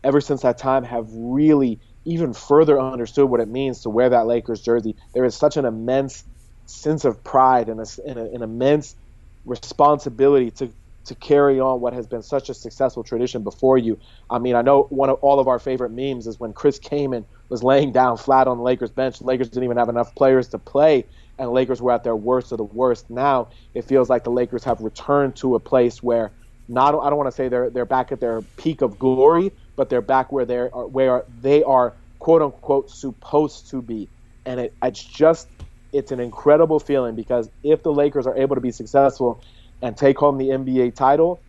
ever 0.03 0.21
since 0.21 0.43
that 0.43 0.59
time, 0.59 0.83
have 0.83 1.07
really 1.11 1.79
even 2.05 2.33
further 2.33 2.79
understood 2.79 3.27
what 3.27 3.39
it 3.39 3.47
means 3.47 3.81
to 3.81 3.89
wear 3.89 4.09
that 4.09 4.27
Lakers 4.27 4.61
jersey. 4.61 4.95
There 5.13 5.25
is 5.25 5.33
such 5.33 5.57
an 5.57 5.65
immense 5.65 6.23
sense 6.67 7.03
of 7.03 7.23
pride 7.23 7.67
and, 7.67 7.79
a, 7.79 8.05
an 8.05 8.43
immense 8.43 8.95
responsibility 9.43 10.51
to 10.51 10.71
to 11.09 11.15
carry 11.15 11.59
on 11.59 11.81
what 11.81 11.93
has 11.93 12.07
been 12.07 12.23
such 12.23 12.49
a 12.49 12.53
successful 12.53 13.03
tradition 13.03 13.43
before 13.43 13.77
you. 13.77 13.99
I 14.29 14.39
mean, 14.39 14.55
I 14.55 14.61
know 14.61 14.83
one 14.89 15.09
of 15.09 15.17
all 15.21 15.39
of 15.39 15.47
our 15.47 15.59
favorite 15.59 15.91
memes 15.91 16.25
is 16.25 16.39
when 16.39 16.53
Chris 16.53 16.79
Kaman 16.79 17.25
was 17.49 17.63
laying 17.63 17.91
down 17.91 18.17
flat 18.17 18.47
on 18.47 18.57
the 18.57 18.63
Lakers 18.63 18.91
bench. 18.91 19.19
The 19.19 19.25
Lakers 19.25 19.49
didn't 19.49 19.65
even 19.65 19.77
have 19.77 19.89
enough 19.89 20.15
players 20.15 20.47
to 20.49 20.59
play, 20.59 21.05
and 21.37 21.51
Lakers 21.51 21.81
were 21.81 21.91
at 21.91 22.03
their 22.03 22.15
worst 22.15 22.51
of 22.51 22.57
the 22.57 22.63
worst. 22.63 23.09
Now 23.09 23.49
it 23.73 23.83
feels 23.83 24.09
like 24.09 24.23
the 24.23 24.31
Lakers 24.31 24.63
have 24.63 24.81
returned 24.81 25.35
to 25.37 25.55
a 25.55 25.59
place 25.59 26.01
where 26.01 26.31
not 26.67 26.89
I 26.89 27.09
don't 27.09 27.17
want 27.17 27.27
to 27.27 27.35
say 27.35 27.49
they're 27.49 27.69
they're 27.69 27.85
back 27.85 28.11
at 28.11 28.19
their 28.19 28.41
peak 28.41 28.81
of 28.81 28.99
glory, 28.99 29.51
but 29.75 29.89
they're 29.89 30.01
back 30.01 30.31
where 30.31 30.45
they're 30.45 30.69
where 30.69 31.25
they 31.41 31.63
are 31.63 31.93
quote 32.19 32.41
unquote 32.41 32.89
supposed 32.91 33.69
to 33.71 33.81
be. 33.81 34.07
And 34.45 34.59
it, 34.59 34.73
it's 34.83 35.03
just 35.03 35.47
it's 35.91 36.11
an 36.11 36.19
incredible 36.19 36.79
feeling 36.79 37.15
because 37.15 37.49
if 37.63 37.81
the 37.81 37.91
Lakers 37.91 38.27
are 38.27 38.37
able 38.37 38.55
to 38.55 38.61
be 38.61 38.71
successful 38.71 39.43
and 39.81 39.95
take 39.95 40.17
home 40.17 40.37
the 40.37 40.49
NBA 40.49 40.95
title, 40.95 41.41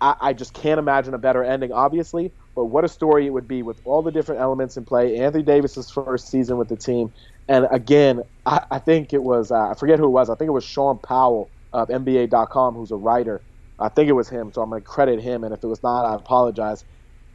I, 0.00 0.16
I, 0.20 0.32
just 0.32 0.54
can't 0.54 0.78
imagine 0.78 1.14
a 1.14 1.18
better 1.18 1.44
ending, 1.44 1.72
obviously. 1.72 2.32
But 2.54 2.66
what 2.66 2.84
a 2.84 2.88
story 2.88 3.26
it 3.26 3.30
would 3.30 3.46
be 3.46 3.62
with 3.62 3.80
all 3.84 4.02
the 4.02 4.10
different 4.10 4.40
elements 4.40 4.76
in 4.76 4.84
play. 4.84 5.18
Anthony 5.18 5.44
Davis's 5.44 5.90
first 5.90 6.28
season 6.28 6.56
with 6.56 6.68
the 6.68 6.76
team, 6.76 7.12
and 7.48 7.68
again, 7.70 8.22
I, 8.44 8.64
I 8.70 8.78
think 8.78 9.12
it 9.12 9.22
was 9.22 9.50
uh, 9.50 9.68
I 9.70 9.74
forget 9.74 9.98
who 9.98 10.06
it 10.06 10.10
was. 10.10 10.30
I 10.30 10.34
think 10.34 10.48
it 10.48 10.52
was 10.52 10.64
Shaun 10.64 10.98
Powell 10.98 11.50
of 11.72 11.88
NBA.com, 11.88 12.74
who's 12.74 12.90
a 12.90 12.96
writer. 12.96 13.40
I 13.78 13.88
think 13.88 14.08
it 14.08 14.12
was 14.12 14.28
him, 14.28 14.52
so 14.52 14.62
I'm 14.62 14.70
going 14.70 14.82
to 14.82 14.86
credit 14.86 15.20
him. 15.20 15.44
And 15.44 15.54
if 15.54 15.62
it 15.62 15.66
was 15.66 15.82
not, 15.82 16.04
I 16.04 16.14
apologize. 16.14 16.84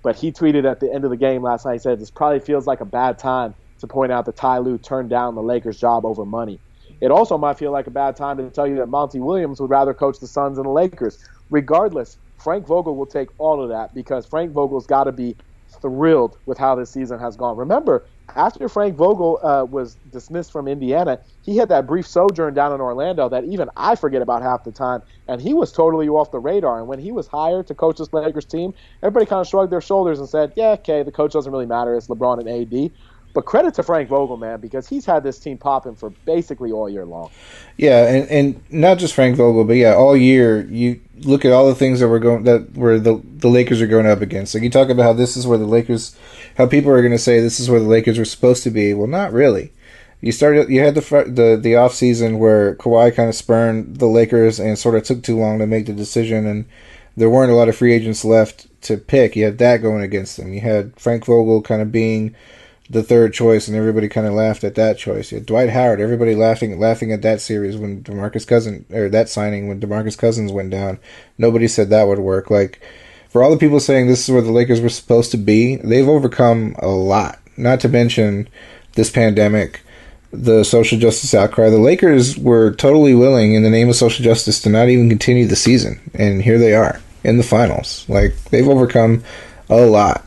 But 0.04 0.16
he 0.16 0.32
tweeted 0.32 0.70
at 0.70 0.80
the 0.80 0.94
end 0.94 1.06
of 1.06 1.10
the 1.10 1.18
game 1.18 1.42
last 1.42 1.66
night. 1.66 1.74
He 1.74 1.80
said, 1.80 2.00
"This 2.00 2.12
probably 2.12 2.40
feels 2.40 2.68
like 2.68 2.82
a 2.82 2.86
bad 2.86 3.18
time 3.18 3.56
to 3.80 3.88
point 3.88 4.12
out 4.12 4.26
that 4.26 4.36
Ty 4.36 4.60
Lue 4.60 4.78
turned 4.78 5.10
down 5.10 5.36
the 5.36 5.44
Lakers' 5.44 5.80
job 5.80 6.06
over 6.06 6.26
money. 6.26 6.60
It 7.02 7.12
also 7.12 7.38
might 7.38 7.58
feel 7.58 7.72
like 7.72 7.88
a 7.88 7.92
bad 7.92 8.16
time 8.16 8.38
to 8.38 8.50
tell 8.50 8.68
you 8.68 8.76
that 8.78 8.88
Monty 8.88 9.20
Williams 9.20 9.60
would 9.60 9.70
rather 9.70 9.94
coach 9.94 10.20
the 10.20 10.28
Suns 10.28 10.58
and 10.58 10.66
the 10.66 10.72
Lakers. 10.72 11.18
Regardless, 11.50 12.18
Frank 12.38 12.66
Vogel 12.68 12.96
will 12.96 13.06
take 13.06 13.30
all 13.38 13.62
of 13.62 13.70
that 13.70 13.94
because 13.94 14.26
Frank 14.26 14.52
Vogel's 14.52 14.88
got 14.88 15.06
to 15.06 15.12
be 15.12 15.36
thrilled 15.82 16.38
with 16.46 16.58
how 16.58 16.76
this 16.76 16.92
season 16.92 17.20
has 17.20 17.36
gone. 17.36 17.58
Remember, 17.58 18.06
after 18.36 18.68
Frank 18.68 18.96
Vogel 18.96 19.40
uh, 19.44 19.66
was 19.70 19.96
dismissed 20.10 20.52
from 20.52 20.68
Indiana, 20.68 21.20
he 21.42 21.58
had 21.58 21.70
that 21.70 21.88
brief 21.88 22.08
sojourn 22.08 22.54
down 22.54 22.74
in 22.74 22.82
Orlando 22.82 23.30
that 23.30 23.44
even 23.46 23.70
I 23.78 23.96
forget 23.96 24.22
about 24.22 24.42
half 24.42 24.64
the 24.64 24.72
time, 24.72 25.02
and 25.28 25.42
he 25.42 25.54
was 25.54 25.72
totally 25.72 26.08
off 26.10 26.32
the 26.32 26.40
radar. 26.40 26.80
And 26.80 26.88
when 26.88 27.00
he 27.00 27.12
was 27.12 27.28
hired 27.28 27.68
to 27.68 27.76
coach 27.76 27.98
this 27.98 28.12
Lakers 28.14 28.46
team, 28.46 28.74
everybody 29.04 29.26
kind 29.26 29.42
of 29.42 29.48
shrugged 29.48 29.72
their 29.72 29.82
shoulders 29.82 30.20
and 30.20 30.28
said, 30.28 30.54
"Yeah, 30.56 30.72
okay, 30.72 31.04
the 31.04 31.12
coach 31.12 31.34
doesn't 31.34 31.52
really 31.52 31.66
matter. 31.66 31.96
It's 31.96 32.08
LeBron 32.08 32.40
and 32.40 32.50
AD." 32.50 32.92
But 33.36 33.44
credit 33.44 33.74
to 33.74 33.84
Frank 33.84 34.08
Vogel, 34.08 34.38
man, 34.38 34.62
because 34.62 34.88
he's 34.88 35.06
had 35.06 35.22
this 35.22 35.38
team 35.38 35.58
popping 35.58 35.94
for 35.94 36.10
basically 36.10 36.72
all 36.72 36.90
year 36.90 37.04
long. 37.04 37.30
Yeah, 37.76 38.08
and, 38.08 38.30
and 38.30 38.64
not 38.72 38.98
just 38.98 39.14
Frank 39.14 39.36
Vogel, 39.36 39.66
but 39.66 39.74
yeah, 39.74 39.94
all 39.94 40.16
year 40.16 40.66
you 40.68 41.02
look 41.20 41.44
at 41.44 41.52
all 41.52 41.68
the 41.68 41.76
things 41.76 42.00
that 42.00 42.08
were 42.08 42.20
going 42.20 42.44
that 42.44 42.72
where 42.78 42.98
the 42.98 43.22
the 43.26 43.50
Lakers 43.50 43.82
are 43.82 43.88
going 43.88 44.06
up 44.06 44.22
against. 44.22 44.56
Like 44.56 44.64
you 44.64 44.70
talk 44.70 44.88
about 44.88 45.04
how 45.04 45.12
this 45.12 45.36
is 45.36 45.46
where 45.46 45.58
the 45.58 45.66
Lakers, 45.66 46.16
how 46.58 46.66
people 46.66 46.92
are 46.92 47.02
going 47.02 47.12
to 47.12 47.18
say 47.18 47.42
this 47.42 47.60
is 47.60 47.70
where 47.70 47.82
the 47.82 47.90
Lakers 47.90 48.18
were 48.18 48.24
supposed 48.24 48.64
to 48.64 48.72
be. 48.72 48.94
Well, 48.94 49.06
not 49.06 49.34
really. 49.34 49.74
You 50.22 50.32
started. 50.32 50.70
You 50.70 50.80
had 50.80 50.96
the 50.96 51.02
the 51.28 51.60
the 51.62 51.76
off 51.76 51.94
season 51.94 52.40
where 52.40 52.76
Kawhi 52.76 53.14
kind 53.14 53.28
of 53.28 53.36
spurned 53.36 53.98
the 53.98 54.08
Lakers 54.08 54.62
and 54.62 54.80
sort 54.80 54.96
of 54.96 55.04
took 55.04 55.24
too 55.24 55.38
long 55.38 55.60
to 55.60 55.68
make 55.68 55.88
the 55.88 55.94
decision, 55.94 56.48
and 56.48 56.64
there 57.18 57.30
weren't 57.30 57.52
a 57.52 57.56
lot 57.56 57.68
of 57.68 57.76
free 57.76 57.92
agents 57.92 58.24
left 58.24 58.68
to 58.84 58.96
pick. 58.96 59.36
You 59.36 59.44
had 59.44 59.58
that 59.58 59.82
going 59.82 60.04
against 60.04 60.38
them. 60.38 60.54
You 60.54 60.62
had 60.62 60.98
Frank 60.98 61.26
Vogel 61.26 61.62
kind 61.62 61.82
of 61.82 61.92
being 61.92 62.34
the 62.90 63.04
third 63.04 63.34
choice, 63.34 63.68
and 63.68 63.76
everybody 63.76 64.08
kind 64.08 64.28
of 64.28 64.34
laughed 64.34 64.64
at 64.64 64.76
that 64.76 64.98
choice. 64.98 65.32
Yeah, 65.32 65.40
Dwight 65.40 65.70
Howard, 65.70 66.00
everybody 66.00 66.36
laughing 66.36 66.80
laughing 66.80 67.12
at 67.12 67.22
that 67.24 67.42
series 67.42 67.78
when 67.78 68.04
Demarcus 68.04 68.48
Cousins 68.48 68.86
or 68.94 69.10
that 69.10 69.30
signing 69.30 69.68
when 69.68 69.80
Demarcus 69.80 70.18
Cousins 70.18 70.52
went 70.52 70.70
down. 70.70 71.00
Nobody 71.38 71.68
said 71.68 71.90
that 71.90 72.08
would 72.08 72.20
work. 72.20 72.50
Like 72.50 72.82
for 73.30 73.44
all 73.44 73.52
the 73.52 73.58
people 73.58 73.80
saying 73.80 74.08
this 74.08 74.28
is 74.28 74.34
where 74.34 74.42
the 74.42 74.52
Lakers 74.52 74.82
were 74.82 74.90
supposed 74.90 75.32
to 75.32 75.38
be, 75.38 75.78
they've 75.78 76.08
overcome 76.08 76.76
a 76.80 76.88
lot. 76.88 77.40
Not 77.58 77.80
to 77.82 77.90
mention 77.90 78.48
this 78.94 79.10
pandemic, 79.10 79.82
the 80.32 80.64
social 80.64 81.00
justice 81.00 81.34
outcry. 81.34 81.70
The 81.70 81.78
Lakers 81.78 82.38
were 82.38 82.72
totally 82.72 83.16
willing, 83.16 83.54
in 83.54 83.64
the 83.64 83.70
name 83.70 83.90
of 83.90 83.96
social 83.96 84.24
justice, 84.24 84.62
to 84.62 84.70
not 84.70 84.90
even 84.90 85.10
continue 85.10 85.46
the 85.46 85.56
season, 85.56 86.00
and 86.14 86.42
here 86.42 86.60
they 86.60 86.74
are 86.74 87.02
in 87.24 87.38
the 87.38 87.44
finals. 87.44 88.06
Like 88.08 88.36
they've 88.46 88.68
overcome 88.68 89.24
a 89.70 89.86
lot. 89.86 90.26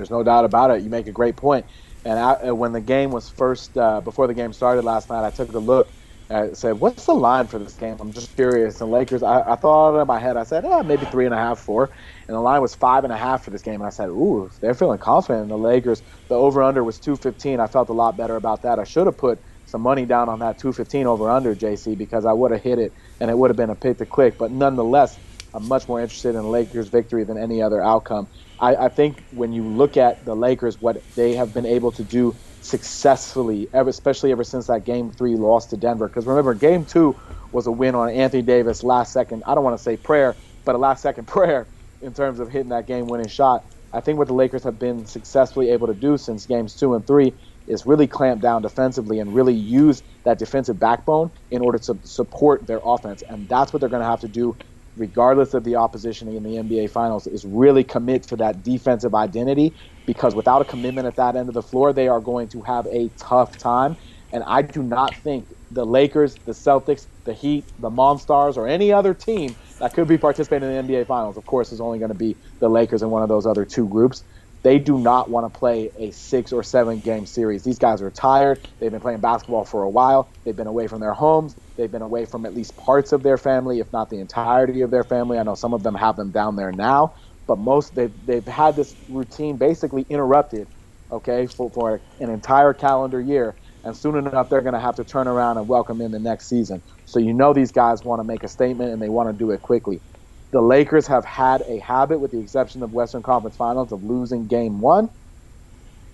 There's 0.00 0.10
no 0.10 0.24
doubt 0.24 0.46
about 0.46 0.72
it. 0.72 0.82
You 0.84 0.90
make 0.90 1.08
a 1.08 1.12
great 1.12 1.38
point. 1.38 1.66
And 2.04 2.18
I, 2.18 2.52
when 2.52 2.72
the 2.72 2.82
game 2.82 3.12
was 3.12 3.30
first, 3.30 3.78
uh, 3.78 4.02
before 4.02 4.28
the 4.28 4.34
game 4.34 4.54
started 4.54 4.84
last 4.84 5.10
night, 5.10 5.26
I 5.26 5.30
took 5.30 5.52
a 5.54 5.60
look. 5.60 5.92
I 6.30 6.52
said, 6.54 6.74
"What's 6.80 7.06
the 7.06 7.14
line 7.14 7.48
for 7.48 7.60
this 7.60 7.76
game?" 7.76 7.98
I'm 8.00 8.12
just 8.12 8.36
curious. 8.36 8.80
And 8.82 8.90
Lakers, 8.90 9.22
I, 9.22 9.42
I 9.42 9.56
thought 9.56 10.00
in 10.00 10.08
my 10.08 10.20
head, 10.20 10.36
I 10.38 10.44
said, 10.44 10.64
"Yeah, 10.64 10.82
maybe 10.84 11.06
three 11.06 11.26
and 11.26 11.34
a 11.34 11.38
half, 11.38 11.60
four. 11.60 11.92
And 12.28 12.36
the 12.36 12.40
line 12.42 12.62
was 12.62 12.74
five 12.76 13.04
and 13.04 13.14
a 13.14 13.18
half 13.18 13.44
for 13.44 13.52
this 13.52 13.62
game. 13.62 13.76
And 13.82 13.86
I 13.88 13.90
said, 13.90 14.08
"Ooh, 14.10 14.50
they're 14.62 14.74
feeling 14.74 14.98
confident." 15.00 15.44
And 15.44 15.52
the 15.52 15.58
Lakers, 15.58 16.02
the 16.30 16.36
over/under 16.36 16.84
was 16.84 17.00
215. 17.00 17.60
I 17.60 17.68
felt 17.68 17.90
a 17.90 17.94
lot 17.94 18.18
better 18.18 18.36
about 18.36 18.62
that. 18.64 18.80
I 18.80 18.84
should 18.84 19.06
have 19.08 19.18
put 19.18 19.40
some 19.66 19.82
money 19.82 20.06
down 20.06 20.28
on 20.30 20.40
that 20.40 20.58
215 20.60 21.06
over/under, 21.08 21.54
JC, 21.56 21.96
because 21.98 22.26
I 22.26 22.34
would 22.34 22.52
have 22.52 22.62
hit 22.62 22.80
it, 22.80 22.92
and 23.20 23.30
it 23.30 23.38
would 23.38 23.50
have 23.50 23.58
been 23.58 23.70
a 23.70 23.76
pick 23.76 23.98
to 23.98 24.06
click. 24.06 24.36
But 24.38 24.52
nonetheless, 24.52 25.18
I'm 25.54 25.68
much 25.68 25.88
more 25.88 26.00
interested 26.00 26.36
in 26.36 26.44
Lakers' 26.44 26.90
victory 26.90 27.24
than 27.24 27.38
any 27.38 27.62
other 27.62 27.82
outcome. 27.82 28.28
I, 28.60 28.76
I 28.76 28.90
think 28.90 29.24
when 29.30 29.52
you 29.52 29.68
look 29.68 29.96
at 29.98 30.24
the 30.24 30.36
Lakers, 30.36 30.80
what 30.80 31.04
they 31.16 31.34
have 31.34 31.54
been 31.54 31.66
able 31.66 31.92
to 31.94 32.04
do 32.04 32.38
successfully, 32.60 33.68
ever, 33.74 33.90
especially 33.90 34.32
ever 34.32 34.44
since 34.44 34.68
that 34.68 34.84
Game 34.86 35.12
Three 35.12 35.36
loss 35.36 35.68
to 35.68 35.78
Denver. 35.78 36.08
Because 36.08 36.26
remember, 36.26 36.54
Game 36.54 36.86
Two 36.86 37.18
was 37.52 37.68
a 37.68 37.72
win 37.72 37.96
on 37.96 38.10
Anthony 38.10 38.42
Davis 38.42 38.84
last 38.84 39.12
second. 39.14 39.44
I 39.46 39.54
don't 39.56 39.64
want 39.64 39.76
to 39.78 39.82
say 39.84 39.96
prayer, 39.98 40.38
but 40.66 40.76
a 40.76 40.78
last 40.78 41.02
second 41.02 41.26
prayer 41.28 41.68
in 42.02 42.14
terms 42.14 42.40
of 42.40 42.50
hitting 42.50 42.70
that 42.70 42.88
game 42.88 43.08
winning 43.08 43.28
shot. 43.28 43.64
I 43.92 44.02
think 44.02 44.18
what 44.18 44.28
the 44.28 44.34
Lakers 44.34 44.64
have 44.64 44.78
been 44.78 45.06
successfully 45.06 45.70
able 45.70 45.88
to 45.88 45.94
do 45.94 46.18
since 46.18 46.46
games 46.46 46.76
two 46.76 46.94
and 46.94 47.06
three 47.06 47.34
is 47.66 47.86
really 47.86 48.08
clamp 48.08 48.42
down 48.42 48.62
defensively 48.62 49.20
and 49.20 49.34
really 49.34 49.54
use 49.54 50.02
that 50.24 50.38
defensive 50.38 50.78
backbone 50.78 51.30
in 51.50 51.62
order 51.62 51.78
to 51.78 51.96
support 52.04 52.66
their 52.66 52.80
offense. 52.84 53.22
And 53.28 53.48
that's 53.48 53.72
what 53.72 53.80
they're 53.80 53.90
going 53.90 54.02
to 54.02 54.08
have 54.08 54.20
to 54.20 54.28
do 54.28 54.56
regardless 54.96 55.54
of 55.54 55.64
the 55.64 55.76
opposition 55.76 56.28
in 56.28 56.42
the 56.42 56.56
NBA 56.56 56.90
Finals, 56.90 57.26
is 57.26 57.44
really 57.44 57.84
commit 57.84 58.24
to 58.28 58.36
that 58.36 58.62
defensive 58.62 59.14
identity 59.14 59.74
because 60.06 60.34
without 60.34 60.62
a 60.62 60.64
commitment 60.64 61.06
at 61.06 61.16
that 61.16 61.36
end 61.36 61.48
of 61.48 61.54
the 61.54 61.62
floor, 61.62 61.92
they 61.92 62.08
are 62.08 62.20
going 62.20 62.48
to 62.48 62.62
have 62.62 62.86
a 62.86 63.10
tough 63.20 63.56
time. 63.56 63.96
And 64.32 64.44
I 64.46 64.62
do 64.62 64.82
not 64.82 65.22
think 65.22 65.48
the 65.70 65.84
Lakers, 65.84 66.38
the 66.46 66.52
Celtics, 66.52 67.06
the 67.24 67.34
Heat, 67.34 67.66
the 67.78 67.90
Monstars, 67.90 68.56
or 68.56 68.66
any 68.66 68.92
other 68.92 69.14
team 69.14 69.56
that 69.80 69.92
could 69.92 70.08
be 70.08 70.18
participating 70.18 70.70
in 70.70 70.86
the 70.86 70.92
NBA 70.92 71.06
Finals, 71.06 71.36
of 71.36 71.46
course, 71.46 71.72
is 71.72 71.80
only 71.80 71.98
going 71.98 72.10
to 72.10 72.14
be 72.14 72.38
the 72.60 72.68
Lakers 72.68 73.02
and 73.02 73.10
one 73.10 73.22
of 73.22 73.28
those 73.28 73.46
other 73.46 73.64
two 73.64 73.88
groups. 73.88 74.24
They 74.64 74.78
do 74.78 74.98
not 74.98 75.30
want 75.30 75.52
to 75.52 75.58
play 75.58 75.90
a 75.98 76.10
six 76.12 76.52
or 76.52 76.62
seven 76.62 77.00
game 77.00 77.26
series. 77.26 77.64
These 77.64 77.78
guys 77.78 78.02
are 78.02 78.10
tired. 78.10 78.60
They've 78.80 78.92
been 78.92 79.00
playing 79.00 79.20
basketball 79.20 79.64
for 79.64 79.84
a 79.84 79.90
while. 79.90 80.32
They've 80.44 80.56
been 80.56 80.66
away 80.68 80.88
from 80.88 81.00
their 81.00 81.14
homes. 81.14 81.56
They've 81.78 81.90
been 81.90 82.02
away 82.02 82.26
from 82.26 82.46
at 82.46 82.54
least 82.54 82.76
parts 82.76 83.12
of 83.12 83.22
their 83.22 83.38
family, 83.38 83.80
if 83.80 83.88
not 83.92 84.10
the 84.10 84.20
entirety 84.20 84.82
of 84.82 84.90
their 84.90 85.04
family. 85.04 85.38
I 85.38 85.44
know 85.44 85.54
some 85.54 85.74
of 85.74 85.82
them 85.82 85.96
have 85.96 86.16
them 86.16 86.32
down 86.32 86.56
there 86.56 86.72
now, 86.72 87.14
but 87.48 87.58
most 87.58 87.94
they've 87.96 88.14
they've 88.24 88.46
had 88.48 88.76
this 88.76 88.96
routine 89.08 89.58
basically 89.58 90.06
interrupted 90.10 90.68
okay, 91.12 91.46
for, 91.46 91.70
for 91.72 92.02
an 92.20 92.30
entire 92.30 92.74
calendar 92.74 93.20
year. 93.20 93.56
And 93.84 93.96
soon 93.96 94.16
enough, 94.16 94.48
they're 94.50 94.62
going 94.62 94.74
to 94.74 94.80
have 94.80 94.96
to 94.96 95.04
turn 95.04 95.28
around 95.28 95.58
and 95.58 95.68
welcome 95.68 96.00
in 96.02 96.10
the 96.12 96.20
next 96.20 96.48
season. 96.48 96.82
So 97.06 97.18
you 97.20 97.34
know 97.34 97.54
these 97.54 97.72
guys 97.72 98.04
want 98.04 98.20
to 98.20 98.24
make 98.24 98.44
a 98.44 98.48
statement 98.48 98.92
and 98.92 99.00
they 99.02 99.08
want 99.08 99.30
to 99.30 99.34
do 99.34 99.50
it 99.52 99.62
quickly. 99.62 100.02
The 100.50 100.60
Lakers 100.60 101.06
have 101.06 101.24
had 101.24 101.62
a 101.62 101.78
habit, 101.78 102.18
with 102.18 102.32
the 102.32 102.40
exception 102.40 102.82
of 102.82 102.92
Western 102.92 103.22
Conference 103.22 103.56
Finals, 103.56 103.92
of 103.92 104.02
losing 104.02 104.46
game 104.46 104.80
one. 104.80 105.08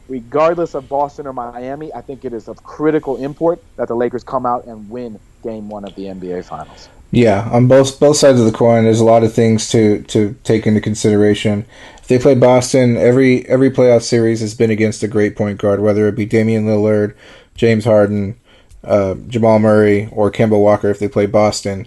Regardless 0.08 0.74
of 0.74 0.88
Boston 0.88 1.26
or 1.26 1.32
Miami, 1.32 1.92
I 1.92 2.00
think 2.00 2.24
it 2.24 2.32
is 2.32 2.46
of 2.46 2.62
critical 2.62 3.16
import 3.16 3.62
that 3.76 3.88
the 3.88 3.96
Lakers 3.96 4.22
come 4.22 4.46
out 4.46 4.66
and 4.66 4.88
win 4.88 5.18
game 5.42 5.68
one 5.68 5.84
of 5.84 5.94
the 5.96 6.04
NBA 6.04 6.44
Finals. 6.44 6.88
Yeah, 7.12 7.48
on 7.50 7.68
both 7.68 7.98
both 7.98 8.16
sides 8.16 8.38
of 8.40 8.46
the 8.46 8.52
coin, 8.52 8.84
there's 8.84 9.00
a 9.00 9.04
lot 9.04 9.22
of 9.22 9.32
things 9.32 9.68
to, 9.70 10.02
to 10.02 10.36
take 10.44 10.66
into 10.66 10.80
consideration. 10.80 11.64
If 11.98 12.08
they 12.08 12.18
play 12.18 12.34
Boston, 12.34 12.96
every 12.96 13.46
every 13.48 13.70
playoff 13.70 14.02
series 14.02 14.40
has 14.40 14.54
been 14.54 14.70
against 14.70 15.02
a 15.02 15.08
great 15.08 15.36
point 15.36 15.58
guard, 15.58 15.80
whether 15.80 16.08
it 16.08 16.16
be 16.16 16.26
Damian 16.26 16.66
Lillard, 16.66 17.14
James 17.54 17.84
Harden, 17.84 18.38
uh, 18.84 19.14
Jamal 19.28 19.60
Murray, 19.60 20.08
or 20.12 20.30
Kemba 20.30 20.60
Walker. 20.60 20.90
If 20.90 20.98
they 20.98 21.08
play 21.08 21.26
Boston, 21.26 21.86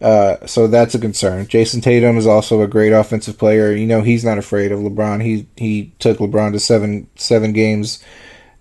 uh, 0.00 0.46
so 0.46 0.66
that's 0.66 0.94
a 0.94 0.98
concern. 0.98 1.46
Jayson 1.46 1.82
Tatum 1.82 2.16
is 2.16 2.26
also 2.26 2.62
a 2.62 2.68
great 2.68 2.92
offensive 2.92 3.38
player. 3.38 3.72
You 3.72 3.86
know 3.86 4.02
he's 4.02 4.24
not 4.24 4.38
afraid 4.38 4.72
of 4.72 4.80
LeBron. 4.80 5.22
He 5.22 5.46
he 5.56 5.92
took 5.98 6.18
LeBron 6.18 6.52
to 6.52 6.60
seven 6.60 7.08
seven 7.16 7.52
games 7.52 8.02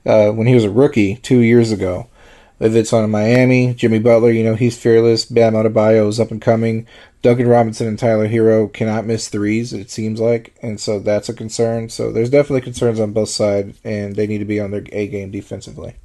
uh, 0.05 0.31
when 0.31 0.47
he 0.47 0.55
was 0.55 0.63
a 0.63 0.71
rookie 0.71 1.17
two 1.17 1.39
years 1.39 1.71
ago. 1.71 2.07
If 2.59 2.73
it's 2.73 2.91
on 2.91 3.11
Miami, 3.11 3.75
Jimmy 3.75 3.99
Butler, 3.99 4.31
you 4.31 4.43
know, 4.43 4.55
he's 4.55 4.75
fearless. 4.75 5.25
Bam 5.25 5.53
Adebayo 5.53 6.07
is 6.07 6.19
up 6.19 6.31
and 6.31 6.41
coming. 6.41 6.88
Duncan 7.21 7.47
Robinson 7.47 7.88
and 7.88 7.99
Tyler 7.99 8.27
Herro 8.27 8.71
cannot 8.71 9.05
miss 9.05 9.29
threes, 9.29 9.73
it 9.73 9.91
seems 9.91 10.19
like. 10.19 10.57
And 10.63 10.79
so 10.79 10.99
that's 10.99 11.29
a 11.29 11.33
concern. 11.35 11.89
So 11.89 12.11
there's 12.11 12.31
definitely 12.31 12.61
concerns 12.61 12.99
on 12.99 13.11
both 13.13 13.29
sides, 13.29 13.79
and 13.83 14.15
they 14.15 14.25
need 14.25 14.39
to 14.39 14.45
be 14.45 14.59
on 14.59 14.71
their 14.71 14.83
A 14.91 15.07
game 15.07 15.29
defensively. 15.29 15.95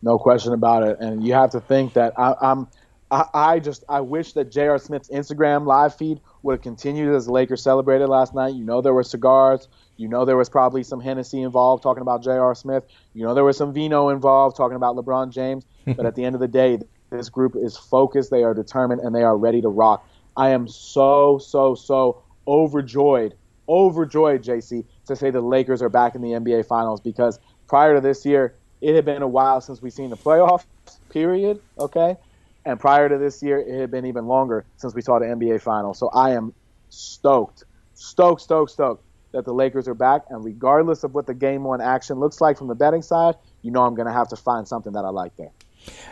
No 0.00 0.18
question 0.18 0.52
about 0.52 0.84
it. 0.84 0.98
And 1.00 1.26
you 1.26 1.34
have 1.34 1.50
to 1.52 1.60
think 1.60 1.94
that 1.94 2.12
I, 2.16 2.34
I'm. 2.40 2.68
I, 3.12 3.26
I 3.34 3.58
just 3.58 3.84
I 3.90 4.00
wish 4.00 4.32
that 4.32 4.50
J.R. 4.50 4.78
Smith's 4.78 5.10
Instagram 5.10 5.66
live 5.66 5.94
feed 5.94 6.20
would 6.42 6.54
have 6.54 6.62
continued 6.62 7.14
as 7.14 7.26
the 7.26 7.32
Lakers 7.32 7.62
celebrated 7.62 8.08
last 8.08 8.34
night. 8.34 8.54
You 8.54 8.64
know 8.64 8.80
there 8.80 8.94
were 8.94 9.02
cigars. 9.02 9.68
You 9.98 10.08
know 10.08 10.24
there 10.24 10.38
was 10.38 10.48
probably 10.48 10.82
some 10.82 10.98
Hennessy 10.98 11.42
involved 11.42 11.82
talking 11.82 12.00
about 12.00 12.24
J.R. 12.24 12.54
Smith. 12.54 12.84
You 13.12 13.24
know 13.24 13.34
there 13.34 13.44
was 13.44 13.58
some 13.58 13.74
vino 13.74 14.08
involved 14.08 14.56
talking 14.56 14.76
about 14.76 14.96
LeBron 14.96 15.30
James. 15.30 15.66
but 15.84 16.06
at 16.06 16.14
the 16.14 16.24
end 16.24 16.34
of 16.34 16.40
the 16.40 16.48
day, 16.48 16.78
this 17.10 17.28
group 17.28 17.54
is 17.54 17.76
focused. 17.76 18.30
They 18.30 18.44
are 18.44 18.54
determined 18.54 19.02
and 19.02 19.14
they 19.14 19.22
are 19.22 19.36
ready 19.36 19.60
to 19.60 19.68
rock. 19.68 20.08
I 20.34 20.48
am 20.50 20.66
so 20.66 21.38
so 21.38 21.74
so 21.74 22.22
overjoyed, 22.48 23.34
overjoyed, 23.68 24.42
JC, 24.42 24.86
to 25.06 25.16
say 25.16 25.30
the 25.30 25.42
Lakers 25.42 25.82
are 25.82 25.90
back 25.90 26.14
in 26.14 26.22
the 26.22 26.30
NBA 26.30 26.66
Finals 26.66 27.02
because 27.02 27.38
prior 27.68 27.94
to 27.94 28.00
this 28.00 28.24
year, 28.24 28.54
it 28.80 28.94
had 28.94 29.04
been 29.04 29.20
a 29.20 29.28
while 29.28 29.60
since 29.60 29.82
we've 29.82 29.92
seen 29.92 30.08
the 30.08 30.16
playoffs. 30.16 30.64
Period. 31.10 31.60
Okay. 31.78 32.16
And 32.64 32.78
prior 32.78 33.08
to 33.08 33.18
this 33.18 33.42
year, 33.42 33.58
it 33.58 33.80
had 33.80 33.90
been 33.90 34.06
even 34.06 34.26
longer 34.26 34.64
since 34.76 34.94
we 34.94 35.02
saw 35.02 35.18
the 35.18 35.26
NBA 35.26 35.60
Finals. 35.60 35.98
So 35.98 36.08
I 36.10 36.30
am 36.30 36.54
stoked, 36.90 37.64
stoked, 37.94 38.42
stoked, 38.42 38.70
stoked 38.70 39.04
that 39.32 39.44
the 39.44 39.52
Lakers 39.52 39.88
are 39.88 39.94
back. 39.94 40.22
And 40.30 40.44
regardless 40.44 41.04
of 41.04 41.14
what 41.14 41.26
the 41.26 41.34
game 41.34 41.64
one 41.64 41.80
action 41.80 42.18
looks 42.20 42.40
like 42.40 42.58
from 42.58 42.68
the 42.68 42.74
betting 42.74 43.02
side, 43.02 43.34
you 43.62 43.70
know 43.70 43.82
I'm 43.82 43.94
going 43.94 44.06
to 44.06 44.12
have 44.12 44.28
to 44.28 44.36
find 44.36 44.68
something 44.68 44.92
that 44.92 45.04
I 45.04 45.08
like 45.08 45.36
there. 45.36 45.50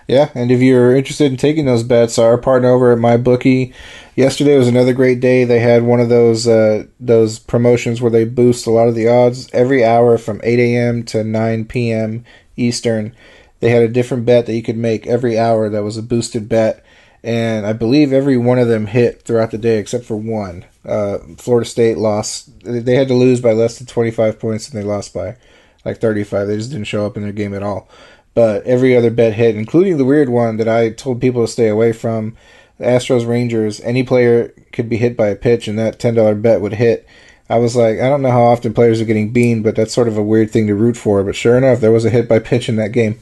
Yeah, 0.09 0.31
and 0.35 0.51
if 0.51 0.61
you're 0.61 0.97
interested 0.97 1.31
in 1.31 1.37
taking 1.37 1.65
those 1.65 1.85
bets, 1.85 2.19
our 2.19 2.37
partner 2.37 2.71
over 2.71 2.93
at 2.93 2.99
MyBookie, 2.99 3.73
yesterday 4.17 4.57
was 4.57 4.67
another 4.67 4.93
great 4.93 5.21
day. 5.21 5.45
They 5.45 5.61
had 5.61 5.85
one 5.85 6.01
of 6.01 6.09
those 6.09 6.49
uh, 6.49 6.87
those 6.99 7.39
promotions 7.39 8.01
where 8.01 8.11
they 8.11 8.25
boost 8.25 8.67
a 8.67 8.71
lot 8.71 8.89
of 8.89 8.97
the 8.97 9.07
odds 9.07 9.49
every 9.53 9.85
hour 9.85 10.19
from 10.19 10.41
8 10.43 10.59
a.m. 10.59 11.05
to 11.05 11.23
9 11.23 11.65
p.m. 11.67 12.25
Eastern. 12.57 13.15
They 13.61 13.71
had 13.71 13.83
a 13.83 13.89
different 13.89 14.25
bet 14.25 14.47
that 14.47 14.55
you 14.55 14.63
could 14.63 14.77
make 14.77 15.07
every 15.07 15.39
hour 15.39 15.69
that 15.69 15.85
was 15.85 15.97
a 15.97 16.03
boosted 16.03 16.49
bet, 16.49 16.85
and 17.23 17.67
I 17.67 17.73
believe 17.73 18.13
every 18.13 18.37
one 18.37 18.59
of 18.59 18.69
them 18.69 18.87
hit 18.87 19.23
throughout 19.23 19.51
the 19.51 19.59
day 19.59 19.79
except 19.79 20.05
for 20.05 20.17
one. 20.17 20.65
Uh, 20.85 21.19
Florida 21.37 21.69
State 21.69 21.99
lost. 21.99 22.65
They 22.65 22.95
had 22.95 23.09
to 23.09 23.15
lose 23.15 23.41
by 23.41 23.53
less 23.53 23.79
than 23.79 23.87
25 23.87 24.39
points, 24.39 24.69
and 24.69 24.81
they 24.81 24.87
lost 24.87 25.13
by 25.13 25.37
like 25.85 26.01
35. 26.01 26.49
They 26.49 26.57
just 26.57 26.71
didn't 26.71 26.87
show 26.87 27.07
up 27.07 27.17
in 27.17 27.23
their 27.23 27.33
game 27.33 27.55
at 27.55 27.63
all. 27.63 27.89
But 28.33 28.65
every 28.65 28.97
other 28.97 29.11
bet 29.11 29.35
hit, 29.35 29.57
including 29.57 29.99
the 29.99 30.05
weird 30.05 30.29
one 30.29 30.57
that 30.57 30.69
I 30.69 30.91
told 30.91 31.21
people 31.21 31.45
to 31.45 31.53
stay 31.53 31.69
away 31.69 31.93
from. 31.93 32.37
The 32.79 32.87
Astros 32.87 33.29
Rangers, 33.29 33.81
any 33.81 34.03
player 34.03 34.55
could 34.73 34.89
be 34.89 34.97
hit 34.97 35.17
by 35.17 35.29
a 35.29 35.37
pitch, 35.37 35.69
and 35.69 35.79
that 35.79 35.99
$10 35.99 36.41
bet 36.41 36.63
would 36.63 36.75
hit. 36.75 37.07
I 37.51 37.59
was 37.59 37.75
like, 37.75 37.99
I 37.99 38.09
don't 38.09 38.23
know 38.23 38.31
how 38.31 38.45
often 38.45 38.73
players 38.73 39.01
are 39.01 39.05
getting 39.05 39.33
beaned, 39.33 39.65
but 39.65 39.75
that's 39.75 39.93
sort 39.93 40.09
of 40.09 40.17
a 40.17 40.23
weird 40.23 40.51
thing 40.51 40.69
to 40.69 40.75
root 40.75 40.97
for. 40.97 41.25
But 41.25 41.35
sure 41.35 41.59
enough, 41.59 41.81
there 41.81 41.91
was 41.91 42.05
a 42.05 42.11
hit 42.11 42.29
by 42.29 42.39
pitch 42.39 42.69
in 42.69 42.77
that 42.77 42.93
game. 42.93 43.21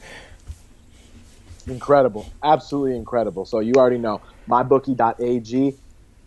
Incredible. 1.69 2.29
Absolutely 2.43 2.97
incredible. 2.97 3.45
So 3.45 3.59
you 3.59 3.73
already 3.77 3.97
know. 3.97 4.21
MyBookie.ag, 4.49 5.75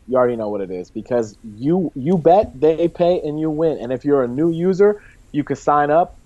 you 0.06 0.16
already 0.16 0.36
know 0.36 0.48
what 0.48 0.60
it 0.60 0.70
is 0.70 0.90
because 0.90 1.36
you 1.42 1.90
you 1.94 2.18
bet, 2.18 2.52
they 2.58 2.88
pay, 2.88 3.20
and 3.20 3.38
you 3.40 3.50
win. 3.50 3.78
And 3.78 3.92
if 3.92 4.04
you're 4.04 4.22
a 4.22 4.28
new 4.28 4.50
user, 4.50 5.00
you 5.32 5.44
can 5.44 5.56
sign 5.56 5.90
up 5.90 6.18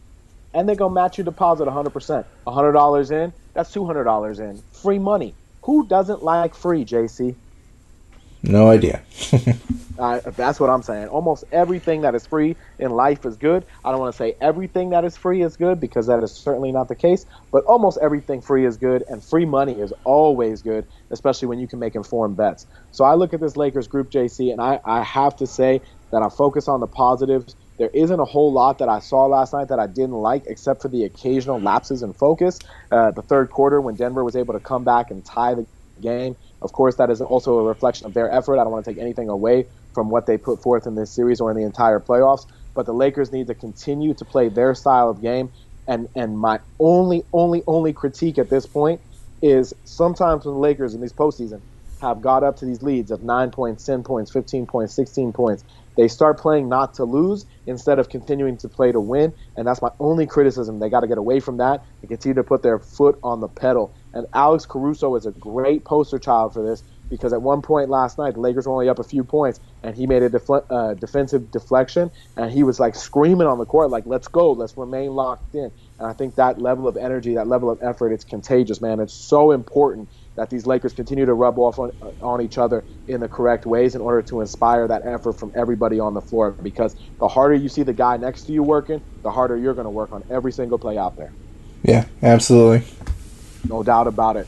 and 0.53 0.69
they're 0.69 0.77
going 0.77 0.91
to 0.91 0.95
match 0.95 1.19
your 1.19 1.25
deposit 1.25 1.67
100%. 1.67 2.25
$100 2.47 3.11
in, 3.11 3.33
that's 3.55 3.75
$200 3.75 4.41
in. 4.41 4.63
Free 4.73 4.99
money. 4.99 5.35
Who 5.65 5.87
doesn't 5.87 6.23
like 6.23 6.55
free, 6.55 6.85
JC? 6.85 7.37
No 8.47 8.71
idea. 8.71 9.03
uh, 9.99 10.21
that's 10.37 10.61
what 10.61 10.71
I'm 10.71 10.83
saying. 10.83 11.09
Almost 11.09 11.45
everything 11.51 12.03
that 12.03 12.15
is 12.15 12.27
free 12.27 12.57
in 12.79 12.91
life 12.93 13.27
is 13.27 13.37
good. 13.37 13.65
I 13.85 13.91
don't 13.91 14.01
want 14.01 14.13
to 14.13 14.17
say 14.17 14.37
everything 14.41 14.91
that 14.91 15.05
is 15.05 15.17
free 15.17 15.43
is 15.43 15.57
good 15.57 15.81
because 15.81 16.07
that 16.07 16.23
is 16.23 16.33
certainly 16.33 16.71
not 16.71 16.89
the 16.89 16.95
case, 16.95 17.27
but 17.51 17.65
almost 17.65 17.99
everything 18.01 18.41
free 18.41 18.65
is 18.65 18.77
good, 18.77 19.03
and 19.09 19.25
free 19.25 19.45
money 19.45 19.73
is 19.73 19.93
always 20.05 20.63
good, 20.63 20.87
especially 21.11 21.49
when 21.49 21.59
you 21.59 21.67
can 21.67 21.79
make 21.79 21.95
informed 21.95 22.37
bets. 22.37 22.67
So 22.93 23.05
I 23.05 23.15
look 23.15 23.35
at 23.35 23.41
this 23.41 23.57
Lakers 23.57 23.89
group, 23.89 24.11
JC, 24.11 24.53
and 24.53 24.61
I, 24.61 24.81
I 24.85 25.03
have 25.03 25.37
to 25.37 25.47
say 25.47 25.81
that 26.13 26.23
I 26.23 26.29
focus 26.29 26.69
on 26.69 26.81
the 26.81 26.87
positives. 26.87 27.57
There 27.79 27.91
isn't 27.93 28.21
a 28.21 28.25
whole 28.25 28.53
lot 28.53 28.79
that 28.79 28.89
I 28.89 29.01
saw 29.01 29.27
last 29.27 29.53
night 29.53 29.69
that 29.69 29.79
I 29.79 29.87
didn't 29.87 30.13
like, 30.13 30.45
except 30.47 30.83
for 30.83 30.89
the 30.89 31.05
occasional 31.05 31.61
lapses 31.61 32.03
in 32.03 32.13
focus. 32.15 32.59
Uh, 32.91 33.11
the 33.11 33.23
third 33.23 33.51
quarter, 33.51 33.81
when 33.81 33.97
Denver 33.97 34.25
was 34.25 34.37
able 34.37 34.55
to 34.55 34.61
come 34.61 34.85
back 34.85 35.11
and 35.11 35.25
tie 35.25 35.55
the 35.55 35.67
game, 36.01 36.37
of 36.63 36.73
course, 36.73 36.97
that 36.97 37.11
is 37.11 37.21
also 37.21 37.59
a 37.59 37.65
reflection 37.65 38.07
of 38.07 38.15
their 38.15 38.31
effort. 38.31 38.59
I 38.59 38.65
don't 38.65 38.73
want 38.73 38.85
to 38.85 38.91
take 38.91 39.01
anything 39.01 39.29
away 39.29 39.67
from 39.95 40.11
what 40.11 40.27
they 40.27 40.39
put 40.39 40.63
forth 40.63 40.87
in 40.87 40.95
this 40.95 41.15
series 41.15 41.41
or 41.41 41.51
in 41.51 41.57
the 41.57 41.65
entire 41.65 42.01
playoffs. 42.01 42.47
But 42.75 42.87
the 42.87 42.95
Lakers 42.95 43.33
need 43.33 43.47
to 43.47 43.55
continue 43.55 44.15
to 44.15 44.25
play 44.25 44.49
their 44.49 44.75
style 44.75 45.09
of 45.09 45.23
game. 45.23 45.51
And 45.87 46.09
and 46.15 46.39
my 46.39 46.61
only, 46.81 47.25
only, 47.33 47.63
only 47.67 47.93
critique 47.93 48.39
at 48.39 48.51
this 48.51 48.67
point 48.67 49.01
is 49.43 49.73
sometimes 49.85 50.45
when 50.45 50.55
the 50.55 50.61
Lakers 50.61 50.95
in 50.95 51.01
these 51.01 51.13
postseason 51.13 51.63
have 52.01 52.21
got 52.21 52.43
up 52.43 52.57
to 52.59 52.67
these 52.67 52.83
leads 52.83 53.11
of 53.11 53.23
nine 53.23 53.51
points, 53.51 53.85
ten 53.85 54.03
points, 54.03 54.31
fifteen 54.33 54.67
points, 54.67 54.95
sixteen 54.95 55.33
points, 55.33 55.65
they 55.97 56.09
start 56.09 56.39
playing 56.39 56.69
not 56.69 56.95
to 56.95 57.05
lose 57.05 57.47
instead 57.67 57.99
of 57.99 58.09
continuing 58.09 58.57
to 58.59 58.69
play 58.69 58.93
to 58.93 59.01
win. 59.01 59.33
And 59.57 59.67
that's 59.67 59.83
my 59.83 59.91
only 59.99 60.27
criticism. 60.27 60.79
They 60.79 60.91
got 60.91 61.01
to 61.01 61.07
get 61.09 61.19
away 61.19 61.41
from 61.41 61.57
that 61.59 61.85
and 62.03 62.09
continue 62.09 62.35
to 62.35 62.45
put 62.45 62.63
their 62.63 62.79
foot 62.79 63.19
on 63.23 63.41
the 63.41 63.49
pedal. 63.49 63.95
And 64.13 64.27
Alex 64.35 64.67
Caruso 64.67 65.15
is 65.17 65.27
a 65.27 65.33
great 65.33 65.85
poster 65.85 66.19
child 66.19 66.53
for 66.53 66.67
this 66.67 66.83
because 67.09 67.33
at 67.33 67.43
one 67.43 67.63
point 67.63 67.89
last 67.89 68.19
night, 68.19 68.35
the 68.35 68.41
Lakers 68.41 68.67
were 68.67 68.73
only 68.73 68.89
up 68.89 68.99
a 68.99 69.05
few 69.05 69.23
points, 69.23 69.61
and 69.83 69.95
he 69.95 70.07
made 70.07 70.23
a 70.23 70.53
uh, 70.71 70.95
defensive 70.95 71.51
deflection, 71.51 72.11
and 72.37 72.51
he 72.51 72.63
was 72.63 72.81
like 72.81 72.95
screaming 72.95 73.47
on 73.47 73.59
the 73.59 73.65
court, 73.67 73.91
like, 73.91 74.05
let's 74.07 74.29
go, 74.29 74.53
let's 74.53 74.77
remain 74.77 75.11
locked 75.13 75.55
in. 75.55 75.71
And 75.99 76.09
I 76.09 76.13
think 76.13 76.35
that 76.35 76.61
level 76.61 76.89
of 76.89 76.97
energy, 76.97 77.35
that 77.35 77.47
level 77.47 77.71
of 77.71 77.79
effort, 77.83 78.13
it's 78.13 78.25
contagious, 78.25 78.81
man. 78.81 79.01
It's 79.01 79.15
so 79.15 79.53
important 79.53 80.09
that 80.37 80.51
these 80.51 80.67
Lakers 80.67 80.93
continue 80.93 81.27
to 81.27 81.35
rub 81.35 81.59
off 81.59 81.79
on, 81.79 81.91
on 82.21 82.41
each 82.41 82.59
other 82.59 82.85
in 83.09 83.21
the 83.21 83.29
correct 83.29 83.67
ways 83.67 83.95
in 83.95 84.01
order 84.01 84.23
to 84.23 84.41
inspire 84.41 84.87
that 84.87 85.05
effort 85.05 85.35
from 85.35 85.51
everybody 85.55 85.99
on 85.99 86.15
the 86.15 86.21
floor. 86.21 86.53
Because 86.53 86.95
the 87.19 87.29
harder 87.29 87.55
you 87.55 87.69
see 87.69 87.83
the 87.83 87.93
guy 87.93 88.17
next 88.17 88.45
to 88.45 88.53
you 88.53 88.63
working, 88.63 89.03
the 89.23 89.31
harder 89.31 89.57
you're 89.57 89.75
going 89.75 89.87
to 89.87 89.91
work 89.91 90.13
on 90.13 90.23
every 90.31 90.53
single 90.53 90.79
play 90.79 90.99
out 90.99 91.17
there. 91.17 91.33
Yeah, 91.83 92.07
absolutely. 92.23 92.87
No 93.69 93.83
doubt 93.83 94.07
about 94.07 94.37
it. 94.37 94.47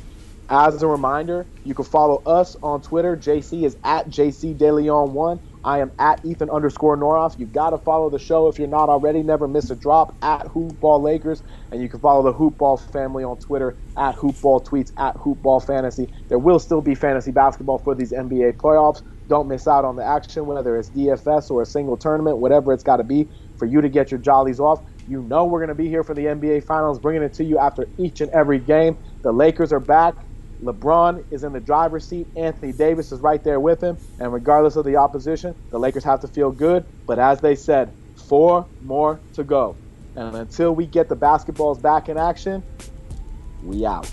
As 0.50 0.82
a 0.82 0.86
reminder, 0.86 1.46
you 1.64 1.74
can 1.74 1.84
follow 1.84 2.22
us 2.24 2.56
on 2.62 2.80
Twitter. 2.80 3.16
JC 3.16 3.64
is 3.64 3.76
at 3.84 4.08
JCDeLeon1. 4.08 5.40
I 5.64 5.80
am 5.80 5.92
at 5.98 6.20
Ethan 6.24 6.50
underscore 6.50 6.96
Norof. 6.96 7.38
You've 7.38 7.52
got 7.52 7.70
to 7.70 7.78
follow 7.78 8.10
the 8.10 8.18
show 8.18 8.48
if 8.48 8.58
you're 8.58 8.68
not 8.68 8.88
already. 8.88 9.22
Never 9.22 9.48
miss 9.48 9.70
a 9.70 9.76
drop 9.76 10.16
at 10.22 10.46
Hoopball 10.46 11.02
Lakers. 11.02 11.42
And 11.72 11.82
you 11.82 11.88
can 11.88 12.00
follow 12.00 12.22
the 12.22 12.34
Hoopball 12.36 12.80
family 12.92 13.24
on 13.24 13.38
Twitter 13.38 13.76
at 13.96 14.16
Hoopball 14.16 14.66
Tweets, 14.66 14.92
at 14.98 15.16
Hoopball 15.16 15.64
Fantasy. 15.66 16.08
There 16.28 16.38
will 16.38 16.58
still 16.58 16.82
be 16.82 16.94
fantasy 16.94 17.32
basketball 17.32 17.78
for 17.78 17.94
these 17.94 18.12
NBA 18.12 18.54
playoffs. 18.56 19.02
Don't 19.28 19.48
miss 19.48 19.66
out 19.68 19.84
on 19.84 19.96
the 19.96 20.04
action, 20.04 20.46
whether 20.46 20.76
it's 20.78 20.90
DFS 20.90 21.50
or 21.50 21.62
a 21.62 21.66
single 21.66 21.96
tournament, 21.98 22.38
whatever 22.38 22.72
it's 22.72 22.82
got 22.82 22.96
to 22.96 23.04
be 23.04 23.30
for 23.56 23.66
you 23.66 23.80
to 23.82 23.88
get 23.88 24.10
your 24.10 24.20
jollies 24.20 24.60
off. 24.60 24.80
You 25.06 25.22
know 25.22 25.44
we're 25.44 25.60
going 25.60 25.68
to 25.68 25.74
be 25.74 25.88
here 25.88 26.04
for 26.04 26.14
the 26.14 26.24
NBA 26.26 26.64
Finals, 26.64 26.98
bringing 26.98 27.22
it 27.22 27.34
to 27.34 27.44
you 27.44 27.58
after 27.58 27.86
each 27.98 28.20
and 28.20 28.30
every 28.30 28.58
game. 28.60 28.96
The 29.22 29.32
Lakers 29.32 29.72
are 29.72 29.80
back. 29.80 30.14
LeBron 30.62 31.24
is 31.30 31.44
in 31.44 31.52
the 31.52 31.60
driver's 31.60 32.06
seat. 32.06 32.26
Anthony 32.36 32.72
Davis 32.72 33.12
is 33.12 33.20
right 33.20 33.42
there 33.42 33.60
with 33.60 33.80
him. 33.80 33.96
And 34.18 34.32
regardless 34.32 34.76
of 34.76 34.84
the 34.84 34.96
opposition, 34.96 35.54
the 35.70 35.78
Lakers 35.78 36.04
have 36.04 36.20
to 36.22 36.28
feel 36.28 36.50
good. 36.50 36.84
But 37.06 37.18
as 37.18 37.40
they 37.40 37.54
said, 37.54 37.92
four 38.16 38.66
more 38.82 39.20
to 39.34 39.44
go. 39.44 39.76
And 40.16 40.36
until 40.36 40.74
we 40.74 40.86
get 40.86 41.08
the 41.08 41.16
basketballs 41.16 41.80
back 41.80 42.08
in 42.08 42.18
action, 42.18 42.62
we 43.62 43.86
out. 43.86 44.12